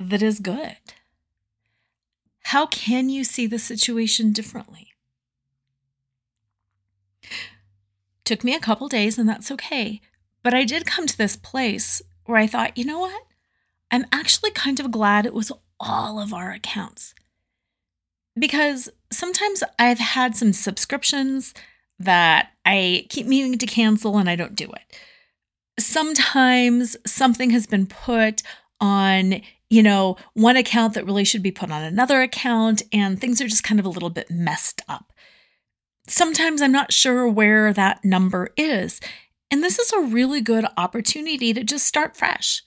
that 0.00 0.22
is 0.22 0.40
good? 0.40 0.78
How 2.44 2.64
can 2.64 3.10
you 3.10 3.22
see 3.22 3.46
the 3.46 3.58
situation 3.58 4.32
differently? 4.32 4.94
Took 8.24 8.42
me 8.42 8.54
a 8.54 8.58
couple 8.58 8.88
days, 8.88 9.18
and 9.18 9.28
that's 9.28 9.50
okay. 9.50 10.00
But 10.42 10.54
I 10.54 10.64
did 10.64 10.86
come 10.86 11.06
to 11.06 11.18
this 11.18 11.36
place 11.36 12.00
where 12.24 12.38
I 12.38 12.46
thought, 12.46 12.78
you 12.78 12.86
know 12.86 13.00
what? 13.00 13.24
I'm 13.90 14.06
actually 14.10 14.52
kind 14.52 14.80
of 14.80 14.90
glad 14.90 15.26
it 15.26 15.34
was 15.34 15.52
all 15.78 16.18
of 16.18 16.32
our 16.32 16.50
accounts 16.50 17.14
because 18.38 18.88
sometimes 19.12 19.62
I've 19.78 19.98
had 19.98 20.36
some 20.36 20.52
subscriptions 20.52 21.54
that 21.98 22.50
I 22.64 23.06
keep 23.08 23.26
meaning 23.26 23.58
to 23.58 23.66
cancel 23.66 24.18
and 24.18 24.28
I 24.28 24.36
don't 24.36 24.54
do 24.54 24.70
it. 24.70 24.98
Sometimes 25.78 26.96
something 27.06 27.50
has 27.50 27.66
been 27.66 27.86
put 27.86 28.42
on, 28.80 29.40
you 29.70 29.82
know, 29.82 30.16
one 30.34 30.56
account 30.56 30.94
that 30.94 31.06
really 31.06 31.24
should 31.24 31.42
be 31.42 31.50
put 31.50 31.70
on 31.70 31.82
another 31.82 32.22
account, 32.22 32.82
and 32.92 33.20
things 33.20 33.40
are 33.40 33.48
just 33.48 33.64
kind 33.64 33.80
of 33.80 33.86
a 33.86 33.90
little 33.90 34.10
bit 34.10 34.30
messed 34.30 34.82
up. 34.88 35.12
Sometimes 36.08 36.62
I'm 36.62 36.72
not 36.72 36.92
sure 36.92 37.28
where 37.28 37.72
that 37.72 38.04
number 38.04 38.50
is. 38.56 39.00
And 39.50 39.62
this 39.62 39.78
is 39.78 39.92
a 39.92 40.00
really 40.00 40.40
good 40.40 40.66
opportunity 40.76 41.52
to 41.52 41.64
just 41.64 41.86
start 41.86 42.16
fresh 42.16 42.62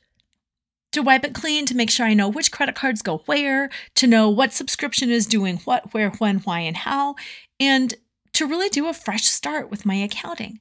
to 0.92 1.02
wipe 1.02 1.24
it 1.24 1.34
clean, 1.34 1.66
to 1.66 1.76
make 1.76 1.90
sure 1.90 2.06
I 2.06 2.14
know 2.14 2.30
which 2.30 2.52
credit 2.52 2.76
cards 2.76 3.02
go 3.02 3.20
where, 3.26 3.70
to 3.96 4.08
know 4.08 4.30
what 4.30 4.54
subscription 4.54 5.10
is 5.10 5.28
doing 5.28 5.58
what, 5.58 5.94
where, 5.94 6.10
when, 6.12 6.40
why, 6.40 6.62
and 6.62 6.78
how, 6.78 7.16
and 7.60 7.94
to 8.34 8.48
really 8.48 8.70
do 8.70 8.88
a 8.88 8.94
fresh 8.94 9.26
start 9.26 9.70
with 9.70 9.86
my 9.86 9.96
accounting. 9.96 10.60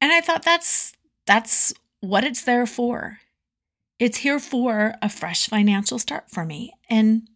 And 0.00 0.12
I 0.12 0.20
thought 0.20 0.44
that's 0.44 0.92
that's 1.26 1.72
what 2.00 2.24
it's 2.24 2.42
there 2.42 2.66
for. 2.66 3.18
It's 3.98 4.18
here 4.18 4.40
for 4.40 4.94
a 5.02 5.08
fresh 5.08 5.46
financial 5.46 5.98
start 5.98 6.30
for 6.30 6.44
me. 6.44 6.72
And 6.88 7.28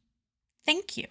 thank 0.64 0.96
you. 0.96 1.04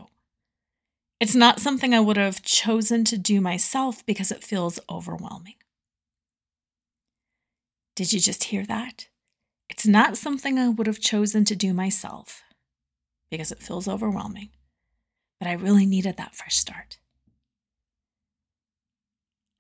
It's 1.19 1.36
not 1.36 1.60
something 1.60 1.93
I 1.93 1.99
would 1.99 2.17
have 2.17 2.41
chosen 2.41 3.06
to 3.06 3.17
do 3.17 3.39
myself 3.39 4.06
because 4.06 4.32
it 4.32 4.43
feels 4.43 4.80
overwhelming. 4.89 5.56
Did 7.95 8.12
you 8.12 8.19
just 8.19 8.45
hear 8.45 8.65
that? 8.65 9.08
It's 9.74 9.88
not 9.88 10.18
something 10.18 10.60
I 10.60 10.70
would 10.70 10.86
have 10.86 11.00
chosen 11.00 11.46
to 11.46 11.56
do 11.56 11.74
myself 11.74 12.44
because 13.32 13.52
it 13.52 13.58
feels 13.58 13.88
overwhelming, 13.88 14.50
but 15.40 15.48
I 15.48 15.54
really 15.54 15.88
needed 15.88 16.16
that 16.18 16.36
fresh 16.36 16.58
start. 16.58 17.00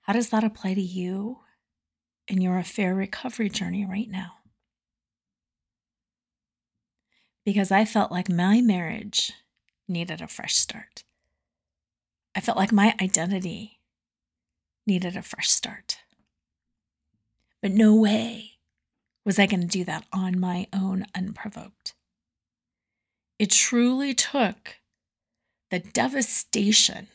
How 0.01 0.13
does 0.13 0.29
that 0.29 0.43
apply 0.43 0.75
to 0.75 0.81
you 0.81 1.39
in 2.27 2.41
your 2.41 2.59
affair 2.59 2.93
recovery 2.93 3.49
journey 3.49 3.87
right 3.87 4.07
now? 4.07 4.33
Because 7.43 7.71
I 7.71 7.83
felt 7.83 8.11
like 8.11 8.29
my 8.29 8.61
marriage 8.61 9.33
needed 9.87 10.21
a 10.21 10.27
fresh 10.27 10.57
start. 10.57 11.03
I 12.35 12.39
felt 12.39 12.59
like 12.59 12.71
my 12.71 12.93
identity 13.01 13.79
needed 14.85 15.17
a 15.17 15.23
fresh 15.23 15.49
start. 15.49 15.97
But 17.63 17.71
no 17.71 17.95
way 17.95 18.52
was 19.25 19.39
I 19.39 19.45
going 19.45 19.61
to 19.61 19.67
do 19.67 19.83
that 19.85 20.05
on 20.11 20.39
my 20.39 20.67
own 20.73 21.05
unprovoked? 21.15 21.93
It 23.39 23.51
truly 23.51 24.13
took 24.13 24.77
the 25.71 25.79
devastation 25.79 27.07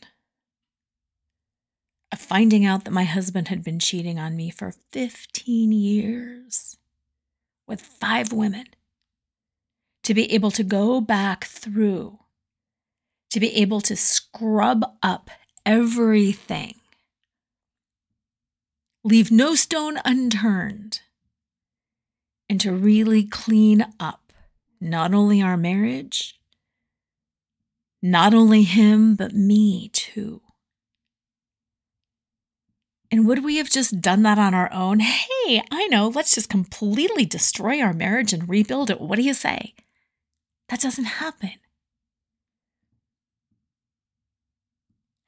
of 2.10 2.18
finding 2.18 2.64
out 2.64 2.84
that 2.84 2.90
my 2.90 3.04
husband 3.04 3.48
had 3.48 3.62
been 3.62 3.78
cheating 3.78 4.18
on 4.18 4.36
me 4.36 4.50
for 4.50 4.72
15 4.92 5.72
years 5.72 6.76
with 7.66 7.82
five 7.82 8.32
women 8.32 8.66
to 10.02 10.14
be 10.14 10.32
able 10.32 10.50
to 10.50 10.64
go 10.64 11.00
back 11.02 11.44
through, 11.44 12.18
to 13.30 13.38
be 13.38 13.54
able 13.56 13.82
to 13.82 13.94
scrub 13.94 14.96
up 15.02 15.30
everything, 15.66 16.74
leave 19.04 19.30
no 19.30 19.54
stone 19.54 19.98
unturned 20.04 21.02
and 22.48 22.60
to 22.60 22.72
really 22.72 23.24
clean 23.24 23.86
up 24.00 24.32
not 24.80 25.12
only 25.12 25.42
our 25.42 25.56
marriage, 25.56 26.40
not 28.00 28.32
only 28.32 28.62
him, 28.62 29.14
but 29.16 29.32
me 29.34 29.88
too. 29.88 30.40
And 33.10 33.26
would 33.26 33.42
we 33.42 33.56
have 33.56 33.70
just 33.70 34.00
done 34.00 34.22
that 34.22 34.38
on 34.38 34.54
our 34.54 34.72
own? 34.72 35.00
Hey, 35.00 35.62
I 35.70 35.86
know, 35.88 36.08
let's 36.08 36.34
just 36.34 36.50
completely 36.50 37.24
destroy 37.24 37.80
our 37.80 37.94
marriage 37.94 38.32
and 38.32 38.48
rebuild 38.48 38.90
it. 38.90 39.00
What 39.00 39.16
do 39.16 39.22
you 39.22 39.34
say? 39.34 39.74
That 40.68 40.80
doesn't 40.80 41.04
happen. 41.04 41.52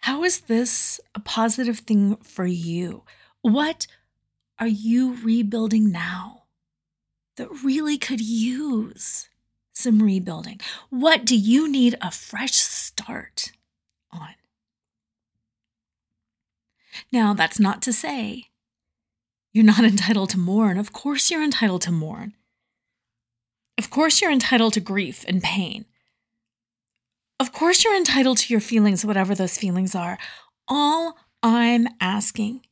How 0.03 0.25
is 0.25 0.41
this 0.43 1.01
a 1.15 1.21
positive 1.21 1.81
thing 1.81 2.17
for 2.17 2.47
you? 2.47 3.05
What 3.43 3.87
are 4.59 4.67
you 4.67 5.17
rebuilding 5.23 5.91
now? 5.91 6.40
That 7.41 7.65
really 7.65 7.97
could 7.97 8.21
use 8.21 9.31
some 9.73 10.03
rebuilding? 10.03 10.61
What 10.91 11.25
do 11.25 11.35
you 11.35 11.73
need 11.73 11.97
a 12.03 12.11
fresh 12.11 12.53
start 12.53 13.53
on? 14.13 14.35
Now, 17.11 17.33
that's 17.33 17.59
not 17.59 17.81
to 17.83 17.95
say 17.95 18.49
you're 19.55 19.65
not 19.65 19.85
entitled 19.85 20.29
to 20.31 20.39
mourn. 20.39 20.77
Of 20.77 20.93
course, 20.93 21.31
you're 21.31 21.43
entitled 21.43 21.81
to 21.83 21.93
mourn. 21.93 22.35
Of 23.79 23.89
course, 23.89 24.21
you're 24.21 24.31
entitled 24.31 24.75
to 24.75 24.81
grief 24.81 25.25
and 25.27 25.43
pain. 25.43 25.87
Of 27.39 27.53
course, 27.53 27.85
you're 27.85 27.97
entitled 27.97 28.37
to 28.39 28.53
your 28.53 28.61
feelings, 28.61 29.03
whatever 29.03 29.35
those 29.35 29.57
feelings 29.57 29.95
are. 29.95 30.19
All 30.69 31.17
I'm 31.43 31.89
asking 32.03 32.67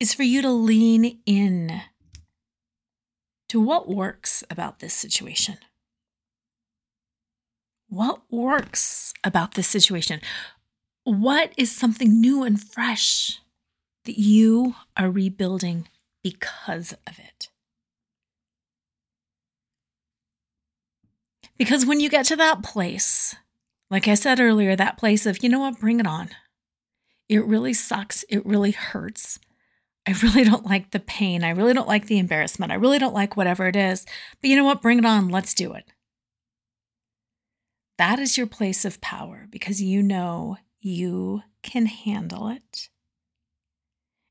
is 0.00 0.14
for 0.14 0.22
you 0.22 0.40
to 0.40 0.50
lean 0.50 1.18
in 1.26 1.82
to 3.48 3.60
what 3.60 3.88
works 3.88 4.42
about 4.50 4.80
this 4.80 4.94
situation. 4.94 5.58
What 7.88 8.22
works 8.30 9.12
about 9.22 9.54
this 9.54 9.68
situation? 9.68 10.20
What 11.04 11.52
is 11.56 11.70
something 11.70 12.20
new 12.20 12.42
and 12.42 12.60
fresh 12.60 13.40
that 14.04 14.18
you 14.18 14.74
are 14.96 15.10
rebuilding 15.10 15.88
because 16.22 16.92
of 17.06 17.18
it? 17.18 17.50
Because 21.56 21.86
when 21.86 22.00
you 22.00 22.10
get 22.10 22.26
to 22.26 22.36
that 22.36 22.62
place, 22.62 23.34
like 23.90 24.08
I 24.08 24.14
said 24.14 24.40
earlier, 24.40 24.74
that 24.76 24.98
place 24.98 25.24
of, 25.26 25.42
you 25.42 25.48
know 25.48 25.60
what, 25.60 25.80
bring 25.80 26.00
it 26.00 26.06
on. 26.06 26.30
It 27.28 27.44
really 27.44 27.72
sucks. 27.72 28.24
It 28.28 28.44
really 28.44 28.72
hurts. 28.72 29.38
I 30.06 30.12
really 30.22 30.44
don't 30.44 30.64
like 30.64 30.90
the 30.90 31.00
pain. 31.00 31.42
I 31.42 31.50
really 31.50 31.72
don't 31.72 31.88
like 31.88 32.06
the 32.06 32.18
embarrassment. 32.18 32.70
I 32.72 32.76
really 32.76 32.98
don't 32.98 33.14
like 33.14 33.36
whatever 33.36 33.66
it 33.66 33.76
is. 33.76 34.06
But 34.40 34.50
you 34.50 34.56
know 34.56 34.64
what? 34.64 34.82
Bring 34.82 34.98
it 34.98 35.04
on. 35.04 35.28
Let's 35.28 35.52
do 35.52 35.72
it. 35.72 35.84
That 37.98 38.18
is 38.18 38.36
your 38.36 38.46
place 38.46 38.84
of 38.84 39.00
power 39.00 39.46
because 39.50 39.82
you 39.82 40.02
know 40.02 40.58
you 40.80 41.42
can 41.62 41.86
handle 41.86 42.48
it 42.48 42.88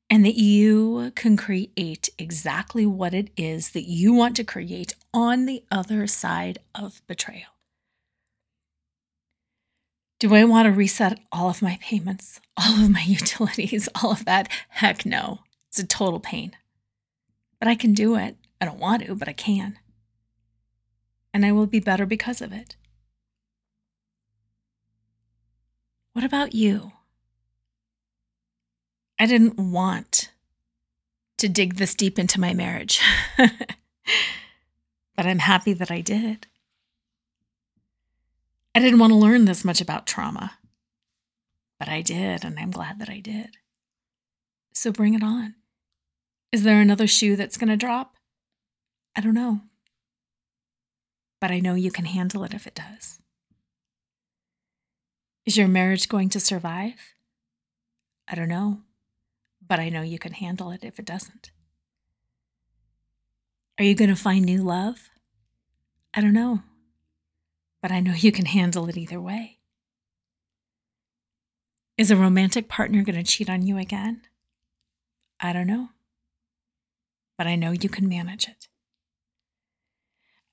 and 0.09 0.23
that 0.23 0.35
you 0.35 1.11
can 1.15 1.35
create 1.35 2.09
exactly 2.17 2.85
what 2.85 3.13
it 3.13 3.31
is 3.35 3.71
that 3.71 3.83
you 3.89 4.13
want 4.13 4.35
to 4.35 4.43
create 4.43 4.93
on 5.13 5.45
the 5.45 5.63
other 5.71 6.05
side 6.05 6.59
of 6.75 7.01
betrayal. 7.07 7.49
Do 10.19 10.33
I 10.33 10.45
want 10.45 10.67
to 10.67 10.71
reset 10.71 11.19
all 11.31 11.49
of 11.49 11.61
my 11.61 11.77
payments, 11.81 12.39
all 12.55 12.83
of 12.83 12.89
my 12.89 13.01
utilities, 13.05 13.89
all 14.01 14.11
of 14.11 14.25
that? 14.25 14.47
Heck 14.69 15.05
no. 15.05 15.39
It's 15.75 15.83
a 15.83 15.85
total 15.85 16.21
pain. 16.21 16.55
But 17.59 17.67
I 17.67 17.75
can 17.75 17.93
do 17.93 18.15
it. 18.15 18.37
I 18.61 18.65
don't 18.65 18.79
want 18.79 19.03
to, 19.03 19.13
but 19.13 19.27
I 19.27 19.33
can. 19.33 19.77
And 21.33 21.45
I 21.45 21.51
will 21.51 21.65
be 21.65 21.81
better 21.81 22.05
because 22.05 22.41
of 22.41 22.53
it. 22.53 22.77
What 26.13 26.23
about 26.23 26.55
you? 26.55 26.93
I 29.19 29.25
didn't 29.25 29.59
want 29.59 30.31
to 31.39 31.49
dig 31.49 31.75
this 31.75 31.93
deep 31.93 32.17
into 32.17 32.39
my 32.39 32.53
marriage, 32.53 33.01
but 33.37 35.25
I'm 35.25 35.39
happy 35.39 35.73
that 35.73 35.91
I 35.91 35.99
did. 35.99 36.47
I 38.73 38.79
didn't 38.79 38.99
want 38.99 39.11
to 39.11 39.17
learn 39.17 39.43
this 39.43 39.65
much 39.65 39.81
about 39.81 40.07
trauma, 40.07 40.53
but 41.77 41.89
I 41.89 42.01
did, 42.01 42.45
and 42.45 42.57
I'm 42.57 42.71
glad 42.71 42.99
that 42.99 43.09
I 43.09 43.19
did. 43.19 43.57
So 44.71 44.93
bring 44.93 45.15
it 45.15 45.23
on. 45.23 45.55
Is 46.55 46.63
there 46.63 46.79
another 46.79 47.05
shoe 47.05 47.35
that's 47.35 47.57
going 47.57 47.67
to 47.67 47.75
drop? 47.75 48.15
I 49.13 49.19
don't 49.19 49.33
know. 49.33 49.59
But 51.41 51.51
I 51.51 51.59
know 51.59 51.73
you 51.73 51.91
can 51.91 52.05
handle 52.05 52.45
it 52.45 52.53
if 52.53 52.65
it 52.65 52.73
does. 52.73 53.19
Is 55.45 55.57
your 55.57 55.67
marriage 55.67 56.07
going 56.07 56.29
to 56.29 56.39
survive? 56.39 57.13
I 58.25 58.35
don't 58.35 58.47
know, 58.47 58.83
but 59.67 59.81
I 59.81 59.89
know 59.89 60.01
you 60.01 60.17
can 60.17 60.31
handle 60.31 60.71
it 60.71 60.85
if 60.85 60.97
it 60.97 61.03
doesn't. 61.03 61.51
Are 63.77 63.83
you 63.83 63.93
going 63.93 64.09
to 64.09 64.15
find 64.15 64.45
new 64.45 64.63
love? 64.63 65.09
I 66.13 66.21
don't 66.21 66.31
know, 66.31 66.61
but 67.81 67.91
I 67.91 67.99
know 67.99 68.13
you 68.13 68.31
can 68.31 68.45
handle 68.45 68.87
it 68.87 68.95
either 68.95 69.19
way. 69.19 69.57
Is 71.97 72.11
a 72.11 72.15
romantic 72.15 72.69
partner 72.69 73.03
going 73.03 73.21
to 73.21 73.29
cheat 73.29 73.49
on 73.49 73.67
you 73.67 73.77
again? 73.77 74.21
I 75.41 75.51
don't 75.51 75.67
know, 75.67 75.89
but 77.37 77.47
I 77.47 77.55
know 77.55 77.71
you 77.71 77.89
can 77.89 78.07
manage 78.07 78.47
it. 78.47 78.67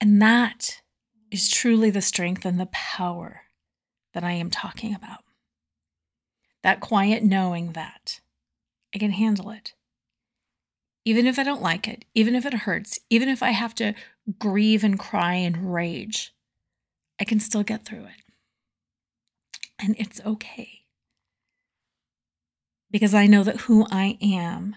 And 0.01 0.21
that 0.21 0.83
is 1.31 1.49
truly 1.49 1.91
the 1.91 2.03
strength 2.03 2.45
and 2.45 2.59
the 2.59 2.67
power 2.67 3.43
that 4.15 4.25
I 4.25 4.33
am 4.33 4.51
talking 4.51 4.95
about. 4.95 5.21
That 6.63 6.81
quiet 6.81 7.23
knowing 7.23 7.73
that 7.73 8.21
I 8.95 8.99
can 8.99 9.13
handle 9.13 9.51
it. 9.51 9.75
Even 11.05 11.27
if 11.27 11.39
I 11.39 11.43
don't 11.43 11.63
like 11.63 11.89
it, 11.89 12.05
even 12.15 12.35
if 12.35 12.47
it 12.47 12.53
hurts, 12.53 13.01
even 13.11 13.29
if 13.29 13.43
I 13.43 13.51
have 13.51 13.75
to 13.77 13.95
grieve 14.39 14.85
and 14.85 14.99
cry 14.99 15.35
and 15.35 15.73
rage, 15.73 16.33
I 17.21 17.25
can 17.25 17.41
still 17.41 17.65
get 17.65 17.85
through 17.85 18.05
it. 18.05 18.23
And 19.79 19.97
it's 19.99 20.21
okay. 20.25 20.83
Because 22.91 23.15
I 23.15 23.27
know 23.27 23.43
that 23.43 23.63
who 23.63 23.87
I 23.91 24.19
am 24.21 24.77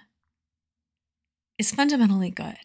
is 1.58 1.72
fundamentally 1.72 2.32
good. 2.32 2.58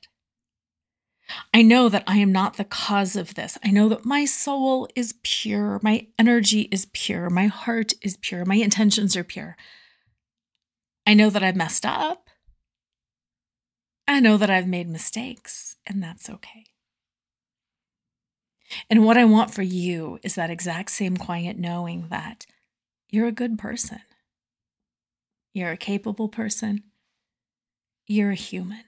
I 1.54 1.62
know 1.62 1.88
that 1.88 2.04
I 2.06 2.16
am 2.16 2.32
not 2.32 2.56
the 2.56 2.64
cause 2.64 3.16
of 3.16 3.34
this. 3.34 3.56
I 3.64 3.70
know 3.70 3.88
that 3.88 4.04
my 4.04 4.24
soul 4.24 4.88
is 4.96 5.14
pure, 5.22 5.78
my 5.82 6.08
energy 6.18 6.62
is 6.72 6.86
pure, 6.92 7.30
my 7.30 7.46
heart 7.46 7.92
is 8.02 8.16
pure, 8.16 8.44
my 8.44 8.56
intentions 8.56 9.16
are 9.16 9.24
pure. 9.24 9.56
I 11.06 11.14
know 11.14 11.30
that 11.30 11.42
I've 11.42 11.56
messed 11.56 11.86
up. 11.86 12.28
I 14.06 14.18
know 14.18 14.36
that 14.36 14.50
I've 14.50 14.66
made 14.66 14.88
mistakes, 14.88 15.76
and 15.86 16.02
that's 16.02 16.28
okay. 16.28 16.64
And 18.88 19.04
what 19.04 19.16
I 19.16 19.24
want 19.24 19.52
for 19.52 19.62
you 19.62 20.18
is 20.22 20.34
that 20.34 20.50
exact 20.50 20.90
same 20.90 21.16
quiet 21.16 21.58
knowing 21.58 22.08
that 22.08 22.46
you're 23.08 23.26
a 23.26 23.32
good 23.32 23.58
person, 23.58 24.00
you're 25.52 25.70
a 25.70 25.76
capable 25.76 26.28
person, 26.28 26.84
you're 28.10 28.32
a 28.32 28.34
human. 28.34 28.84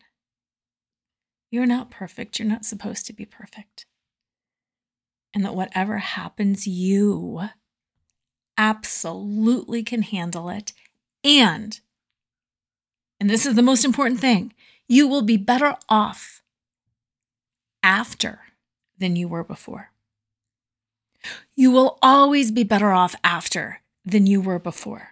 You're 1.51 1.67
not 1.67 1.91
perfect. 1.91 2.39
You're 2.39 2.49
not 2.49 2.65
supposed 2.65 3.07
to 3.07 3.13
be 3.13 3.25
perfect. 3.25 3.87
And 5.33 5.45
that 5.45 5.55
whatever 5.55 5.99
happens, 5.99 6.67
you 6.67 7.43
absolutely 8.59 9.83
can 9.83 10.03
handle 10.03 10.49
it. 10.49 10.73
And, 11.23 11.79
and 13.21 13.31
this 13.31 13.47
is 13.47 13.55
the 13.55 13.63
most 13.63 13.85
important 13.85 14.21
thing, 14.21 14.55
you 14.89 15.07
will 15.07 15.23
be 15.23 15.37
better 15.37 15.77
off 15.89 16.43
after 17.83 18.41
than 18.99 19.15
you 19.15 19.29
were 19.29 19.45
before. 19.45 19.93
You 21.55 21.71
will 21.71 21.99
always 22.03 22.51
be 22.51 22.65
better 22.65 22.91
off 22.91 23.15
after 23.23 23.83
than 24.05 24.27
you 24.27 24.41
were 24.41 24.59
before. 24.59 25.12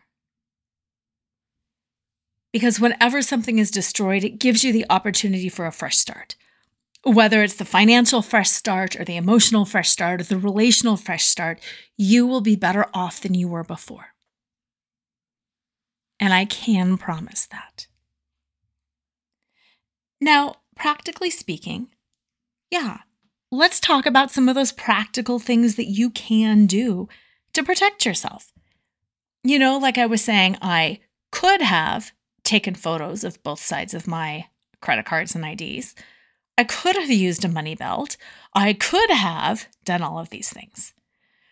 Because 2.52 2.80
whenever 2.80 3.22
something 3.22 3.58
is 3.58 3.70
destroyed, 3.70 4.24
it 4.24 4.40
gives 4.40 4.64
you 4.64 4.72
the 4.72 4.86
opportunity 4.90 5.48
for 5.48 5.66
a 5.66 5.72
fresh 5.72 5.96
start. 5.96 6.36
Whether 7.04 7.42
it's 7.42 7.54
the 7.54 7.64
financial 7.64 8.22
fresh 8.22 8.50
start 8.50 8.96
or 8.96 9.04
the 9.04 9.16
emotional 9.16 9.64
fresh 9.64 9.88
start 9.88 10.20
or 10.20 10.24
the 10.24 10.38
relational 10.38 10.96
fresh 10.96 11.24
start, 11.24 11.60
you 11.96 12.26
will 12.26 12.40
be 12.40 12.56
better 12.56 12.86
off 12.92 13.20
than 13.20 13.34
you 13.34 13.48
were 13.48 13.64
before. 13.64 14.08
And 16.18 16.34
I 16.34 16.44
can 16.44 16.98
promise 16.98 17.46
that. 17.46 17.86
Now, 20.20 20.56
practically 20.76 21.30
speaking, 21.30 21.88
yeah, 22.70 22.98
let's 23.50 23.80
talk 23.80 24.04
about 24.04 24.30
some 24.30 24.48
of 24.48 24.54
those 24.54 24.72
practical 24.72 25.38
things 25.38 25.76
that 25.76 25.88
you 25.88 26.10
can 26.10 26.66
do 26.66 27.08
to 27.54 27.64
protect 27.64 28.04
yourself. 28.04 28.52
You 29.42 29.58
know, 29.58 29.78
like 29.78 29.96
I 29.96 30.04
was 30.04 30.22
saying, 30.22 30.58
I 30.60 31.00
could 31.32 31.62
have 31.62 32.12
taken 32.50 32.74
photos 32.74 33.22
of 33.22 33.42
both 33.44 33.60
sides 33.60 33.94
of 33.94 34.08
my 34.08 34.46
credit 34.80 35.06
cards 35.06 35.36
and 35.36 35.44
IDs. 35.44 35.94
I 36.58 36.64
could 36.64 36.96
have 36.96 37.08
used 37.08 37.44
a 37.44 37.48
money 37.48 37.76
belt. 37.76 38.16
I 38.54 38.72
could 38.72 39.10
have 39.10 39.68
done 39.84 40.02
all 40.02 40.18
of 40.18 40.30
these 40.30 40.50
things. 40.50 40.92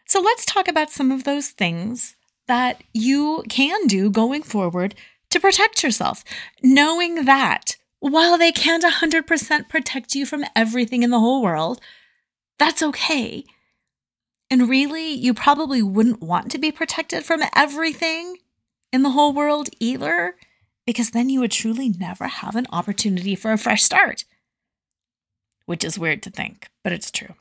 So 0.09 0.21
let's 0.21 0.45
talk 0.45 0.67
about 0.67 0.91
some 0.91 1.13
of 1.13 1.23
those 1.23 1.51
things 1.51 2.17
that 2.49 2.83
you 2.93 3.45
can 3.49 3.87
do 3.87 4.11
going 4.11 4.43
forward 4.43 4.97
to 5.31 5.39
protect 5.39 5.85
yourself, 5.85 6.25
knowing 6.63 7.27
that 7.27 7.77
while 8.01 8.37
they 8.37 8.51
can't 8.51 8.85
100% 8.85 9.69
protect 9.69 10.15
you 10.15 10.27
from 10.27 10.45
everything 10.57 11.05
in 11.05 11.11
the 11.11 11.21
whole 11.21 11.43
world, 11.43 11.81
that's 12.59 12.83
okay. 12.83 13.45
And 14.51 14.69
really, 14.69 15.13
you 15.13 15.33
probably 15.33 15.83
wouldn't 15.83 16.23
want 16.23 16.51
to 16.51 16.59
be 16.59 16.73
protected 16.73 17.25
from 17.25 17.43
everything 17.55 18.39
in 18.93 19.03
the 19.03 19.11
whole 19.11 19.33
world 19.33 19.69
either 19.79 20.35
because 20.89 21.11
then 21.11 21.29
you 21.29 21.41
would 21.41 21.51
truly 21.51 21.91
never 21.91 22.29
have 22.29 22.57
an 22.57 22.67
opportunity 22.73 23.35
for 23.35 23.53
a 23.53 23.59
fresh 23.59 23.83
start. 23.83 24.25
Which 25.67 25.85
is 25.85 25.99
weird 25.99 26.23
to 26.23 26.31
think, 26.31 26.71
but 26.83 26.95
it's 26.95 27.11
true. 27.11 27.35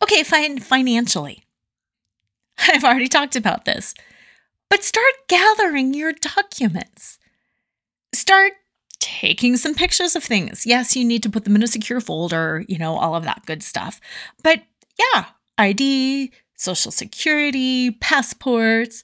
Okay, 0.00 0.22
fine, 0.22 0.60
financially. 0.60 1.42
I've 2.68 2.84
already 2.84 3.08
talked 3.08 3.34
about 3.34 3.64
this, 3.64 3.94
but 4.70 4.84
start 4.84 5.12
gathering 5.26 5.92
your 5.92 6.12
documents. 6.12 7.18
Start 8.14 8.52
taking 9.00 9.56
some 9.56 9.74
pictures 9.74 10.14
of 10.14 10.22
things. 10.22 10.66
Yes, 10.66 10.94
you 10.94 11.04
need 11.04 11.24
to 11.24 11.30
put 11.30 11.42
them 11.42 11.56
in 11.56 11.64
a 11.64 11.66
secure 11.66 12.00
folder, 12.00 12.64
you 12.68 12.78
know, 12.78 12.96
all 12.96 13.16
of 13.16 13.24
that 13.24 13.44
good 13.44 13.64
stuff. 13.64 14.00
But 14.44 14.62
yeah, 15.00 15.24
ID, 15.58 16.30
social 16.54 16.92
security, 16.92 17.90
passports. 17.90 19.02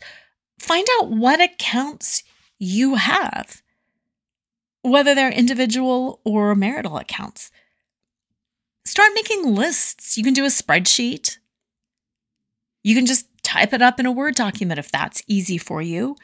Find 0.60 0.86
out 1.00 1.10
what 1.10 1.40
accounts 1.40 2.22
you 2.58 2.96
have. 2.96 3.62
whether 4.84 5.14
they're 5.14 5.30
individual 5.32 6.20
or 6.24 6.54
marital 6.54 6.98
accounts. 6.98 7.50
Start 8.84 9.12
making 9.14 9.54
lists. 9.54 10.18
You 10.18 10.22
can 10.22 10.34
do 10.34 10.44
a 10.44 10.48
spreadsheet. 10.48 11.38
You 12.82 12.94
can 12.94 13.06
just 13.06 13.26
type 13.42 13.72
it 13.72 13.80
up 13.80 13.98
in 13.98 14.04
a 14.04 14.12
Word 14.12 14.34
document 14.34 14.78
if 14.78 14.92
that's 14.92 15.22
easy 15.26 15.56
for 15.56 15.80
you. 15.80 16.16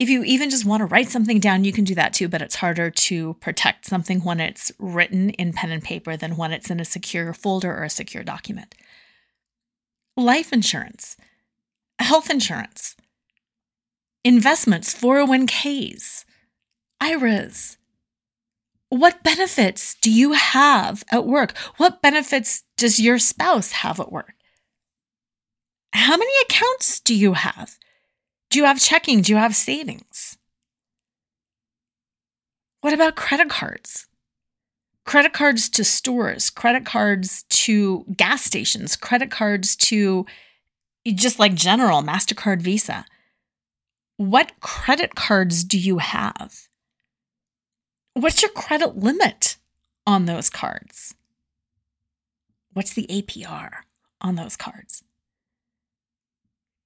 If 0.00 0.10
you 0.10 0.24
even 0.24 0.50
just 0.50 0.64
want 0.66 0.80
to 0.80 0.86
write 0.86 1.08
something 1.08 1.38
down, 1.38 1.62
you 1.64 1.72
can 1.72 1.84
do 1.84 1.94
that 1.94 2.12
too, 2.12 2.28
but 2.28 2.42
it's 2.42 2.56
harder 2.56 2.90
to 2.90 3.34
protect 3.34 3.86
something 3.86 4.24
when 4.24 4.40
it's 4.40 4.72
written 4.80 5.30
in 5.30 5.52
pen 5.52 5.70
and 5.70 5.82
paper 5.82 6.16
than 6.16 6.36
when 6.36 6.52
it's 6.52 6.68
in 6.68 6.80
a 6.80 6.84
secure 6.84 7.32
folder 7.32 7.72
or 7.72 7.84
a 7.84 7.90
secure 7.90 8.24
document. 8.24 8.74
Life 10.16 10.52
insurance, 10.52 11.16
health 12.00 12.28
insurance, 12.28 12.96
investments, 14.26 14.92
401ks, 14.92 16.24
IRAs. 17.00 17.78
What 18.88 19.22
benefits 19.22 19.94
do 20.02 20.10
you 20.10 20.32
have 20.32 21.04
at 21.12 21.26
work? 21.26 21.56
What 21.76 22.02
benefits 22.02 22.64
does 22.76 22.98
your 22.98 23.20
spouse 23.20 23.70
have 23.70 24.00
at 24.00 24.10
work? 24.10 24.34
How 25.92 26.16
many 26.16 26.32
accounts 26.44 26.98
do 26.98 27.14
you 27.14 27.34
have? 27.34 27.78
Do 28.50 28.58
you 28.58 28.64
have 28.64 28.80
checking? 28.80 29.22
Do 29.22 29.30
you 29.30 29.38
have 29.38 29.54
savings? 29.54 30.36
What 32.80 32.92
about 32.92 33.14
credit 33.14 33.48
cards? 33.48 34.08
Credit 35.04 35.32
cards 35.32 35.68
to 35.70 35.84
stores, 35.84 36.50
credit 36.50 36.84
cards 36.84 37.44
to 37.50 38.04
gas 38.16 38.42
stations, 38.42 38.96
credit 38.96 39.30
cards 39.30 39.76
to 39.76 40.26
just 41.14 41.38
like 41.38 41.54
general 41.54 42.02
MasterCard 42.02 42.60
Visa. 42.60 43.04
What 44.16 44.58
credit 44.60 45.14
cards 45.14 45.62
do 45.62 45.78
you 45.78 45.98
have? 45.98 46.68
What's 48.14 48.40
your 48.40 48.50
credit 48.50 48.96
limit 48.96 49.58
on 50.06 50.24
those 50.24 50.48
cards? 50.48 51.14
What's 52.72 52.94
the 52.94 53.06
APR 53.08 53.70
on 54.20 54.36
those 54.36 54.56
cards? 54.56 55.04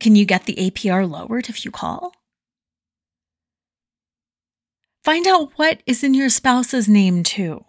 Can 0.01 0.17
you 0.17 0.25
get 0.25 0.47
the 0.47 0.55
APR 0.55 1.09
lowered 1.09 1.49
if 1.49 1.65
you 1.65 1.71
call? 1.71 2.15
Find 5.05 5.27
out 5.27 5.53
what 5.57 5.83
is 5.87 6.03
in 6.03 6.15
your 6.15 6.31
spouse's 6.31 6.89
name 6.89 7.23
too. 7.23 7.65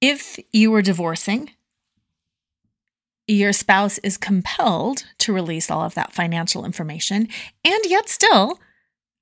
If 0.00 0.38
you 0.52 0.74
are 0.74 0.82
divorcing, 0.82 1.50
your 3.32 3.52
spouse 3.52 3.98
is 3.98 4.16
compelled 4.16 5.04
to 5.18 5.32
release 5.32 5.70
all 5.70 5.82
of 5.82 5.94
that 5.94 6.12
financial 6.12 6.64
information, 6.64 7.28
and 7.64 7.80
yet 7.86 8.08
still, 8.08 8.58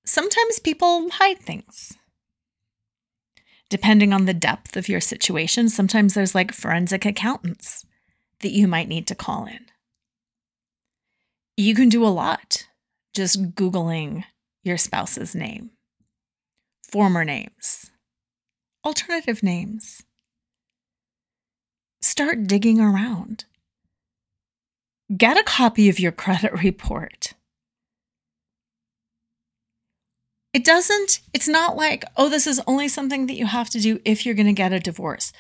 sometimes 0.05 0.59
people 0.59 1.11
hide 1.11 1.39
things. 1.39 1.97
Depending 3.69 4.13
on 4.13 4.25
the 4.25 4.35
depth 4.35 4.77
of 4.77 4.89
your 4.89 5.01
situation, 5.01 5.69
sometimes 5.69 6.15
there's 6.15 6.35
like 6.35 6.53
forensic 6.53 7.05
accountants 7.05 7.85
that 8.41 8.53
you 8.53 8.67
might 8.67 8.89
need 8.89 9.07
to 9.09 9.15
call 9.15 9.45
in. 9.45 9.67
You 11.57 11.75
can 11.75 11.89
do 11.89 12.05
a 12.05 12.09
lot 12.09 12.67
just 13.15 13.55
Googling 13.55 14.25
your 14.63 14.79
spouse's 14.79 15.35
name, 15.35 15.71
former 16.91 17.25
names, 17.25 17.91
alternative 18.85 19.43
names. 19.43 20.03
Start 22.01 22.47
digging 22.47 22.81
around. 22.81 23.45
Get 25.17 25.39
a 25.39 25.43
copy 25.43 25.89
of 25.89 25.99
your 25.99 26.13
credit 26.13 26.53
report. 26.63 27.35
It 30.53 30.65
doesn't, 30.65 31.21
it's 31.33 31.49
not 31.49 31.77
like, 31.77 32.05
oh, 32.17 32.29
this 32.29 32.47
is 32.47 32.61
only 32.67 32.89
something 32.89 33.27
that 33.27 33.37
you 33.37 33.47
have 33.47 33.71
to 33.71 33.81
do 33.81 34.01
if 34.05 34.25
you're 34.25 34.35
going 34.35 34.47
to 34.47 34.53
get 34.53 34.73
a 34.73 34.81
divorce. 34.81 35.33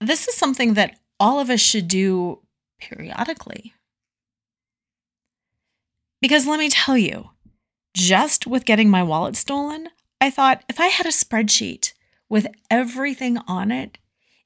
This 0.00 0.28
is 0.28 0.36
something 0.36 0.74
that 0.74 0.98
all 1.18 1.40
of 1.40 1.50
us 1.50 1.60
should 1.60 1.88
do 1.88 2.40
periodically. 2.78 3.74
Because 6.22 6.46
let 6.46 6.60
me 6.60 6.68
tell 6.68 6.96
you, 6.96 7.30
just 7.94 8.46
with 8.46 8.64
getting 8.64 8.90
my 8.90 9.02
wallet 9.02 9.36
stolen, 9.36 9.88
I 10.20 10.30
thought 10.30 10.62
if 10.68 10.78
I 10.78 10.86
had 10.86 11.06
a 11.06 11.10
spreadsheet 11.10 11.94
with 12.28 12.46
everything 12.70 13.38
on 13.48 13.70
it, 13.70 13.98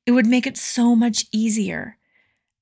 it 0.06 0.12
would 0.12 0.26
make 0.26 0.46
it 0.46 0.56
so 0.56 0.94
much 0.94 1.26
easier 1.32 1.98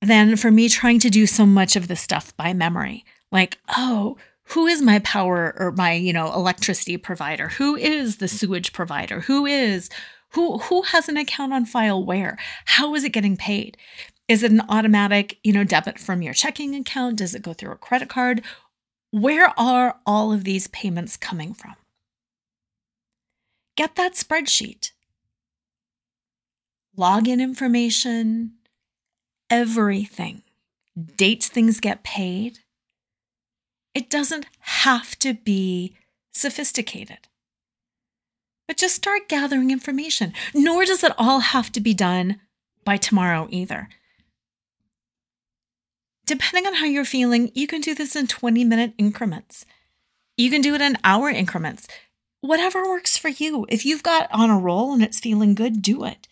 than 0.03 0.37
for 0.37 0.51
me 0.51 0.69
trying 0.69 0.99
to 0.99 1.11
do 1.11 1.27
so 1.27 1.47
much 1.47 1.77
of 1.77 1.89
the 1.89 1.97
stuff 1.97 2.37
by 2.37 2.53
memory. 2.53 3.05
Like, 3.31 3.59
oh, 3.77 4.19
who 4.49 4.67
is 4.67 4.83
my 4.83 4.99
power 4.99 5.55
or 5.57 5.73
my, 5.73 5.93
you 5.93 6.13
know, 6.13 6.33
electricity 6.35 6.97
provider? 6.97 7.49
Who 7.49 7.77
is 7.77 8.17
the 8.17 8.29
sewage 8.29 8.73
provider? 8.73 9.21
Who 9.21 9.47
is 9.47 9.89
who 10.31 10.59
who 10.59 10.83
has 10.83 11.09
an 11.09 11.17
account 11.17 11.53
on 11.53 11.65
file 11.65 12.05
where? 12.05 12.37
How 12.67 12.95
is 12.95 13.05
it 13.05 13.13
getting 13.13 13.37
paid? 13.37 13.77
Is 14.29 14.43
it 14.43 14.51
an 14.51 14.63
automatic, 14.69 15.39
you 15.43 15.53
know, 15.53 15.65
debit 15.65 15.99
from 15.99 16.21
your 16.21 16.35
checking 16.35 16.75
account? 16.75 17.17
Does 17.17 17.35
it 17.35 17.43
go 17.43 17.53
through 17.53 17.73
a 17.73 17.77
credit 17.77 18.09
card? 18.09 18.43
Where 19.11 19.59
are 19.59 20.01
all 20.07 20.33
of 20.33 20.45
these 20.45 20.69
payments 20.69 21.17
coming 21.17 21.55
from? 21.55 21.75
Get 23.77 23.95
that 23.97 24.15
spreadsheet. 24.15 24.93
Login 26.97 27.41
information, 27.41 28.53
everything. 29.53 30.43
Dates 31.17 31.49
things 31.49 31.79
get 31.79 32.03
paid. 32.03 32.61
It 33.95 34.09
doesn't 34.09 34.47
have 34.61 35.17
to 35.19 35.35
be 35.35 35.95
sophisticated. 36.33 37.29
But 38.67 38.79
just 38.79 38.97
start 38.97 39.29
gathering 39.29 39.71
information. 39.71 40.33
Nor 40.55 40.87
does 40.87 41.05
it 41.05 41.13
all 41.19 41.41
have 41.41 41.71
to 41.73 41.81
be 41.81 41.93
done 41.93 42.41
by 42.85 42.97
tomorrow 42.97 43.47
either. 43.51 43.91
Depending 46.25 46.67
on 46.67 46.77
how 46.77 46.87
you're 46.87 47.05
feeling, 47.05 47.53
you 47.55 47.67
can 47.67 47.83
do 47.83 47.95
this 47.95 48.17
in 48.17 48.27
20 48.27 48.65
minute 48.65 48.95
increments. 48.97 49.67
You 50.39 50.51
can 50.51 50.63
do 50.63 50.75
it 50.75 50.81
in 50.81 50.97
hour 51.05 51.29
increments. 51.29 51.87
Whatever 52.41 52.85
works 52.85 53.19
for 53.19 53.29
you. 53.29 53.67
If 53.69 53.85
you've 53.85 54.03
got 54.03 54.33
on 54.33 54.49
a 54.49 54.59
roll 54.59 54.95
and 54.95 55.03
it's 55.03 55.21
feeling 55.21 55.55
good, 55.55 55.83
do 55.83 56.05
it. 56.05 56.27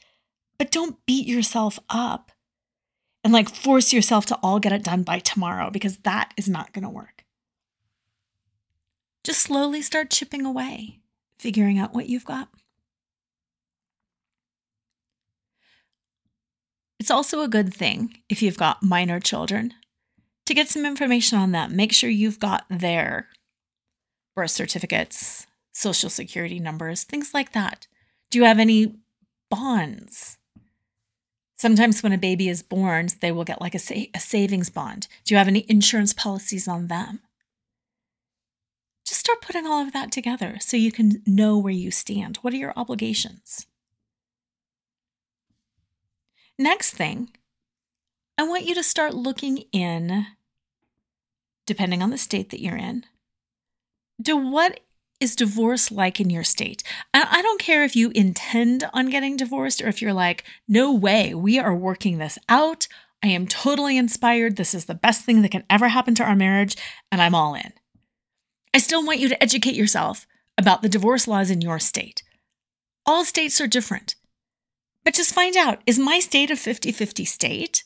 But 0.58 0.70
don't 0.70 1.04
beat 1.04 1.26
yourself 1.26 1.78
up 1.90 2.30
and 3.22 3.32
like 3.32 3.48
force 3.48 3.92
yourself 3.92 4.26
to 4.26 4.38
all 4.42 4.58
get 4.58 4.72
it 4.72 4.84
done 4.84 5.02
by 5.02 5.18
tomorrow 5.18 5.70
because 5.70 5.98
that 5.98 6.32
is 6.36 6.48
not 6.48 6.72
going 6.72 6.84
to 6.84 6.90
work. 6.90 7.24
Just 9.24 9.40
slowly 9.40 9.82
start 9.82 10.10
chipping 10.10 10.46
away, 10.46 11.00
figuring 11.38 11.78
out 11.78 11.92
what 11.92 12.08
you've 12.08 12.24
got. 12.24 12.48
It's 16.98 17.10
also 17.10 17.40
a 17.42 17.48
good 17.48 17.72
thing 17.72 18.18
if 18.28 18.42
you've 18.42 18.58
got 18.58 18.82
minor 18.82 19.20
children 19.20 19.74
to 20.46 20.54
get 20.54 20.68
some 20.68 20.84
information 20.84 21.38
on 21.38 21.52
them. 21.52 21.76
Make 21.76 21.92
sure 21.92 22.10
you've 22.10 22.38
got 22.38 22.64
their 22.68 23.28
birth 24.36 24.50
certificates, 24.50 25.46
social 25.72 26.10
security 26.10 26.58
numbers, 26.58 27.04
things 27.04 27.32
like 27.32 27.52
that. 27.52 27.86
Do 28.30 28.38
you 28.38 28.44
have 28.44 28.58
any 28.58 28.96
bonds? 29.50 30.38
Sometimes 31.60 32.02
when 32.02 32.14
a 32.14 32.16
baby 32.16 32.48
is 32.48 32.62
born, 32.62 33.08
they 33.20 33.30
will 33.30 33.44
get 33.44 33.60
like 33.60 33.74
a, 33.74 33.78
sa- 33.78 34.06
a 34.14 34.18
savings 34.18 34.70
bond. 34.70 35.08
Do 35.26 35.34
you 35.34 35.36
have 35.36 35.46
any 35.46 35.66
insurance 35.68 36.14
policies 36.14 36.66
on 36.66 36.86
them? 36.86 37.20
Just 39.06 39.20
start 39.20 39.42
putting 39.42 39.66
all 39.66 39.82
of 39.82 39.92
that 39.92 40.10
together 40.10 40.56
so 40.58 40.78
you 40.78 40.90
can 40.90 41.22
know 41.26 41.58
where 41.58 41.70
you 41.70 41.90
stand. 41.90 42.38
What 42.38 42.54
are 42.54 42.56
your 42.56 42.72
obligations? 42.76 43.66
Next 46.58 46.94
thing, 46.94 47.28
I 48.38 48.44
want 48.44 48.64
you 48.64 48.74
to 48.74 48.82
start 48.82 49.12
looking 49.12 49.58
in, 49.70 50.28
depending 51.66 52.02
on 52.02 52.08
the 52.08 52.16
state 52.16 52.48
that 52.48 52.62
you're 52.62 52.78
in, 52.78 53.04
to 54.24 54.34
what 54.34 54.80
is 55.20 55.36
divorce 55.36 55.90
like 55.90 56.18
in 56.18 56.30
your 56.30 56.44
state? 56.44 56.82
I 57.14 57.42
don't 57.42 57.60
care 57.60 57.84
if 57.84 57.94
you 57.94 58.10
intend 58.14 58.84
on 58.92 59.10
getting 59.10 59.36
divorced 59.36 59.82
or 59.82 59.88
if 59.88 60.00
you're 60.00 60.12
like, 60.12 60.44
no 60.66 60.92
way, 60.92 61.34
we 61.34 61.58
are 61.58 61.74
working 61.74 62.18
this 62.18 62.38
out. 62.48 62.88
I 63.22 63.28
am 63.28 63.46
totally 63.46 63.96
inspired. 63.98 64.56
This 64.56 64.74
is 64.74 64.86
the 64.86 64.94
best 64.94 65.24
thing 65.24 65.42
that 65.42 65.50
can 65.50 65.64
ever 65.68 65.88
happen 65.88 66.14
to 66.16 66.24
our 66.24 66.34
marriage, 66.34 66.76
and 67.12 67.20
I'm 67.20 67.34
all 67.34 67.54
in. 67.54 67.72
I 68.72 68.78
still 68.78 69.04
want 69.04 69.18
you 69.18 69.28
to 69.28 69.42
educate 69.42 69.74
yourself 69.74 70.26
about 70.56 70.80
the 70.80 70.88
divorce 70.88 71.28
laws 71.28 71.50
in 71.50 71.60
your 71.60 71.78
state. 71.78 72.22
All 73.04 73.24
states 73.24 73.60
are 73.60 73.66
different. 73.66 74.14
But 75.04 75.14
just 75.14 75.34
find 75.34 75.56
out 75.56 75.80
is 75.86 75.98
my 75.98 76.18
state 76.18 76.50
a 76.50 76.56
50 76.56 76.92
50 76.92 77.24
state? 77.24 77.84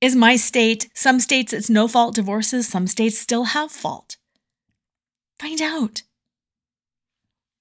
Is 0.00 0.14
my 0.14 0.36
state, 0.36 0.90
some 0.94 1.18
states 1.18 1.52
it's 1.52 1.70
no 1.70 1.88
fault 1.88 2.14
divorces, 2.14 2.68
some 2.68 2.86
states 2.86 3.18
still 3.18 3.44
have 3.44 3.72
fault? 3.72 4.16
Find 5.38 5.60
out. 5.60 6.02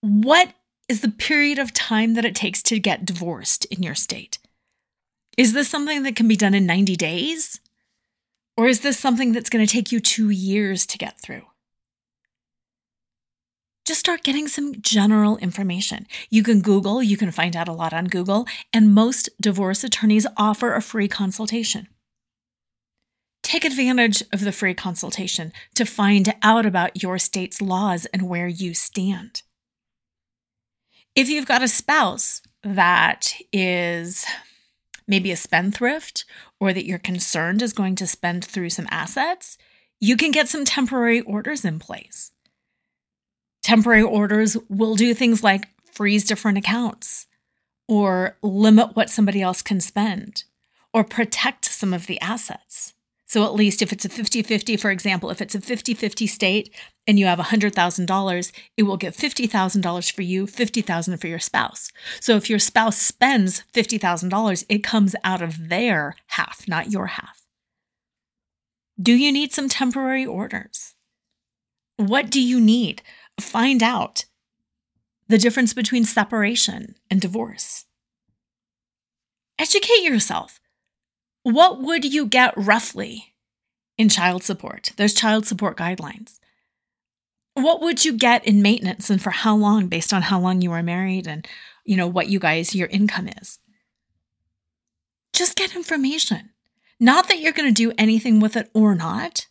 What 0.02 0.54
is 0.88 1.02
the 1.02 1.10
period 1.10 1.60
of 1.60 1.74
time 1.74 2.14
that 2.16 2.26
it 2.26 2.36
takes 2.36 2.62
to 2.64 2.80
get 2.80 3.06
divorced 3.06 3.66
in 3.66 3.84
your 3.84 3.96
state? 3.96 4.38
Is 5.38 5.54
this 5.54 5.70
something 5.70 6.04
that 6.04 6.16
can 6.16 6.28
be 6.28 6.36
done 6.36 6.54
in 6.54 6.66
90 6.66 6.96
days? 6.96 7.60
Or 8.56 8.68
is 8.68 8.82
this 8.82 9.00
something 9.00 9.32
that's 9.32 9.50
going 9.50 9.66
to 9.66 9.72
take 9.72 9.92
you 9.92 10.00
two 10.00 10.30
years 10.30 10.86
to 10.88 10.98
get 10.98 11.20
through? 11.20 11.48
just 13.86 14.00
start 14.00 14.24
getting 14.24 14.48
some 14.48 14.82
general 14.82 15.38
information. 15.38 16.08
You 16.30 16.42
can 16.42 16.62
Google, 16.62 17.04
you 17.04 17.18
can 17.18 17.32
find 17.32 17.56
out 17.56 17.68
a 17.68 17.74
lot 17.74 17.94
on 17.94 18.06
Google, 18.06 18.48
and 18.72 18.94
most 18.94 19.30
divorce 19.42 19.84
attorneys 19.84 20.26
offer 20.38 20.74
a 20.74 20.82
free 20.82 21.08
consultation. 21.08 21.88
Take 23.54 23.66
advantage 23.66 24.24
of 24.34 24.44
the 24.44 24.52
free 24.52 24.74
consultation 24.74 25.54
to 25.76 25.86
find 25.86 26.34
out 26.42 26.66
about 26.66 27.04
your 27.04 27.20
state's 27.20 27.62
laws 27.62 28.08
and 28.08 28.28
where 28.28 28.48
you 28.48 28.74
stand. 28.74 29.44
If 31.14 31.30
you've 31.30 31.46
got 31.46 31.62
a 31.62 31.68
spouse 31.68 32.42
that 32.64 33.36
is 33.52 34.26
maybe 35.08 35.32
a 35.32 35.36
spendthrift 35.36 36.26
or 36.60 36.74
that 36.74 36.88
you're 36.88 36.98
concerned 36.98 37.62
is 37.62 37.74
going 37.74 37.94
to 37.98 38.08
spend 38.08 38.44
through 38.44 38.72
some 38.72 38.88
assets, 38.90 39.60
you 40.00 40.18
can 40.18 40.32
get 40.32 40.50
some 40.50 40.66
temporary 40.66 41.22
orders 41.22 41.64
in 41.64 41.78
place. 41.78 42.32
Temporary 43.62 44.02
orders 44.02 44.58
will 44.68 44.96
do 44.96 45.14
things 45.14 45.44
like 45.44 45.70
freeze 45.92 46.26
different 46.26 46.58
accounts 46.58 47.28
or 47.88 48.36
limit 48.42 48.96
what 48.96 49.12
somebody 49.12 49.44
else 49.44 49.62
can 49.62 49.80
spend 49.80 50.44
or 50.92 51.04
protect 51.04 51.66
some 51.66 51.94
of 51.94 52.08
the 52.08 52.20
assets. 52.20 52.93
So, 53.34 53.44
at 53.46 53.56
least 53.56 53.82
if 53.82 53.92
it's 53.92 54.06
a 54.06 54.10
50 54.10 54.44
50, 54.44 54.78
for 54.78 54.92
example, 54.92 55.32
if 55.32 55.42
it's 55.42 55.56
a 55.56 55.60
50 55.60 55.96
50 55.96 56.28
state 56.28 56.72
and 57.08 57.18
you 57.18 57.26
have 57.26 57.40
$100,000, 57.40 58.52
it 58.78 58.84
will 58.84 58.96
get 58.96 59.16
$50,000 59.16 60.12
for 60.12 60.22
you, 60.22 60.46
50,000 60.46 61.18
for 61.18 61.26
your 61.26 61.40
spouse. 61.40 61.90
So, 62.20 62.36
if 62.36 62.48
your 62.48 62.60
spouse 62.60 62.96
spends 62.96 63.64
$50,000, 63.74 64.66
it 64.70 64.84
comes 64.84 65.16
out 65.24 65.42
of 65.42 65.70
their 65.70 66.14
half, 66.28 66.68
not 66.68 66.92
your 66.92 67.08
half. 67.08 67.42
Do 69.02 69.14
you 69.14 69.32
need 69.32 69.52
some 69.52 69.68
temporary 69.68 70.28
orders? 70.28 70.94
What 71.98 72.30
do 72.30 72.40
you 72.40 72.62
need? 72.62 73.02
Find 73.40 73.82
out 73.82 74.26
the 75.28 75.40
difference 75.40 75.74
between 75.74 76.06
separation 76.06 76.98
and 77.10 77.20
divorce. 77.20 77.86
Educate 79.58 80.04
yourself. 80.04 80.60
What 81.44 81.82
would 81.82 82.06
you 82.06 82.26
get 82.26 82.54
roughly 82.56 83.36
in 83.98 84.10
child 84.10 84.44
support? 84.44 84.92
There's 84.96 85.14
child 85.14 85.46
support 85.46 85.78
guidelines. 85.78 86.40
What 87.54 87.82
would 87.82 88.04
you 88.04 88.14
get 88.14 88.46
in 88.46 88.62
maintenance 88.62 89.10
and 89.10 89.22
for 89.22 89.30
how 89.30 89.56
long 89.56 89.88
based 89.88 90.14
on 90.14 90.24
how 90.24 90.40
long 90.40 90.62
you 90.62 90.72
were 90.72 90.82
married 90.82 91.28
and 91.28 91.48
you 91.86 91.96
know 91.96 92.08
what 92.08 92.28
you 92.28 92.40
guys 92.40 92.74
your 92.74 92.88
income 92.88 93.30
is? 93.42 93.60
Just 95.34 95.56
get 95.56 95.76
information. 95.76 96.52
Not 97.00 97.28
that 97.28 97.40
you're 97.40 97.54
going 97.54 97.70
to 97.70 97.74
do 97.74 97.94
anything 97.98 98.40
with 98.40 98.56
it 98.56 98.70
or 98.74 98.96
not, 98.96 99.48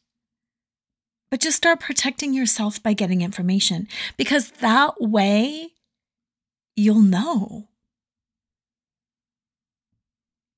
but 1.30 1.40
just 1.40 1.56
start 1.56 1.80
protecting 1.80 2.32
yourself 2.32 2.82
by 2.82 2.94
getting 2.94 3.20
information 3.20 3.86
because 4.16 4.50
that 4.60 4.94
way 5.00 5.72
you'll 6.74 7.02
know. 7.02 7.68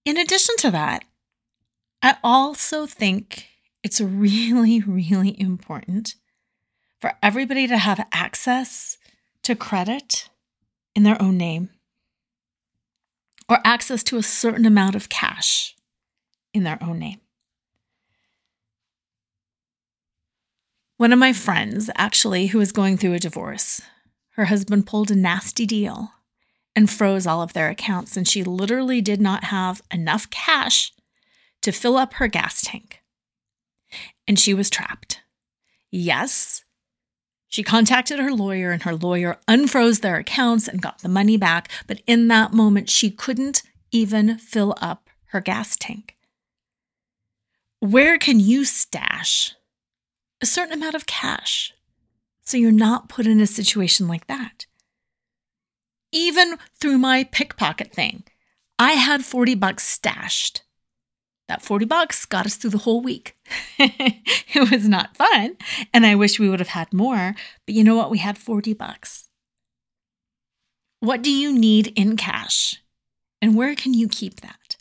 In 0.05 0.17
addition 0.17 0.57
to 0.59 0.71
that, 0.71 1.05
I 2.05 2.19
also 2.23 2.85
think 2.85 3.49
it's 3.83 3.99
really, 3.99 4.81
really 4.87 5.41
important 5.41 6.17
for 7.01 7.15
everybody 7.23 7.67
to 7.67 7.79
have 7.79 8.07
access 8.13 8.99
to 9.43 9.57
credit 9.57 10.29
in 10.95 11.03
their 11.03 11.21
own 11.21 11.39
name 11.39 11.71
or 13.49 13.59
access 13.65 14.03
to 14.05 14.19
a 14.19 14.23
certain 14.23 14.67
amount 14.67 14.95
of 14.95 15.09
cash 15.09 15.75
in 16.53 16.63
their 16.63 16.79
own 16.83 16.99
name. 16.99 17.21
One 20.99 21.13
of 21.13 21.19
my 21.19 21.33
friends, 21.33 21.89
actually, 21.97 22.49
who 22.49 22.59
was 22.59 22.71
going 22.71 22.99
through 22.99 23.15
a 23.15 23.19
divorce, 23.19 23.81
her 24.33 24.45
husband 24.45 24.87
pulled 24.87 25.11
a 25.11 25.17
nasty 25.17 25.65
deal 25.65 26.13
and 26.77 26.91
froze 26.91 27.27
all 27.27 27.41
of 27.41 27.55
their 27.55 27.71
accounts, 27.71 28.15
and 28.15 28.29
she 28.29 28.45
literally 28.45 29.01
did 29.01 29.23
not 29.23 29.45
have 29.45 29.81
enough 29.91 30.29
cash 30.29 30.93
to 31.65 31.73
fill 31.73 31.97
up 31.97 32.15
her 32.15 32.29
gas 32.29 32.63
tank. 32.63 33.03
And 34.27 34.39
she 34.39 34.55
was 34.55 34.71
trapped. 34.71 35.21
Yes, 35.91 36.65
she 37.49 37.63
contacted 37.63 38.19
her 38.19 38.33
lawyer, 38.33 38.71
and 38.71 38.83
her 38.83 38.95
lawyer 38.95 39.39
unfroze 39.47 40.01
their 40.01 40.17
accounts 40.17 40.67
and 40.67 40.83
got 40.83 41.01
the 41.01 41.09
money 41.09 41.37
back, 41.37 41.71
but 41.87 42.01
in 42.07 42.29
that 42.29 42.53
moment, 42.53 42.91
she 42.91 43.11
couldn't 43.11 43.63
even 43.93 44.39
fill 44.39 44.75
up 44.81 45.09
her 45.27 45.41
gas 45.41 45.77
tank 45.77 46.15
where 47.85 48.17
can 48.17 48.41
you 48.41 48.65
stash 48.65 49.55
a 50.41 50.47
certain 50.47 50.73
amount 50.73 50.95
of 50.95 51.05
cash 51.05 51.75
so 52.43 52.57
you're 52.57 52.73
not 52.73 53.11
put 53.11 53.27
in 53.27 53.43
a 53.43 53.47
situation 53.47 54.09
like 54.09 54.27
that? 54.27 54.65
Even 56.11 56.57
through 56.81 56.97
my 56.97 57.25
pickpocket 57.25 57.93
thing, 57.93 58.25
I 58.79 58.93
had 58.93 59.23
40 59.23 59.55
bucks 59.57 59.87
stashed. 59.87 60.63
That 61.49 61.63
40 61.63 61.85
bucks 61.85 62.25
got 62.25 62.47
us 62.47 62.57
through 62.57 62.71
the 62.71 62.79
whole 62.79 63.03
week. 63.03 63.37
it 63.79 64.71
was 64.71 64.89
not 64.89 65.17
fun, 65.17 65.57
and 65.93 66.07
I 66.07 66.15
wish 66.15 66.39
we 66.39 66.49
would 66.49 66.61
have 66.61 66.69
had 66.69 66.93
more, 66.93 67.35
but 67.67 67.75
you 67.75 67.85
know 67.85 67.97
what? 67.97 68.11
We 68.11 68.19
had 68.19 68.39
40 68.39 68.73
bucks. 68.73 69.29
What 71.01 71.23
do 71.23 71.31
you 71.31 71.53
need 71.53 71.89
in 71.97 72.17
cash? 72.17 72.83
And 73.43 73.55
where 73.55 73.75
can 73.75 73.93
you 73.93 74.09
keep 74.09 74.41
that? 74.41 74.77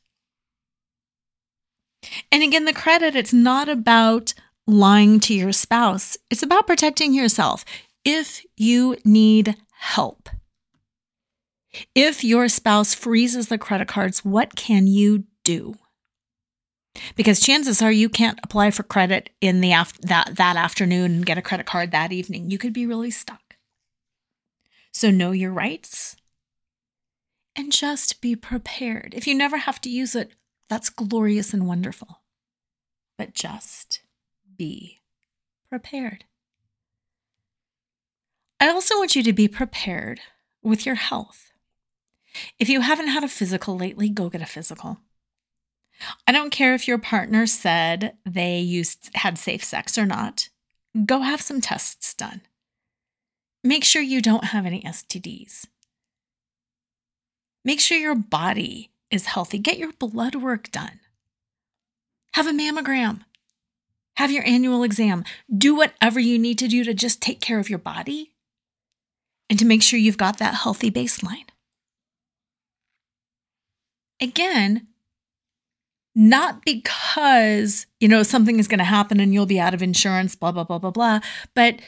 And 2.31 2.43
again, 2.43 2.63
the 2.63 2.73
credit, 2.73 3.15
it's 3.15 3.33
not 3.33 3.67
about 3.67 4.33
lying 4.65 5.19
to 5.21 5.33
your 5.33 5.51
spouse, 5.51 6.17
it's 6.29 6.43
about 6.43 6.67
protecting 6.67 7.13
yourself. 7.13 7.65
If 8.05 8.45
you 8.55 8.97
need 9.03 9.55
help, 9.79 10.29
if 11.95 12.23
your 12.23 12.47
spouse 12.47 12.93
freezes 12.93 13.47
the 13.47 13.57
credit 13.57 13.87
cards, 13.87 14.23
what 14.23 14.55
can 14.55 14.87
you 14.87 15.25
do? 15.43 15.75
Because 17.15 17.39
chances 17.39 17.81
are 17.81 17.91
you 17.91 18.07
can't 18.07 18.39
apply 18.43 18.71
for 18.71 18.83
credit 18.83 19.31
in 19.41 19.61
the 19.61 19.71
af- 19.71 19.97
that 20.01 20.35
that 20.35 20.55
afternoon 20.55 21.11
and 21.11 21.25
get 21.25 21.37
a 21.37 21.41
credit 21.41 21.65
card 21.65 21.91
that 21.91 22.11
evening. 22.11 22.49
You 22.49 22.57
could 22.57 22.73
be 22.73 22.85
really 22.85 23.11
stuck. 23.11 23.55
So 24.91 25.09
know 25.09 25.31
your 25.31 25.51
rights 25.51 26.15
and 27.55 27.71
just 27.71 28.21
be 28.21 28.35
prepared. 28.35 29.13
If 29.15 29.27
you 29.27 29.35
never 29.35 29.57
have 29.57 29.81
to 29.81 29.89
use 29.89 30.15
it, 30.15 30.31
that's 30.69 30.89
glorious 30.89 31.53
and 31.53 31.67
wonderful. 31.67 32.21
But 33.17 33.33
just 33.33 34.01
be 34.57 35.01
prepared. 35.69 36.25
I 38.59 38.69
also 38.69 38.97
want 38.97 39.15
you 39.15 39.23
to 39.23 39.33
be 39.33 39.47
prepared 39.47 40.21
with 40.61 40.85
your 40.85 40.95
health. 40.95 41.51
If 42.57 42.69
you 42.69 42.81
haven't 42.81 43.09
had 43.09 43.23
a 43.23 43.27
physical 43.27 43.77
lately, 43.77 44.09
go 44.09 44.29
get 44.29 44.41
a 44.41 44.45
physical. 44.45 44.99
I 46.27 46.31
don't 46.31 46.51
care 46.51 46.73
if 46.73 46.87
your 46.87 46.97
partner 46.97 47.45
said 47.47 48.17
they 48.25 48.59
used 48.59 49.09
had 49.15 49.37
safe 49.37 49.63
sex 49.63 49.97
or 49.97 50.05
not. 50.05 50.49
Go 51.05 51.21
have 51.21 51.41
some 51.41 51.61
tests 51.61 52.13
done. 52.13 52.41
Make 53.63 53.83
sure 53.83 54.01
you 54.01 54.21
don't 54.21 54.45
have 54.45 54.65
any 54.65 54.81
STDs. 54.81 55.65
Make 57.65 57.79
sure 57.79 57.97
your 57.97 58.15
body 58.15 58.91
is 59.09 59.27
healthy. 59.27 59.57
Get 59.57 59.77
your 59.77 59.93
blood 59.93 60.35
work 60.35 60.69
done. 60.71 60.99
Have 62.33 62.47
a 62.47 62.51
mammogram. 62.51 63.21
Have 64.17 64.31
your 64.31 64.45
annual 64.45 64.83
exam. 64.83 65.23
Do 65.55 65.75
whatever 65.75 66.19
you 66.19 66.37
need 66.37 66.59
to 66.59 66.67
do 66.67 66.83
to 66.83 66.93
just 66.93 67.21
take 67.21 67.39
care 67.39 67.59
of 67.59 67.69
your 67.69 67.79
body 67.79 68.33
and 69.49 69.57
to 69.59 69.65
make 69.65 69.81
sure 69.81 69.99
you've 69.99 70.17
got 70.17 70.39
that 70.39 70.55
healthy 70.55 70.91
baseline. 70.91 71.45
Again, 74.21 74.87
not 76.15 76.63
because, 76.63 77.87
you 77.99 78.07
know, 78.07 78.23
something 78.23 78.59
is 78.59 78.67
going 78.67 78.79
to 78.79 78.83
happen 78.83 79.19
and 79.19 79.33
you'll 79.33 79.45
be 79.45 79.59
out 79.59 79.73
of 79.73 79.81
insurance, 79.81 80.35
blah, 80.35 80.51
blah, 80.51 80.63
blah, 80.63 80.79
blah, 80.79 80.91
blah, 80.91 81.19
but 81.53 81.79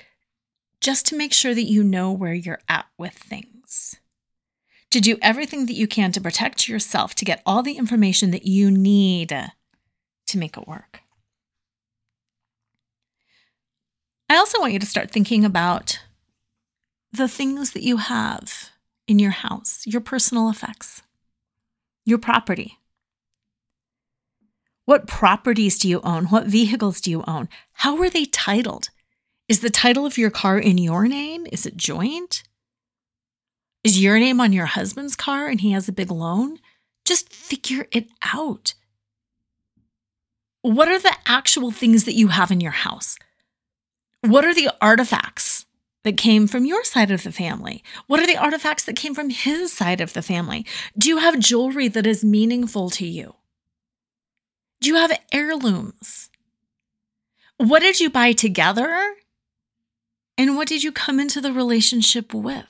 just 0.81 1.05
to 1.07 1.17
make 1.17 1.33
sure 1.33 1.53
that 1.53 1.63
you 1.63 1.83
know 1.83 2.11
where 2.11 2.33
you're 2.33 2.61
at 2.67 2.85
with 2.97 3.13
things 3.13 3.95
to 4.95 5.01
do 5.01 5.17
everything 5.21 5.65
that 5.65 5.73
you 5.73 5.87
can 5.87 6.13
to 6.13 6.21
protect 6.21 6.69
yourself, 6.69 7.13
to 7.15 7.25
get 7.25 7.41
all 7.45 7.61
the 7.61 7.73
information 7.77 8.31
that 8.31 8.47
you 8.47 8.71
need 8.71 9.27
to 9.29 10.37
make 10.37 10.55
it 10.55 10.65
work. 10.67 11.01
I 14.29 14.37
also 14.37 14.57
want 14.59 14.71
you 14.71 14.79
to 14.79 14.85
start 14.85 15.11
thinking 15.11 15.43
about 15.43 15.99
the 17.11 17.27
things 17.27 17.71
that 17.71 17.83
you 17.83 17.97
have 17.97 18.71
in 19.05 19.19
your 19.19 19.31
house, 19.31 19.83
your 19.85 19.99
personal 19.99 20.49
effects, 20.49 21.01
your 22.05 22.17
property. 22.17 22.79
What 24.85 25.07
properties 25.07 25.79
do 25.79 25.89
you 25.89 25.99
own? 26.03 26.25
What 26.25 26.45
vehicles 26.45 27.01
do 27.01 27.09
you 27.09 27.23
own? 27.27 27.49
How 27.73 27.97
are 28.01 28.09
they 28.09 28.25
titled? 28.25 28.89
Is 29.49 29.59
the 29.61 29.71
title 29.71 30.05
of 30.05 30.17
your 30.17 30.29
car 30.29 30.59
in 30.59 30.77
your 30.77 31.07
name? 31.07 31.47
Is 31.51 31.65
it 31.65 31.75
joint? 31.75 32.43
Is 33.83 34.01
your 34.01 34.19
name 34.19 34.39
on 34.39 34.53
your 34.53 34.67
husband's 34.67 35.15
car 35.15 35.47
and 35.47 35.61
he 35.61 35.71
has 35.71 35.87
a 35.87 35.91
big 35.91 36.11
loan? 36.11 36.59
Just 37.03 37.33
figure 37.33 37.87
it 37.91 38.07
out. 38.21 38.75
What 40.61 40.87
are 40.87 40.99
the 40.99 41.15
actual 41.27 41.71
things 41.71 42.05
that 42.05 42.15
you 42.15 42.29
have 42.29 42.51
in 42.51 42.61
your 42.61 42.71
house? 42.71 43.17
What 44.21 44.45
are 44.45 44.55
the 44.55 44.71
artifacts 44.81 45.65
that 46.03 46.17
came 46.17 46.47
from 46.47 46.65
your 46.65 46.83
side 46.83 47.11
of 47.11 47.23
the 47.23 47.31
family? 47.31 47.83
What 48.07 48.19
are 48.19 48.27
the 48.27 48.37
artifacts 48.37 48.83
that 48.85 48.95
came 48.95 49.13
from 49.13 49.29
his 49.29 49.71
side 49.71 50.01
of 50.01 50.13
the 50.13 50.23
family? 50.23 50.65
Do 50.97 51.09
you 51.09 51.17
have 51.17 51.39
jewelry 51.39 51.87
that 51.89 52.07
is 52.07 52.23
meaningful 52.23 52.89
to 52.91 53.05
you? 53.05 53.35
Do 54.85 54.91
you 54.91 54.97
have 54.97 55.19
heirlooms? 55.31 56.29
What 57.57 57.79
did 57.79 57.99
you 57.99 58.07
buy 58.07 58.33
together? 58.33 59.15
And 60.37 60.55
what 60.55 60.67
did 60.67 60.83
you 60.83 60.91
come 60.91 61.19
into 61.19 61.41
the 61.41 61.51
relationship 61.51 62.35
with? 62.35 62.67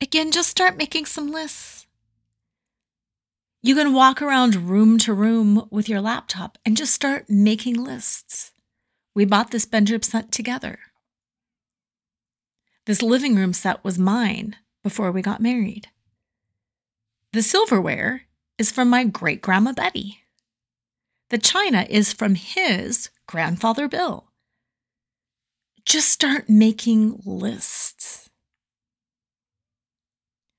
Again, 0.00 0.32
just 0.32 0.48
start 0.48 0.78
making 0.78 1.04
some 1.04 1.30
lists. 1.30 1.86
You 3.62 3.74
can 3.74 3.92
walk 3.92 4.22
around 4.22 4.70
room 4.70 4.96
to 5.00 5.12
room 5.12 5.68
with 5.70 5.86
your 5.86 6.00
laptop 6.00 6.56
and 6.64 6.74
just 6.74 6.94
start 6.94 7.28
making 7.28 7.74
lists. 7.74 8.52
We 9.14 9.26
bought 9.26 9.50
this 9.50 9.66
bedroom 9.66 10.00
set 10.00 10.32
together. 10.32 10.78
This 12.86 13.02
living 13.02 13.36
room 13.36 13.52
set 13.52 13.84
was 13.84 13.98
mine 13.98 14.56
before 14.82 15.12
we 15.12 15.20
got 15.20 15.42
married. 15.42 15.88
The 17.34 17.42
silverware 17.42 18.22
is 18.58 18.70
from 18.70 18.88
my 18.88 19.04
great 19.04 19.42
grandma 19.42 19.72
Betty. 19.72 20.18
The 21.30 21.38
china 21.38 21.86
is 21.88 22.12
from 22.12 22.34
his 22.34 23.10
grandfather 23.26 23.88
Bill. 23.88 24.28
Just 25.84 26.08
start 26.08 26.48
making 26.48 27.20
lists. 27.24 28.30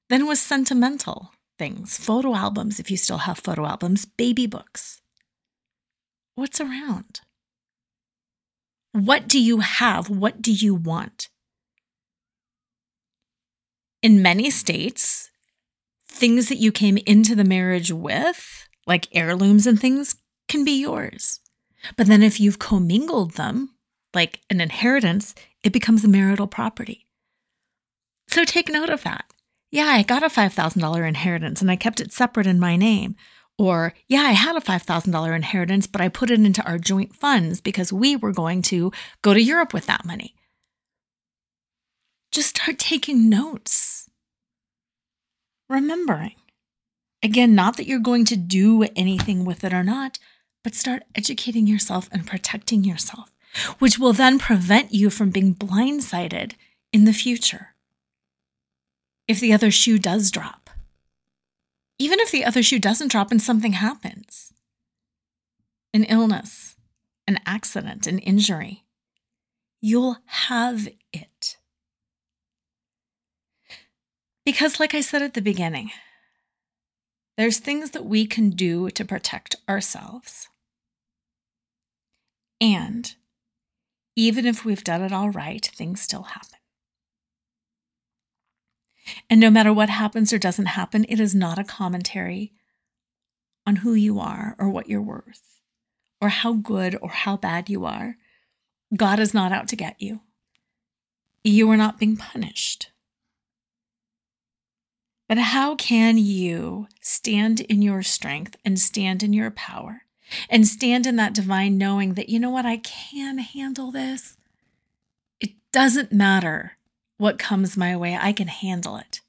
Then 0.09 0.27
with 0.27 0.39
sentimental 0.39 1.31
things, 1.57 1.97
photo 1.97 2.35
albums, 2.35 2.79
if 2.79 2.91
you 2.91 2.97
still 2.97 3.19
have 3.19 3.39
photo 3.39 3.65
albums, 3.65 4.05
baby 4.05 4.47
books. 4.47 5.01
What's 6.35 6.59
around? 6.59 7.21
What 8.91 9.27
do 9.27 9.39
you 9.39 9.59
have? 9.59 10.09
What 10.09 10.41
do 10.41 10.51
you 10.51 10.75
want? 10.75 11.29
In 14.01 14.21
many 14.21 14.49
states, 14.49 15.31
things 16.13 16.49
that 16.49 16.57
you 16.57 16.71
came 16.71 16.97
into 17.05 17.35
the 17.35 17.43
marriage 17.43 17.91
with, 17.91 18.67
like 18.85 19.07
heirlooms 19.11 19.67
and 19.67 19.79
things, 19.79 20.15
can 20.47 20.63
be 20.63 20.79
yours. 20.79 21.39
But 21.97 22.07
then 22.07 22.23
if 22.23 22.39
you've 22.39 22.59
commingled 22.59 23.33
them, 23.33 23.75
like 24.13 24.41
an 24.49 24.61
inheritance, 24.61 25.33
it 25.63 25.73
becomes 25.73 26.03
a 26.03 26.07
marital 26.07 26.47
property. 26.47 27.07
So 28.27 28.45
take 28.45 28.69
note 28.69 28.89
of 28.89 29.03
that. 29.03 29.25
Yeah, 29.71 29.85
I 29.85 30.03
got 30.03 30.23
a 30.23 30.29
$5,000 30.29 31.07
inheritance 31.07 31.61
and 31.61 31.71
I 31.71 31.75
kept 31.75 31.99
it 31.99 32.13
separate 32.13 32.47
in 32.47 32.59
my 32.59 32.75
name. 32.75 33.15
Or, 33.57 33.93
yeah, 34.07 34.21
I 34.21 34.31
had 34.31 34.55
a 34.55 34.61
$5,000 34.61 35.35
inheritance, 35.35 35.87
but 35.87 36.01
I 36.01 36.09
put 36.09 36.31
it 36.31 36.39
into 36.39 36.63
our 36.63 36.77
joint 36.77 37.15
funds 37.15 37.61
because 37.61 37.93
we 37.93 38.15
were 38.15 38.31
going 38.31 38.61
to 38.63 38.91
go 39.21 39.33
to 39.33 39.41
Europe 39.41 39.73
with 39.73 39.85
that 39.87 40.05
money. 40.05 40.35
Just 42.31 42.49
start 42.57 42.79
taking 42.79 43.29
notes. 43.29 44.02
Remembering. 45.73 46.35
Again, 47.23 47.55
not 47.55 47.77
that 47.77 47.87
you're 47.87 47.97
going 47.97 48.25
to 48.25 48.35
do 48.37 48.83
anything 48.95 49.43
with 49.43 49.63
it 49.63 49.73
or 49.73 49.83
not, 49.83 50.19
but 50.63 50.75
start 50.75 51.01
educating 51.15 51.65
yourself 51.65 52.07
and 52.11 52.27
protecting 52.27 52.83
yourself, 52.83 53.31
which 53.79 53.97
will 53.97 54.13
then 54.13 54.37
prevent 54.37 54.93
you 54.93 55.09
from 55.09 55.31
being 55.31 55.55
blindsided 55.55 56.53
in 56.91 57.05
the 57.05 57.11
future. 57.11 57.69
If 59.27 59.39
the 59.39 59.51
other 59.51 59.71
shoe 59.71 59.97
does 59.97 60.29
drop, 60.29 60.69
even 61.97 62.19
if 62.19 62.29
the 62.29 62.45
other 62.45 62.61
shoe 62.61 62.77
doesn't 62.77 63.11
drop 63.11 63.31
and 63.31 63.41
something 63.41 63.73
happens 63.73 64.53
an 65.91 66.03
illness, 66.03 66.75
an 67.25 67.39
accident, 67.47 68.05
an 68.05 68.19
injury 68.19 68.83
you'll 69.81 70.17
have 70.25 70.87
it. 71.11 71.57
Because, 74.45 74.79
like 74.79 74.93
I 74.93 75.01
said 75.01 75.21
at 75.21 75.33
the 75.33 75.41
beginning, 75.41 75.91
there's 77.37 77.59
things 77.59 77.91
that 77.91 78.05
we 78.05 78.25
can 78.25 78.49
do 78.49 78.89
to 78.91 79.05
protect 79.05 79.55
ourselves. 79.67 80.49
And 82.59 83.15
even 84.15 84.45
if 84.45 84.63
we've 84.63 84.83
done 84.83 85.01
it 85.01 85.11
all 85.11 85.29
right, 85.29 85.65
things 85.75 86.01
still 86.01 86.23
happen. 86.23 86.59
And 89.29 89.39
no 89.39 89.49
matter 89.49 89.73
what 89.73 89.89
happens 89.89 90.31
or 90.31 90.37
doesn't 90.37 90.67
happen, 90.67 91.05
it 91.09 91.19
is 91.19 91.35
not 91.35 91.59
a 91.59 91.63
commentary 91.63 92.53
on 93.65 93.77
who 93.77 93.93
you 93.93 94.19
are 94.19 94.55
or 94.59 94.69
what 94.69 94.87
you're 94.87 95.01
worth 95.01 95.61
or 96.21 96.29
how 96.29 96.53
good 96.53 96.97
or 97.01 97.09
how 97.09 97.35
bad 97.35 97.69
you 97.69 97.85
are. 97.85 98.17
God 98.95 99.19
is 99.19 99.33
not 99.33 99.51
out 99.51 99.67
to 99.69 99.75
get 99.75 100.01
you. 100.01 100.21
You 101.43 101.69
are 101.71 101.77
not 101.77 101.99
being 101.99 102.15
punished. 102.15 102.91
But 105.33 105.41
how 105.41 105.73
can 105.73 106.19
you 106.19 106.87
stand 107.01 107.61
in 107.61 107.81
your 107.81 108.03
strength 108.03 108.55
and 108.63 108.79
stand 108.79 109.23
in 109.23 109.33
your 109.33 109.49
power 109.49 110.03
and 110.47 110.67
stand 110.67 111.07
in 111.07 111.15
that 111.15 111.33
divine 111.33 111.75
knowing 111.75 112.13
that, 112.13 112.29
you 112.29 112.39
know 112.39 112.51
what, 112.51 112.67
I 112.67 112.77
can 112.77 113.39
handle 113.39 113.89
this? 113.89 114.37
It 115.39 115.53
doesn't 115.71 116.11
matter 116.11 116.73
what 117.17 117.39
comes 117.39 117.75
my 117.75 117.97
way, 117.97 118.15
I 118.15 118.31
can 118.31 118.47
handle 118.47 118.95
it. 118.97 119.21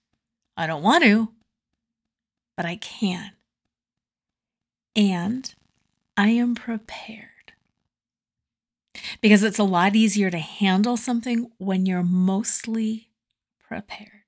I 0.59 0.67
don't 0.67 0.83
want 0.83 1.05
to, 1.05 1.31
but 2.55 2.67
I 2.67 2.77
can. 2.77 3.31
And 4.95 5.55
I 6.19 6.29
am 6.29 6.55
prepared. 6.55 7.55
Because 9.23 9.43
it's 9.43 9.59
a 9.59 9.65
lot 9.65 9.97
easier 9.97 10.31
to 10.31 10.37
handle 10.37 10.99
something 10.99 11.51
when 11.57 11.87
you're 11.87 12.03
mostly 12.03 13.09
prepared. 13.67 14.24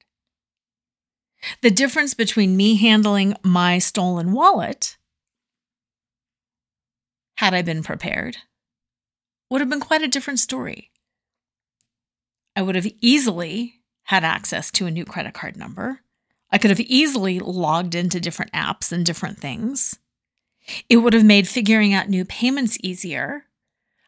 The 1.63 1.71
difference 1.71 2.15
between 2.15 2.57
me 2.57 2.77
handling 2.77 3.35
my 3.43 3.79
stolen 3.79 4.33
wallet, 4.33 4.97
had 7.39 7.55
I 7.55 7.63
been 7.63 7.83
prepared, 7.83 8.39
would 9.51 9.61
have 9.61 9.71
been 9.71 9.81
quite 9.81 10.03
a 10.03 10.09
different 10.09 10.41
story. 10.41 10.91
I 12.55 12.63
would 12.63 12.75
have 12.75 12.91
easily 13.01 13.81
had 14.05 14.25
access 14.25 14.71
to 14.73 14.87
a 14.87 14.91
new 14.91 15.05
credit 15.05 15.35
card 15.35 15.57
number. 15.57 16.01
I 16.51 16.59
could 16.59 16.71
have 16.71 16.81
easily 16.81 17.39
logged 17.39 17.95
into 17.95 18.21
different 18.21 18.53
apps 18.53 18.93
and 18.93 19.05
different 19.05 19.39
things. 19.39 19.99
It 20.89 20.97
would 20.97 21.13
have 21.13 21.25
made 21.25 21.47
figuring 21.49 21.93
out 21.93 22.09
new 22.09 22.25
payments 22.25 22.79
easier. 22.83 23.45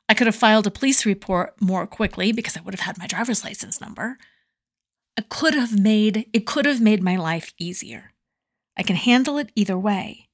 I 0.08 0.14
could 0.14 0.26
have 0.26 0.36
filed 0.36 0.66
a 0.66 0.70
police 0.70 1.04
report 1.04 1.60
more 1.60 1.86
quickly 1.86 2.32
because 2.32 2.56
I 2.56 2.60
would 2.60 2.74
have 2.74 2.86
had 2.86 2.98
my 2.98 3.06
driver's 3.06 3.44
license 3.44 3.80
number. 3.80 4.18
I 5.18 5.22
could 5.22 5.54
have 5.54 5.76
made 5.76 6.28
it 6.32 6.46
could 6.46 6.64
have 6.64 6.80
made 6.80 7.02
my 7.02 7.16
life 7.16 7.52
easier. 7.58 8.12
I 8.76 8.84
can 8.84 8.94
handle 8.94 9.36
it 9.36 9.50
either 9.56 9.76
way, 9.76 10.28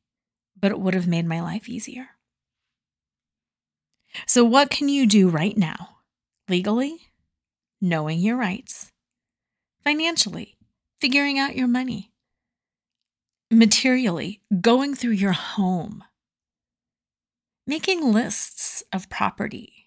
but 0.60 0.70
it 0.70 0.78
would 0.78 0.92
have 0.92 1.06
made 1.08 1.24
my 1.24 1.40
life 1.40 1.70
easier. 1.70 2.10
So 4.26 4.44
what 4.44 4.68
can 4.68 4.90
you 4.90 5.06
do 5.06 5.30
right 5.30 5.56
now? 5.56 6.00
Legally, 6.50 6.98
knowing 7.80 8.18
your 8.18 8.36
rights, 8.36 8.92
financially, 9.82 10.54
figuring 11.00 11.38
out 11.38 11.56
your 11.56 11.66
money, 11.66 12.12
materially, 13.50 14.42
going 14.60 14.94
through 14.94 15.12
your 15.12 15.32
home, 15.32 16.04
making 17.66 18.12
lists 18.12 18.82
of 18.92 19.08
property 19.08 19.86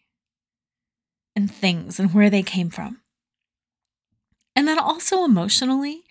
and 1.36 1.52
things 1.52 2.00
and 2.00 2.16
where 2.16 2.32
they 2.32 2.42
came 2.42 2.72
from. 2.72 3.02
And 4.58 4.68
then 4.68 4.80
also 4.80 5.24
emotionally, 5.24 6.02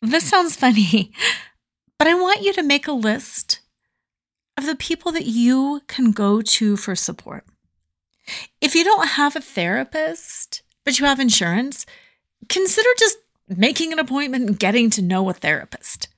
this 0.00 0.28
sounds 0.28 0.56
funny, 0.56 1.12
but 2.00 2.08
I 2.08 2.14
want 2.14 2.42
you 2.42 2.52
to 2.54 2.62
make 2.64 2.88
a 2.88 2.92
list 2.92 3.60
of 4.58 4.66
the 4.66 4.74
people 4.74 5.12
that 5.12 5.26
you 5.26 5.82
can 5.86 6.10
go 6.10 6.42
to 6.42 6.76
for 6.76 6.96
support. 6.96 7.44
If 8.60 8.74
you 8.74 8.82
don't 8.82 9.10
have 9.10 9.36
a 9.36 9.40
therapist, 9.40 10.62
but 10.84 10.98
you 10.98 11.06
have 11.06 11.20
insurance, 11.20 11.86
consider 12.48 12.88
just 12.98 13.18
making 13.48 13.92
an 13.92 14.00
appointment 14.00 14.48
and 14.48 14.58
getting 14.58 14.90
to 14.90 15.00
know 15.00 15.30
a 15.30 15.32
therapist. 15.32 16.08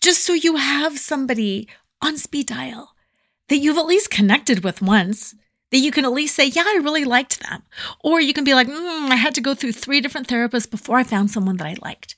Just 0.00 0.22
so 0.22 0.32
you 0.32 0.56
have 0.56 1.00
somebody 1.00 1.68
on 2.00 2.18
speed 2.18 2.46
dial 2.46 2.94
that 3.48 3.58
you've 3.58 3.78
at 3.78 3.86
least 3.86 4.12
connected 4.12 4.62
with 4.62 4.80
once, 4.80 5.34
that 5.70 5.78
you 5.78 5.90
can 5.90 6.04
at 6.04 6.12
least 6.12 6.34
say, 6.34 6.46
Yeah, 6.46 6.64
I 6.66 6.80
really 6.82 7.04
liked 7.04 7.40
them. 7.40 7.62
Or 8.02 8.20
you 8.20 8.32
can 8.32 8.44
be 8.44 8.54
like, 8.54 8.68
mm, 8.68 9.10
I 9.10 9.16
had 9.16 9.34
to 9.36 9.40
go 9.40 9.54
through 9.54 9.72
three 9.72 10.00
different 10.00 10.28
therapists 10.28 10.70
before 10.70 10.98
I 10.98 11.04
found 11.04 11.30
someone 11.30 11.56
that 11.58 11.66
I 11.66 11.76
liked. 11.80 12.16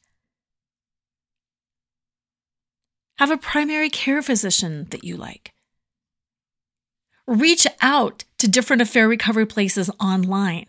Have 3.19 3.31
a 3.31 3.37
primary 3.37 3.91
care 3.91 4.23
physician 4.23 4.87
that 4.91 5.05
you 5.05 5.17
like. 5.17 5.53
Reach 7.27 7.67
out 7.81 8.25
to 8.39 8.49
different 8.49 8.83
affair 8.83 9.07
recovery 9.07 9.47
places 9.47 9.91
online. 10.01 10.67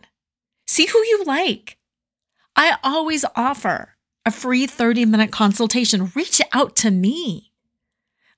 See 0.68 0.86
who 0.86 1.00
you 1.00 1.24
like. 1.26 1.78
I 2.56 2.78
always 2.84 3.26
offer 3.36 3.96
a 4.26 4.32
free 4.32 4.68
30 4.68 5.06
minute 5.06 5.32
consultation. 5.32 6.12
Reach 6.16 6.42
out 6.54 6.76
to 6.78 6.92
me. 6.92 7.52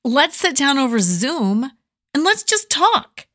Let's 0.04 0.38
sit 0.38 0.56
down 0.56 0.78
over 0.78 1.00
Zoom 1.00 1.72
and 2.14 2.24
let's 2.24 2.44
just 2.44 2.70
talk. 2.70 3.28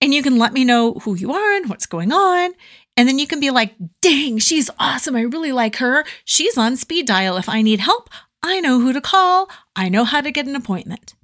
And 0.00 0.14
you 0.14 0.22
can 0.22 0.38
let 0.38 0.52
me 0.52 0.64
know 0.64 0.94
who 0.94 1.14
you 1.14 1.32
are 1.32 1.56
and 1.56 1.68
what's 1.68 1.86
going 1.86 2.12
on. 2.12 2.52
And 2.96 3.08
then 3.08 3.18
you 3.18 3.26
can 3.26 3.40
be 3.40 3.50
like, 3.50 3.74
dang, 4.00 4.38
she's 4.38 4.70
awesome. 4.78 5.16
I 5.16 5.22
really 5.22 5.52
like 5.52 5.76
her. 5.76 6.04
She's 6.24 6.58
on 6.58 6.76
speed 6.76 7.06
dial. 7.06 7.36
If 7.36 7.48
I 7.48 7.62
need 7.62 7.80
help, 7.80 8.08
I 8.42 8.60
know 8.60 8.80
who 8.80 8.92
to 8.92 9.00
call. 9.00 9.48
I 9.74 9.88
know 9.88 10.04
how 10.04 10.20
to 10.20 10.30
get 10.30 10.46
an 10.46 10.56
appointment. 10.56 11.14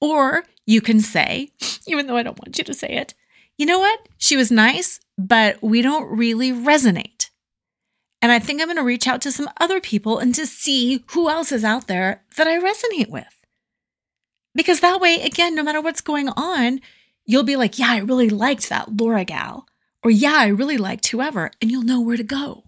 Or 0.00 0.44
you 0.66 0.80
can 0.80 1.00
say, 1.00 1.50
even 1.86 2.06
though 2.06 2.16
I 2.16 2.22
don't 2.22 2.38
want 2.38 2.58
you 2.58 2.64
to 2.64 2.74
say 2.74 2.88
it, 2.88 3.14
you 3.56 3.66
know 3.66 3.78
what? 3.78 4.08
She 4.18 4.36
was 4.36 4.50
nice, 4.50 5.00
but 5.16 5.62
we 5.62 5.80
don't 5.80 6.16
really 6.16 6.52
resonate. 6.52 7.30
And 8.20 8.32
I 8.32 8.38
think 8.38 8.60
I'm 8.60 8.66
going 8.66 8.76
to 8.76 8.82
reach 8.82 9.06
out 9.06 9.20
to 9.22 9.32
some 9.32 9.48
other 9.60 9.80
people 9.80 10.18
and 10.18 10.34
to 10.34 10.46
see 10.46 11.04
who 11.12 11.28
else 11.28 11.52
is 11.52 11.64
out 11.64 11.86
there 11.86 12.24
that 12.36 12.46
I 12.46 12.58
resonate 12.58 13.08
with. 13.08 13.24
Because 14.54 14.80
that 14.80 15.00
way, 15.00 15.20
again, 15.20 15.54
no 15.54 15.62
matter 15.62 15.80
what's 15.80 16.00
going 16.00 16.28
on, 16.30 16.80
you'll 17.26 17.42
be 17.42 17.56
like, 17.56 17.78
yeah, 17.78 17.90
I 17.90 17.98
really 17.98 18.30
liked 18.30 18.68
that 18.68 18.96
Laura 18.96 19.24
gal. 19.24 19.66
Or 20.02 20.10
yeah, 20.10 20.36
I 20.36 20.46
really 20.46 20.78
liked 20.78 21.08
whoever, 21.08 21.50
and 21.60 21.70
you'll 21.70 21.82
know 21.82 22.00
where 22.00 22.16
to 22.16 22.22
go. 22.22 22.64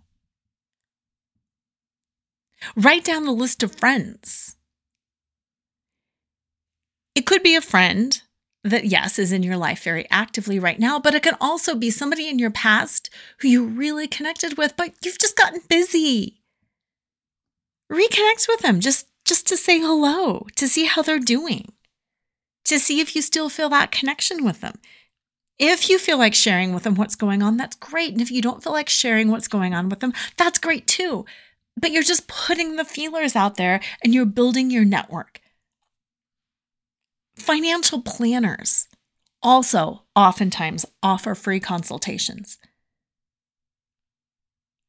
Write 2.77 3.05
down 3.05 3.25
the 3.25 3.33
list 3.33 3.63
of 3.63 3.77
friends. 3.77 4.57
It 7.15 7.27
could 7.27 7.43
be 7.43 7.55
a 7.55 7.61
friend 7.61 8.21
that, 8.65 8.87
yes, 8.87 9.19
is 9.19 9.33
in 9.33 9.45
your 9.45 9.57
life 9.57 9.85
very 9.85 10.09
actively 10.11 10.59
right 10.59 10.79
now, 10.79 10.99
but 10.99 11.15
it 11.15 11.23
can 11.23 11.37
also 11.41 11.77
be 11.77 11.91
somebody 11.91 12.29
in 12.29 12.39
your 12.39 12.51
past 12.51 13.09
who 13.39 13.49
you 13.49 13.65
really 13.65 14.09
connected 14.09 14.59
with, 14.59 14.77
but 14.77 14.95
you've 15.03 15.19
just 15.19 15.37
gotten 15.37 15.61
busy. 15.69 16.41
Reconnect 17.91 18.49
with 18.49 18.61
them 18.61 18.81
just, 18.81 19.07
just 19.25 19.47
to 19.47 19.57
say 19.57 19.79
hello, 19.79 20.47
to 20.57 20.69
see 20.69 20.85
how 20.85 21.03
they're 21.03 21.21
doing 21.21 21.73
to 22.69 22.79
see 22.79 23.01
if 23.01 23.15
you 23.17 23.23
still 23.23 23.49
feel 23.49 23.69
that 23.71 23.93
connection 23.93 24.45
with 24.45 24.61
them. 24.61 24.75
If 25.59 25.91
you 25.91 25.99
feel 25.99 26.19
like 26.19 26.35
sharing 26.35 26.73
with 26.73 26.85
them 26.85 26.95
what's 26.95 27.17
going 27.17 27.43
on, 27.43 27.57
that's 27.57 27.77
great. 27.77 28.13
And 28.13 28.21
if 28.21 28.31
you 28.31 28.41
don't 28.41 28.63
feel 28.63 28.73
like 28.73 28.89
sharing 28.89 29.29
what's 29.29 29.49
going 29.49 29.75
on 29.75 29.89
with 29.89 30.01
them, 30.01 30.13
that's 30.37 30.59
great 30.59 30.87
too. 30.87 31.25
But 31.77 31.91
you're 31.91 32.03
just 32.03 32.29
putting 32.29 32.77
the 32.77 32.85
feelers 32.85 33.35
out 33.35 33.57
there 33.57 33.81
and 34.03 34.15
you're 34.15 34.27
building 34.27 34.71
your 34.71 34.85
network. 34.85 35.41
Financial 37.37 38.03
planners 38.03 38.89
also 39.43 40.03
oftentimes 40.15 40.87
offer 41.03 41.35
free 41.35 41.61
consultations. 41.61 42.59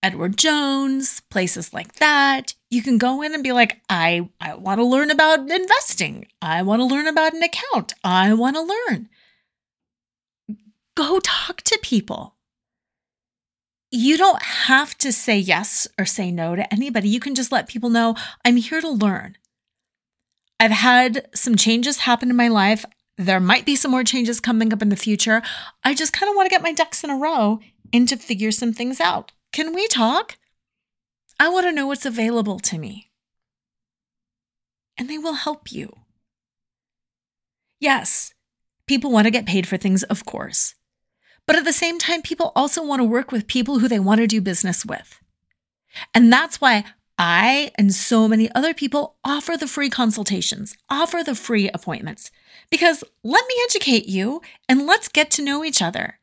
Edward 0.01 0.37
Jones, 0.37 1.21
places 1.29 1.73
like 1.73 1.95
that. 1.95 2.53
You 2.69 2.81
can 2.81 2.97
go 2.97 3.21
in 3.21 3.33
and 3.33 3.43
be 3.43 3.51
like, 3.51 3.81
I, 3.89 4.29
I 4.39 4.55
want 4.55 4.79
to 4.79 4.85
learn 4.85 5.11
about 5.11 5.49
investing. 5.51 6.27
I 6.41 6.61
want 6.61 6.79
to 6.79 6.85
learn 6.85 7.07
about 7.07 7.33
an 7.33 7.43
account. 7.43 7.93
I 8.03 8.33
want 8.33 8.55
to 8.55 8.61
learn. 8.61 9.09
Go 10.95 11.19
talk 11.19 11.61
to 11.63 11.79
people. 11.81 12.35
You 13.91 14.17
don't 14.17 14.41
have 14.41 14.97
to 14.99 15.11
say 15.11 15.37
yes 15.37 15.87
or 15.97 16.05
say 16.05 16.31
no 16.31 16.55
to 16.55 16.71
anybody. 16.73 17.09
You 17.09 17.19
can 17.19 17.35
just 17.35 17.51
let 17.51 17.67
people 17.67 17.89
know, 17.89 18.15
I'm 18.45 18.57
here 18.57 18.81
to 18.81 18.89
learn. 18.89 19.35
I've 20.59 20.71
had 20.71 21.27
some 21.33 21.55
changes 21.55 21.99
happen 21.99 22.29
in 22.29 22.35
my 22.35 22.49
life. 22.49 22.85
There 23.17 23.39
might 23.39 23.65
be 23.65 23.75
some 23.75 23.91
more 23.91 24.03
changes 24.03 24.39
coming 24.39 24.71
up 24.71 24.81
in 24.81 24.89
the 24.89 24.95
future. 24.95 25.41
I 25.83 25.93
just 25.93 26.13
kind 26.13 26.29
of 26.29 26.35
want 26.35 26.45
to 26.45 26.53
get 26.53 26.61
my 26.61 26.71
ducks 26.71 27.03
in 27.03 27.09
a 27.09 27.17
row 27.17 27.59
and 27.91 28.07
to 28.07 28.15
figure 28.15 28.51
some 28.51 28.71
things 28.71 29.01
out. 29.01 29.31
Can 29.51 29.73
we 29.73 29.87
talk? 29.87 30.37
I 31.39 31.49
want 31.49 31.65
to 31.65 31.71
know 31.71 31.87
what's 31.87 32.05
available 32.05 32.59
to 32.59 32.77
me. 32.77 33.09
And 34.97 35.09
they 35.09 35.17
will 35.17 35.33
help 35.33 35.71
you. 35.71 35.93
Yes, 37.79 38.33
people 38.85 39.11
want 39.11 39.25
to 39.25 39.31
get 39.31 39.45
paid 39.45 39.67
for 39.67 39.77
things, 39.77 40.03
of 40.03 40.25
course. 40.25 40.75
But 41.47 41.55
at 41.55 41.63
the 41.63 41.73
same 41.73 41.97
time, 41.97 42.21
people 42.21 42.51
also 42.55 42.83
want 42.83 42.99
to 42.99 43.05
work 43.05 43.31
with 43.31 43.47
people 43.47 43.79
who 43.79 43.87
they 43.87 43.99
want 43.99 44.19
to 44.19 44.27
do 44.27 44.41
business 44.41 44.85
with. 44.85 45.19
And 46.13 46.31
that's 46.31 46.61
why 46.61 46.83
I 47.17 47.71
and 47.75 47.93
so 47.93 48.27
many 48.27 48.51
other 48.53 48.73
people 48.73 49.15
offer 49.23 49.57
the 49.57 49.67
free 49.67 49.89
consultations, 49.89 50.77
offer 50.89 51.23
the 51.23 51.35
free 51.35 51.69
appointments, 51.69 52.29
because 52.69 53.03
let 53.23 53.47
me 53.47 53.55
educate 53.63 54.05
you 54.05 54.41
and 54.67 54.85
let's 54.85 55.07
get 55.07 55.31
to 55.31 55.43
know 55.43 55.63
each 55.63 55.81
other 55.81 56.18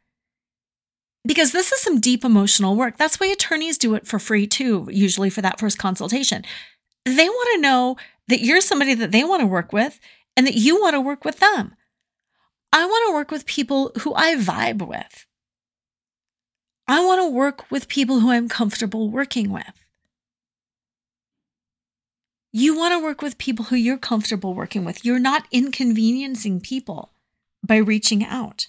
because 1.26 1.52
this 1.52 1.72
is 1.72 1.80
some 1.80 2.00
deep 2.00 2.24
emotional 2.24 2.76
work. 2.76 2.96
That's 2.96 3.18
why 3.18 3.26
attorneys 3.26 3.78
do 3.78 3.94
it 3.94 4.06
for 4.06 4.18
free 4.18 4.46
too, 4.46 4.88
usually 4.92 5.30
for 5.30 5.42
that 5.42 5.58
first 5.58 5.78
consultation. 5.78 6.44
They 7.04 7.28
want 7.28 7.48
to 7.54 7.60
know 7.60 7.96
that 8.28 8.40
you're 8.40 8.60
somebody 8.60 8.94
that 8.94 9.12
they 9.12 9.24
want 9.24 9.40
to 9.40 9.46
work 9.46 9.72
with 9.72 9.98
and 10.36 10.46
that 10.46 10.54
you 10.54 10.80
want 10.80 10.94
to 10.94 11.00
work 11.00 11.24
with 11.24 11.40
them. 11.40 11.74
I 12.72 12.84
want 12.84 13.08
to 13.08 13.14
work 13.14 13.30
with 13.30 13.46
people 13.46 13.92
who 14.00 14.14
I 14.14 14.36
vibe 14.36 14.86
with. 14.86 15.26
I 16.88 17.04
want 17.04 17.20
to 17.22 17.30
work 17.30 17.70
with 17.70 17.88
people 17.88 18.20
who 18.20 18.30
I'm 18.30 18.48
comfortable 18.48 19.10
working 19.10 19.50
with. 19.50 19.72
You 22.52 22.76
want 22.76 22.92
to 22.92 23.02
work 23.02 23.22
with 23.22 23.38
people 23.38 23.66
who 23.66 23.76
you're 23.76 23.98
comfortable 23.98 24.54
working 24.54 24.84
with. 24.84 25.04
You're 25.04 25.18
not 25.18 25.46
inconveniencing 25.50 26.60
people 26.60 27.12
by 27.66 27.76
reaching 27.76 28.24
out. 28.24 28.68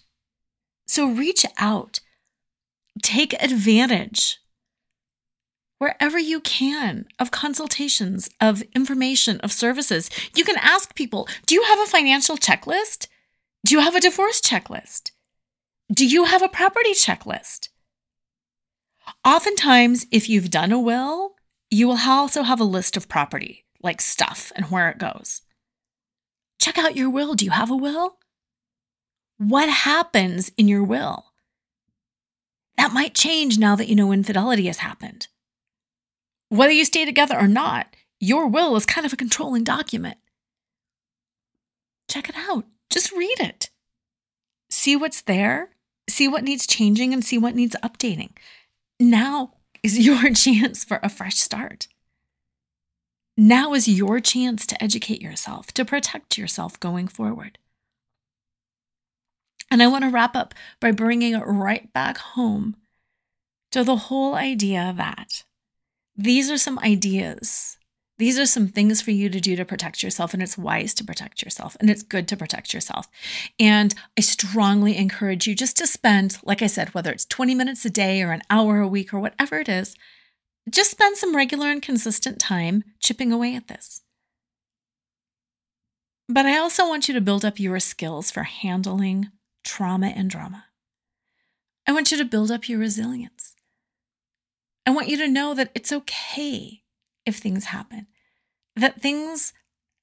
So 0.87 1.07
reach 1.07 1.45
out 1.57 1.99
take 3.01 3.33
advantage 3.41 4.39
wherever 5.79 6.17
you 6.17 6.39
can 6.39 7.05
of 7.19 7.31
consultations, 7.31 8.29
of 8.41 8.63
information, 8.75 9.39
of 9.41 9.51
services. 9.51 10.09
You 10.35 10.43
can 10.43 10.57
ask 10.57 10.95
people 10.95 11.27
Do 11.45 11.55
you 11.55 11.63
have 11.63 11.79
a 11.79 11.85
financial 11.85 12.37
checklist? 12.37 13.07
Do 13.65 13.75
you 13.75 13.81
have 13.81 13.95
a 13.95 14.01
divorce 14.01 14.41
checklist? 14.41 15.11
Do 15.93 16.05
you 16.05 16.25
have 16.25 16.41
a 16.41 16.49
property 16.49 16.91
checklist? 16.91 17.69
Oftentimes, 19.25 20.05
if 20.11 20.27
you've 20.27 20.49
done 20.49 20.71
a 20.71 20.79
will, 20.79 21.35
you 21.69 21.87
will 21.87 21.99
also 22.05 22.43
have 22.43 22.59
a 22.59 22.65
list 22.65 22.97
of 22.97 23.09
property, 23.09 23.65
like 23.81 24.01
stuff 24.01 24.51
and 24.55 24.65
where 24.65 24.89
it 24.89 24.97
goes. 24.97 25.41
Check 26.59 26.77
out 26.77 26.95
your 26.95 27.09
will. 27.09 27.35
Do 27.35 27.45
you 27.45 27.51
have 27.51 27.71
a 27.71 27.75
will? 27.75 28.17
What 29.37 29.69
happens 29.69 30.51
in 30.57 30.67
your 30.67 30.83
will? 30.83 31.26
That 32.77 32.93
might 32.93 33.15
change 33.15 33.57
now 33.57 33.75
that 33.75 33.87
you 33.87 33.95
know 33.95 34.11
infidelity 34.11 34.67
has 34.67 34.77
happened. 34.77 35.27
Whether 36.49 36.73
you 36.73 36.85
stay 36.85 37.05
together 37.05 37.37
or 37.37 37.47
not, 37.47 37.95
your 38.19 38.47
will 38.47 38.75
is 38.75 38.85
kind 38.85 39.05
of 39.05 39.13
a 39.13 39.17
controlling 39.17 39.63
document. 39.63 40.17
Check 42.07 42.29
it 42.29 42.35
out. 42.37 42.65
Just 42.89 43.11
read 43.11 43.39
it. 43.39 43.69
See 44.69 44.95
what's 44.95 45.21
there, 45.21 45.71
see 46.09 46.27
what 46.27 46.43
needs 46.43 46.67
changing, 46.67 47.13
and 47.13 47.23
see 47.23 47.37
what 47.37 47.55
needs 47.55 47.75
updating. 47.83 48.31
Now 48.99 49.53
is 49.83 49.99
your 50.05 50.31
chance 50.33 50.83
for 50.83 50.99
a 51.03 51.09
fresh 51.09 51.35
start. 51.35 51.87
Now 53.35 53.73
is 53.73 53.87
your 53.87 54.19
chance 54.19 54.65
to 54.67 54.83
educate 54.83 55.21
yourself, 55.21 55.71
to 55.73 55.85
protect 55.85 56.37
yourself 56.37 56.79
going 56.79 57.07
forward. 57.07 57.59
And 59.69 59.83
I 59.83 59.87
want 59.87 60.03
to 60.03 60.09
wrap 60.09 60.35
up 60.35 60.53
by 60.79 60.91
bringing 60.91 61.33
it 61.33 61.43
right 61.43 61.91
back 61.93 62.17
home 62.17 62.75
to 63.71 63.83
the 63.83 63.97
whole 63.97 64.35
idea 64.35 64.93
that 64.95 65.43
these 66.15 66.49
are 66.49 66.57
some 66.57 66.79
ideas. 66.79 67.77
These 68.17 68.39
are 68.39 68.47
some 68.47 68.67
things 68.67 69.01
for 69.01 69.11
you 69.11 69.29
to 69.29 69.39
do 69.39 69.55
to 69.55 69.65
protect 69.65 70.01
yourself, 70.01 70.33
and 70.33 70.41
it's 70.41 70.57
wise 70.57 70.95
to 70.95 71.03
protect 71.03 71.43
yourself, 71.43 71.77
and 71.79 71.87
it's 71.87 72.01
good 72.01 72.27
to 72.29 72.37
protect 72.37 72.73
yourself. 72.73 73.07
And 73.59 73.93
I 74.17 74.21
strongly 74.21 74.97
encourage 74.97 75.45
you 75.45 75.53
just 75.53 75.77
to 75.77 75.85
spend, 75.85 76.39
like 76.43 76.63
I 76.63 76.67
said, 76.67 76.95
whether 76.95 77.11
it's 77.11 77.25
20 77.25 77.53
minutes 77.53 77.85
a 77.85 77.91
day 77.91 78.23
or 78.23 78.31
an 78.31 78.41
hour 78.49 78.79
a 78.79 78.87
week 78.87 79.13
or 79.13 79.19
whatever 79.19 79.59
it 79.59 79.69
is, 79.69 79.95
just 80.67 80.89
spend 80.89 81.17
some 81.17 81.35
regular 81.35 81.67
and 81.67 81.81
consistent 81.81 82.39
time 82.39 82.83
chipping 82.99 83.31
away 83.31 83.55
at 83.55 83.67
this. 83.67 84.01
But 86.27 86.47
I 86.47 86.57
also 86.57 86.87
want 86.87 87.07
you 87.07 87.13
to 87.13 87.21
build 87.21 87.45
up 87.45 87.59
your 87.59 87.79
skills 87.79 88.31
for 88.31 88.43
handling 88.43 89.29
trauma 89.67 90.07
and 90.07 90.29
drama. 90.29 90.65
I 91.85 91.91
want 91.91 92.11
you 92.11 92.17
to 92.17 92.25
build 92.25 92.51
up 92.51 92.67
your 92.67 92.79
resilience. 92.79 93.55
I 94.85 94.91
want 94.91 95.09
you 95.09 95.17
to 95.17 95.27
know 95.27 95.53
that 95.53 95.71
it's 95.75 95.91
okay 95.91 96.81
if 97.25 97.37
things 97.37 97.65
happen, 97.65 98.07
that 98.75 99.01
things, 99.01 99.53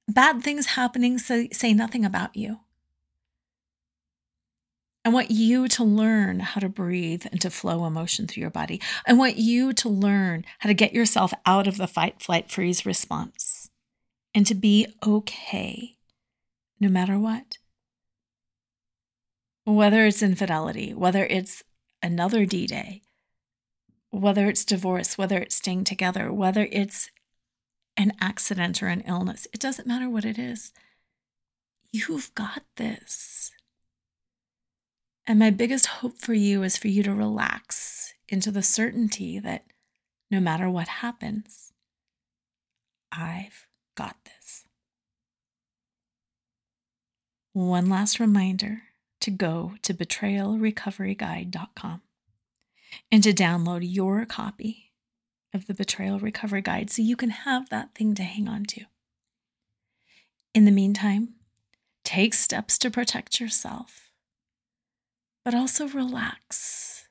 bad 0.07 0.43
things 0.43 0.67
happening 0.67 1.19
say, 1.19 1.49
say 1.51 1.73
nothing 1.73 2.05
about 2.05 2.37
you. 2.37 2.61
I 5.07 5.11
want 5.11 5.31
you 5.31 5.69
to 5.69 5.85
learn 5.85 6.41
how 6.41 6.61
to 6.61 6.69
breathe 6.69 7.27
and 7.31 7.41
to 7.43 7.51
flow 7.51 7.85
emotion 7.85 8.27
through 8.27 8.41
your 8.41 8.51
body. 8.51 8.81
I 9.07 9.13
want 9.13 9.37
you 9.37 9.73
to 9.75 9.89
learn 9.89 10.45
how 10.61 10.69
to 10.69 10.75
get 10.75 10.95
yourself 10.95 11.35
out 11.45 11.67
of 11.67 11.77
the 11.77 11.87
fight, 11.87 12.23
flight, 12.23 12.51
freeze 12.51 12.87
response 12.87 13.65
and 14.35 14.47
to 14.47 14.55
be 14.55 14.87
okay 15.07 15.95
no 16.81 16.89
matter 16.89 17.19
what 17.19 17.59
whether 19.65 20.05
it's 20.07 20.23
infidelity, 20.23 20.93
whether 20.93 21.25
it's 21.25 21.63
another 22.03 22.45
D 22.47 22.67
Day, 22.67 23.03
whether 24.11 24.49
it's 24.49 24.65
divorce, 24.65 25.19
whether 25.19 25.39
it's 25.39 25.57
staying 25.57 25.85
together, 25.85 26.33
whether 26.33 26.69
it's 26.71 27.11
an 27.97 28.13
accident 28.21 28.83
or 28.83 28.89
an 28.89 29.03
illness, 29.03 29.47
it 29.53 29.61
doesn't 29.61 29.89
matter 29.89 30.09
what 30.09 30.25
it 30.25 30.39
is. 30.39 30.73
You've 31.91 32.35
got 32.35 32.65
this. 32.77 33.53
And 35.27 35.39
my 35.39 35.51
biggest 35.51 35.87
hope 35.87 36.19
for 36.19 36.35
you 36.35 36.63
is 36.63 36.77
for 36.77 36.89
you 36.89 37.03
to 37.03 37.15
relax 37.15 38.15
into 38.29 38.51
the 38.51 38.63
certainty 38.63 39.39
that 39.39 39.65
no 40.31 40.41
matter 40.41 40.69
what 40.69 40.89
happens, 40.89 41.73
I've 43.11 43.67
got 43.95 44.17
this. 44.25 44.65
One 47.53 47.89
last 47.89 48.19
reminder 48.19 48.83
to 49.25 49.31
go 49.31 49.73
to 49.81 49.95
betrayalrecoveryguide.com 49.95 52.03
and 53.11 53.23
to 53.23 53.33
download 53.33 53.81
your 53.83 54.27
copy 54.27 54.93
of 55.55 55.67
the 55.67 55.73
Betrayal 55.73 56.21
Recovery 56.21 56.61
Guide 56.61 56.91
so 56.91 57.01
you 57.01 57.17
can 57.17 57.31
have 57.31 57.71
that 57.71 57.95
thing 57.95 58.15
to 58.17 58.23
hang 58.23 58.49
on 58.49 58.67
to. 58.67 58.83
In 60.55 60.67
the 60.67 60.71
meantime, 60.71 61.37
take 62.05 62.35
steps 62.35 62.77
to 62.79 62.91
protect 62.91 63.41
yourself, 63.41 64.11
but 65.43 65.55
also 65.55 65.89
relax, 65.89 67.09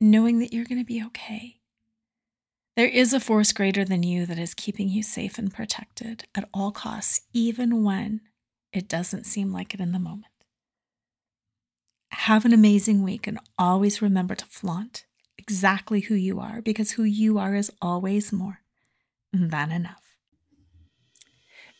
knowing 0.00 0.38
that 0.38 0.52
you're 0.52 0.66
going 0.66 0.80
to 0.80 0.84
be 0.84 1.02
okay. 1.06 1.56
There 2.76 2.86
is 2.86 3.12
a 3.12 3.18
force 3.18 3.52
greater 3.52 3.84
than 3.84 4.04
you 4.04 4.24
that 4.26 4.38
is 4.38 4.54
keeping 4.54 4.88
you 4.88 5.02
safe 5.02 5.36
and 5.36 5.52
protected 5.52 6.26
at 6.36 6.48
all 6.54 6.70
costs, 6.70 7.22
even 7.32 7.82
when 7.82 8.20
it 8.72 8.88
doesn't 8.88 9.26
seem 9.26 9.52
like 9.52 9.74
it 9.74 9.80
in 9.80 9.90
the 9.90 9.98
moment. 9.98 10.26
Have 12.10 12.44
an 12.44 12.52
amazing 12.52 13.02
week 13.02 13.26
and 13.26 13.38
always 13.58 14.02
remember 14.02 14.34
to 14.34 14.46
flaunt 14.46 15.04
exactly 15.38 16.00
who 16.00 16.14
you 16.14 16.40
are 16.40 16.60
because 16.62 16.92
who 16.92 17.04
you 17.04 17.38
are 17.38 17.54
is 17.54 17.70
always 17.80 18.32
more 18.32 18.60
than 19.32 19.70
enough. 19.70 20.02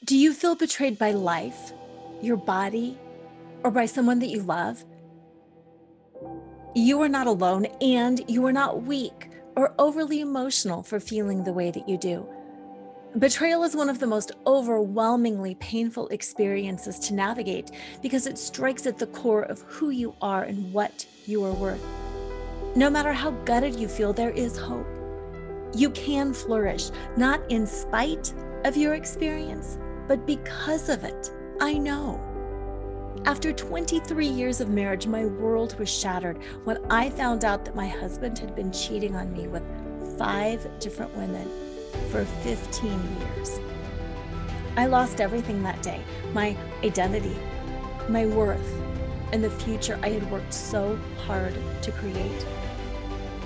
Do 0.05 0.17
you 0.17 0.33
feel 0.33 0.55
betrayed 0.55 0.99
by 0.99 1.13
life, 1.13 1.73
your 2.23 2.37
body, 2.37 2.99
or 3.65 3.71
by 3.71 3.87
someone 3.87 4.21
that 4.21 4.29
you 4.29 4.43
love? 4.43 4.85
You 6.75 7.01
are 7.03 7.09
not 7.09 7.27
alone 7.27 7.67
and 7.81 8.23
you 8.29 8.47
are 8.47 8.53
not 8.53 8.83
weak 8.83 9.31
or 9.57 9.75
overly 9.79 10.21
emotional 10.21 10.83
for 10.83 11.01
feeling 11.01 11.43
the 11.43 11.53
way 11.53 11.71
that 11.71 11.89
you 11.89 11.97
do. 11.97 12.29
Betrayal 13.19 13.63
is 13.63 13.75
one 13.75 13.89
of 13.89 13.99
the 13.99 14.07
most 14.07 14.33
overwhelmingly 14.47 15.55
painful 15.55 16.07
experiences 16.09 16.99
to 16.99 17.15
navigate 17.15 17.71
because 18.03 18.27
it 18.27 18.37
strikes 18.37 18.87
at 18.87 18.99
the 18.99 19.07
core 19.07 19.45
of 19.45 19.63
who 19.63 19.89
you 19.89 20.15
are 20.21 20.43
and 20.43 20.71
what 20.71 21.07
you 21.25 21.43
are 21.43 21.53
worth. 21.55 21.83
No 22.75 22.91
matter 22.91 23.15
how 23.15 23.31
gutted 23.47 23.75
you 23.75 23.89
feel, 23.89 24.13
there 24.13 24.33
is 24.33 24.59
hope. 24.59 24.87
You 25.75 25.89
can 25.91 26.35
flourish, 26.35 26.91
not 27.17 27.41
in 27.51 27.67
spite 27.67 28.35
of 28.67 28.77
your 28.77 28.93
experience, 28.93 29.79
but 30.09 30.27
because 30.27 30.91
of 30.91 31.03
it. 31.03 31.31
I 31.59 31.73
know. 31.73 32.21
After 33.25 33.51
23 33.51 34.27
years 34.27 34.61
of 34.61 34.69
marriage, 34.69 35.07
my 35.07 35.25
world 35.25 35.79
was 35.79 35.89
shattered 35.89 36.39
when 36.65 36.85
I 36.93 37.09
found 37.09 37.47
out 37.47 37.65
that 37.65 37.75
my 37.75 37.89
husband 37.89 38.39
had 38.39 38.55
been 38.55 38.73
cheating 38.73 39.17
on 39.17 39.33
me 39.33 39.49
with 39.49 39.63
five 40.19 40.69
different 40.81 41.17
women 41.17 41.66
for 42.11 42.25
15 42.25 42.91
years. 43.21 43.61
I 44.77 44.87
lost 44.87 45.21
everything 45.21 45.63
that 45.63 45.83
day 45.83 46.03
my 46.33 46.57
identity, 46.85 47.37
my 48.09 48.27
worth, 48.27 48.75
and 49.33 49.43
the 49.43 49.51
future 49.51 49.99
I 50.03 50.11
had 50.11 50.31
worked 50.31 50.53
so 50.53 50.99
hard 51.27 51.57
to 51.83 51.93
create. 51.93 52.43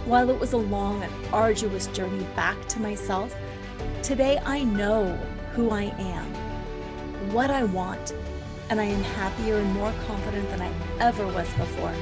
While 0.06 0.30
it 0.30 0.40
was 0.40 0.52
a 0.52 0.58
long 0.58 1.02
and 1.02 1.12
arduous 1.32 1.86
journey 1.88 2.24
back 2.34 2.66
to 2.68 2.80
myself, 2.80 3.34
today 4.02 4.40
I 4.44 4.64
know 4.64 5.16
who 5.52 5.70
I 5.70 5.84
am, 5.98 6.26
what 7.32 7.50
I 7.50 7.64
want, 7.64 8.14
and 8.70 8.80
I 8.80 8.84
am 8.84 9.02
happier 9.02 9.56
and 9.56 9.72
more 9.72 9.92
confident 10.06 10.48
than 10.50 10.62
I 10.62 10.72
ever 11.00 11.26
was 11.26 11.48
before. 11.54 11.92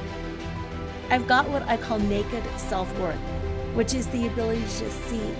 I've 1.09 1.27
got 1.27 1.49
what 1.49 1.63
I 1.63 1.77
call 1.77 1.99
naked 1.99 2.43
self 2.57 2.87
worth, 2.99 3.15
which 3.73 3.93
is 3.93 4.07
the 4.07 4.27
ability 4.27 4.61
to 4.61 4.91
see, 4.91 5.35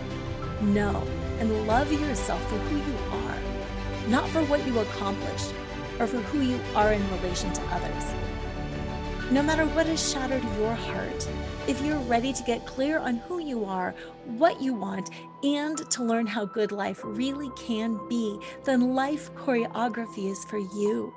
know, 0.62 1.04
and 1.40 1.68
love 1.68 1.92
yourself 1.92 2.42
for 2.50 2.58
who 2.58 2.78
you 2.78 2.98
are, 3.12 4.10
not 4.10 4.28
for 4.30 4.44
what 4.44 4.66
you 4.66 4.80
accomplished 4.80 5.54
or 6.00 6.08
for 6.08 6.18
who 6.18 6.42
you 6.42 6.60
are 6.76 6.94
in 6.94 7.12
relation 7.12 7.52
to 7.54 7.62
others. 7.68 8.14
No 9.32 9.44
matter 9.44 9.66
what 9.68 9.86
has 9.86 10.12
shattered 10.12 10.44
your 10.58 10.74
heart, 10.74 11.28
if 11.68 11.84
you're 11.84 12.00
ready 12.00 12.34
to 12.34 12.44
get 12.44 12.66
clear 12.66 12.98
on 12.98 13.18
who 13.18 13.38
you 13.40 13.64
are, 13.64 13.94
what 14.26 14.60
you 14.60 14.74
want, 14.74 15.12
and 15.44 15.78
to 15.92 16.04
learn 16.04 16.26
how 16.26 16.46
good 16.46 16.72
life 16.72 17.02
really 17.04 17.52
can 17.56 18.00
be, 18.08 18.40
then 18.64 18.96
life 18.96 19.32
choreography 19.36 20.32
is 20.32 20.44
for 20.46 20.58
you. 20.58 21.14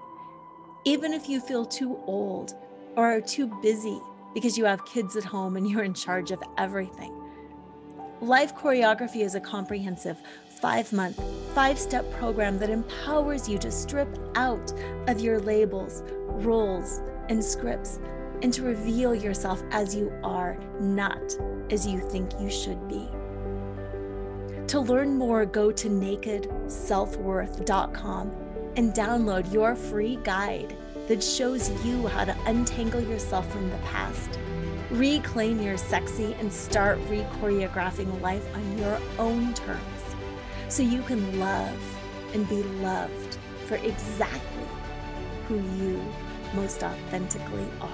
Even 0.84 1.14
if 1.14 1.28
you 1.28 1.40
feel 1.40 1.64
too 1.64 1.98
old 2.06 2.52
or 2.96 3.06
are 3.06 3.20
too 3.20 3.46
busy 3.62 3.98
because 4.34 4.58
you 4.58 4.66
have 4.66 4.84
kids 4.84 5.16
at 5.16 5.24
home 5.24 5.56
and 5.56 5.70
you're 5.70 5.84
in 5.84 5.94
charge 5.94 6.32
of 6.32 6.42
everything. 6.58 7.21
Life 8.22 8.54
Choreography 8.54 9.22
is 9.24 9.34
a 9.34 9.40
comprehensive 9.40 10.16
five 10.48 10.92
month, 10.92 11.20
five 11.56 11.76
step 11.76 12.08
program 12.12 12.56
that 12.60 12.70
empowers 12.70 13.48
you 13.48 13.58
to 13.58 13.68
strip 13.68 14.16
out 14.36 14.72
of 15.08 15.18
your 15.18 15.40
labels, 15.40 16.04
roles, 16.28 17.02
and 17.28 17.44
scripts 17.44 17.98
and 18.42 18.54
to 18.54 18.62
reveal 18.62 19.12
yourself 19.12 19.60
as 19.72 19.96
you 19.96 20.12
are, 20.22 20.56
not 20.78 21.36
as 21.72 21.84
you 21.84 21.98
think 21.98 22.30
you 22.38 22.48
should 22.48 22.86
be. 22.86 23.08
To 24.68 24.78
learn 24.78 25.18
more, 25.18 25.44
go 25.44 25.72
to 25.72 25.88
nakedselfworth.com 25.88 28.30
and 28.76 28.92
download 28.92 29.52
your 29.52 29.74
free 29.74 30.20
guide 30.22 30.76
that 31.08 31.24
shows 31.24 31.70
you 31.84 32.06
how 32.06 32.24
to 32.24 32.36
untangle 32.46 33.00
yourself 33.00 33.50
from 33.50 33.68
the 33.68 33.78
past, 33.78 34.38
reclaim 34.92 35.60
your 35.60 35.76
sexy, 35.76 36.34
and 36.34 36.52
start 36.52 36.98
re 37.08 37.24
choreographing 37.40 38.20
life 38.20 38.44
on 38.54 38.78
your 38.78 38.98
own 39.18 39.54
terms 39.54 40.02
so 40.68 40.82
you 40.82 41.02
can 41.02 41.38
love 41.38 41.78
and 42.34 42.48
be 42.48 42.62
loved 42.80 43.38
for 43.66 43.76
exactly 43.76 44.66
who 45.48 45.56
you 45.76 46.02
most 46.54 46.82
authentically 46.82 47.66
are. 47.80 47.90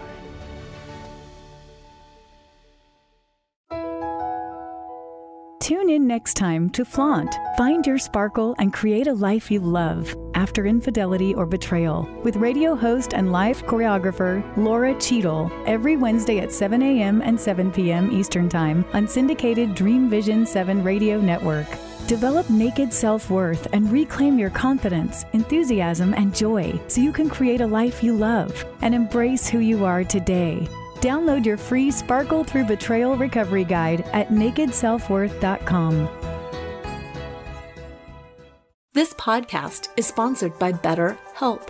Tune 5.60 5.90
in 5.90 6.06
next 6.06 6.34
time 6.34 6.70
to 6.70 6.84
Flaunt, 6.84 7.34
find 7.58 7.86
your 7.86 7.98
sparkle, 7.98 8.54
and 8.58 8.72
create 8.72 9.06
a 9.06 9.12
life 9.12 9.50
you 9.50 9.60
love 9.60 10.16
after 10.38 10.66
infidelity 10.66 11.34
or 11.34 11.44
betrayal 11.44 12.08
with 12.22 12.36
radio 12.36 12.76
host 12.76 13.12
and 13.12 13.32
life 13.32 13.64
choreographer 13.64 14.40
Laura 14.56 14.94
Cheadle 15.00 15.50
every 15.66 15.96
Wednesday 15.96 16.38
at 16.38 16.52
7 16.52 16.80
a.m. 16.80 17.20
and 17.22 17.38
7 17.40 17.72
p.m. 17.72 18.12
Eastern 18.12 18.48
Time 18.48 18.84
on 18.92 19.08
syndicated 19.08 19.74
Dream 19.74 20.08
Vision 20.08 20.46
7 20.46 20.84
radio 20.84 21.20
network. 21.20 21.66
Develop 22.06 22.48
naked 22.48 22.92
self 22.92 23.30
worth 23.30 23.66
and 23.72 23.90
reclaim 23.90 24.38
your 24.38 24.50
confidence, 24.50 25.24
enthusiasm, 25.32 26.14
and 26.14 26.32
joy 26.32 26.80
so 26.86 27.00
you 27.00 27.12
can 27.12 27.28
create 27.28 27.60
a 27.60 27.66
life 27.66 28.04
you 28.04 28.14
love 28.16 28.64
and 28.82 28.94
embrace 28.94 29.48
who 29.48 29.58
you 29.58 29.84
are 29.84 30.04
today. 30.04 30.68
Download 31.00 31.44
your 31.44 31.56
free 31.56 31.90
Sparkle 31.90 32.44
Through 32.44 32.66
Betrayal 32.66 33.16
Recovery 33.16 33.64
Guide 33.64 34.02
at 34.12 34.28
nakedselfworth.com. 34.28 36.17
This 38.98 39.14
podcast 39.14 39.90
is 39.96 40.08
sponsored 40.08 40.58
by 40.58 40.72
BetterHelp. 40.72 41.68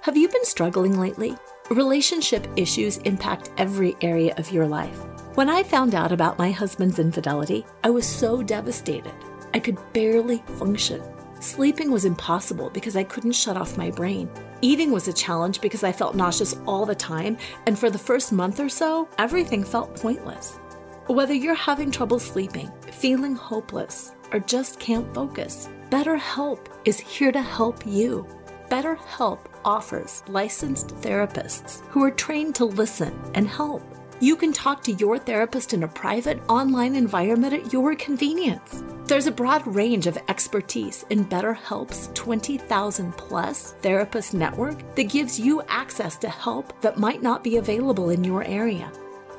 Have 0.00 0.16
you 0.16 0.26
been 0.26 0.46
struggling 0.46 0.98
lately? 0.98 1.36
Relationship 1.68 2.46
issues 2.56 2.96
impact 2.96 3.50
every 3.58 3.94
area 4.00 4.34
of 4.38 4.50
your 4.50 4.66
life. 4.66 4.98
When 5.34 5.50
I 5.50 5.64
found 5.64 5.94
out 5.94 6.12
about 6.12 6.38
my 6.38 6.50
husband's 6.50 6.98
infidelity, 6.98 7.66
I 7.84 7.90
was 7.90 8.06
so 8.06 8.42
devastated. 8.42 9.12
I 9.52 9.58
could 9.58 9.76
barely 9.92 10.38
function. 10.56 11.02
Sleeping 11.40 11.90
was 11.90 12.06
impossible 12.06 12.70
because 12.70 12.96
I 12.96 13.04
couldn't 13.04 13.32
shut 13.32 13.58
off 13.58 13.76
my 13.76 13.90
brain. 13.90 14.30
Eating 14.62 14.92
was 14.92 15.08
a 15.08 15.12
challenge 15.12 15.60
because 15.60 15.84
I 15.84 15.92
felt 15.92 16.16
nauseous 16.16 16.56
all 16.66 16.86
the 16.86 16.94
time, 16.94 17.36
and 17.66 17.78
for 17.78 17.90
the 17.90 17.98
first 17.98 18.32
month 18.32 18.60
or 18.60 18.70
so, 18.70 19.10
everything 19.18 19.62
felt 19.62 20.00
pointless. 20.00 20.58
Whether 21.06 21.34
you're 21.34 21.54
having 21.54 21.90
trouble 21.90 22.18
sleeping, 22.18 22.72
feeling 22.92 23.34
hopeless, 23.34 24.12
or 24.32 24.40
just 24.40 24.78
can't 24.78 25.12
focus, 25.14 25.68
BetterHelp 25.90 26.66
is 26.84 26.98
here 26.98 27.32
to 27.32 27.42
help 27.42 27.86
you. 27.86 28.26
BetterHelp 28.68 29.38
offers 29.64 30.22
licensed 30.28 30.88
therapists 31.02 31.80
who 31.88 32.02
are 32.02 32.10
trained 32.10 32.54
to 32.56 32.64
listen 32.64 33.12
and 33.34 33.46
help. 33.46 33.82
You 34.20 34.36
can 34.36 34.52
talk 34.52 34.82
to 34.84 34.92
your 34.92 35.18
therapist 35.18 35.74
in 35.74 35.82
a 35.82 35.88
private 35.88 36.40
online 36.48 36.94
environment 36.94 37.52
at 37.52 37.72
your 37.72 37.94
convenience. 37.96 38.84
There's 39.06 39.26
a 39.26 39.32
broad 39.32 39.66
range 39.66 40.06
of 40.06 40.16
expertise 40.28 41.04
in 41.10 41.24
BetterHelp's 41.24 42.08
20,000 42.14 43.12
plus 43.16 43.72
therapist 43.82 44.32
network 44.32 44.94
that 44.94 45.10
gives 45.10 45.40
you 45.40 45.60
access 45.68 46.16
to 46.18 46.28
help 46.28 46.80
that 46.82 46.98
might 46.98 47.20
not 47.20 47.42
be 47.42 47.56
available 47.56 48.10
in 48.10 48.22
your 48.22 48.44
area. 48.44 48.90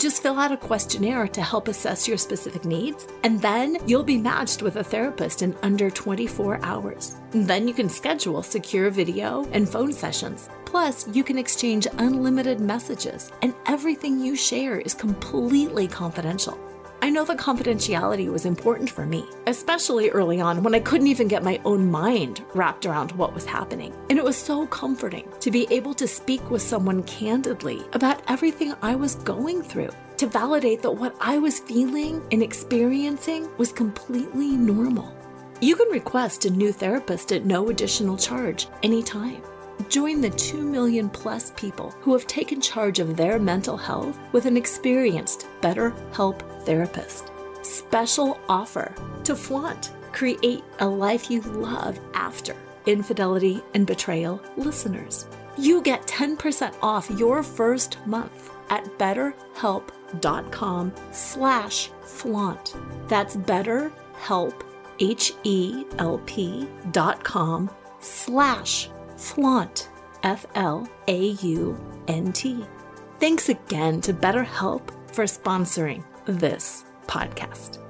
Just 0.04 0.22
fill 0.22 0.38
out 0.38 0.52
a 0.52 0.58
questionnaire 0.58 1.30
to 1.30 1.42
help 1.42 1.70
assess 1.70 2.10
your 2.10 2.18
specific 2.18 2.66
needs, 2.66 3.08
and 3.24 3.42
then 3.42 3.78
you'll 3.88 4.04
be 4.04 4.18
matched 4.18 4.62
with 4.62 4.76
a 4.76 4.84
therapist 4.84 5.44
in 5.44 5.56
under 5.64 5.90
24 5.90 6.60
hours. 6.62 7.16
Then 7.32 7.70
you 7.70 7.74
can 7.74 7.88
schedule 7.88 8.44
secure 8.44 8.90
video 8.90 9.46
and 9.54 9.70
phone 9.70 9.94
sessions. 9.94 10.50
Plus, 10.66 11.08
you 11.14 11.24
can 11.24 11.38
exchange 11.38 11.88
unlimited 12.00 12.60
messages, 12.60 13.32
and 13.42 13.56
everything 13.66 14.20
you 14.20 14.36
share 14.36 14.78
is 14.78 14.94
completely 14.94 15.88
confidential. 15.88 16.60
I 17.04 17.10
know 17.10 17.26
that 17.26 17.38
confidentiality 17.38 18.32
was 18.32 18.46
important 18.46 18.90
for 18.90 19.06
me, 19.06 19.26
especially 19.46 20.10
early 20.12 20.40
on 20.40 20.64
when 20.64 20.74
I 20.74 20.80
couldn't 20.80 21.08
even 21.08 21.28
get 21.28 21.44
my 21.44 21.60
own 21.66 21.92
mind 21.92 22.46
wrapped 22.54 22.86
around 22.86 23.12
what 23.12 23.34
was 23.34 23.44
happening. 23.44 23.94
And 24.10 24.18
it 24.18 24.24
was 24.24 24.38
so 24.38 24.66
comforting 24.68 25.28
to 25.42 25.52
be 25.52 25.68
able 25.70 25.94
to 25.96 26.08
speak 26.08 26.50
with 26.50 26.62
someone 26.62 27.04
candidly 27.04 27.82
about 27.92 28.22
everything 28.30 28.74
I 28.82 28.96
was 28.96 29.16
going 29.16 29.62
through, 29.62 29.90
to 30.16 30.28
validate 30.28 30.82
that 30.82 30.92
what 30.92 31.14
I 31.20 31.40
was 31.40 31.60
feeling 31.60 32.26
and 32.32 32.42
experiencing 32.42 33.50
was 33.58 33.74
completely 33.74 34.56
normal. 34.56 35.14
You 35.60 35.76
can 35.76 35.90
request 35.90 36.46
a 36.46 36.50
new 36.50 36.72
therapist 36.72 37.34
at 37.34 37.44
no 37.44 37.68
additional 37.68 38.16
charge 38.16 38.68
anytime. 38.82 39.44
Join 39.90 40.22
the 40.22 40.30
2 40.30 40.62
million 40.62 41.10
plus 41.10 41.52
people 41.58 41.92
who 42.00 42.14
have 42.14 42.28
taken 42.28 42.62
charge 42.62 43.00
of 43.00 43.18
their 43.18 43.40
mental 43.40 43.76
health 43.76 44.18
with 44.32 44.46
an 44.46 44.56
experienced 44.56 45.48
BetterHelp 45.60 46.53
therapist. 46.66 47.32
Special 47.62 48.40
offer 48.50 48.94
to 49.24 49.36
flaunt. 49.36 49.92
Create 50.12 50.64
a 50.80 50.88
life 50.88 51.30
you 51.30 51.42
love 51.42 52.00
after 52.14 52.56
infidelity 52.86 53.62
and 53.74 53.88
betrayal 53.88 54.42
listeners. 54.58 55.28
You 55.58 55.82
get 55.82 56.08
10% 56.08 56.76
off 56.82 57.10
your 57.12 57.44
first 57.44 57.98
month 58.06 58.52
at 58.70 58.86
betterhelp.com 58.98 60.94
slash 61.12 61.90
flaunt. 62.02 62.76
That's 63.08 63.36
betterhelp, 63.36 64.62
H-E-L-P 65.00 66.68
dot 66.92 67.24
com 67.24 67.70
slash 68.00 68.90
flaunt, 69.18 69.90
F 70.24 70.46
L 70.56 70.88
A 71.08 71.20
U 71.20 71.78
N 72.08 72.32
T. 72.32 72.66
Thanks 73.20 73.50
again 73.50 74.02
to 74.02 74.14
BetterHelp 74.14 74.82
for 75.14 75.26
sponsoring 75.26 76.04
this 76.26 76.86
podcast. 77.08 77.83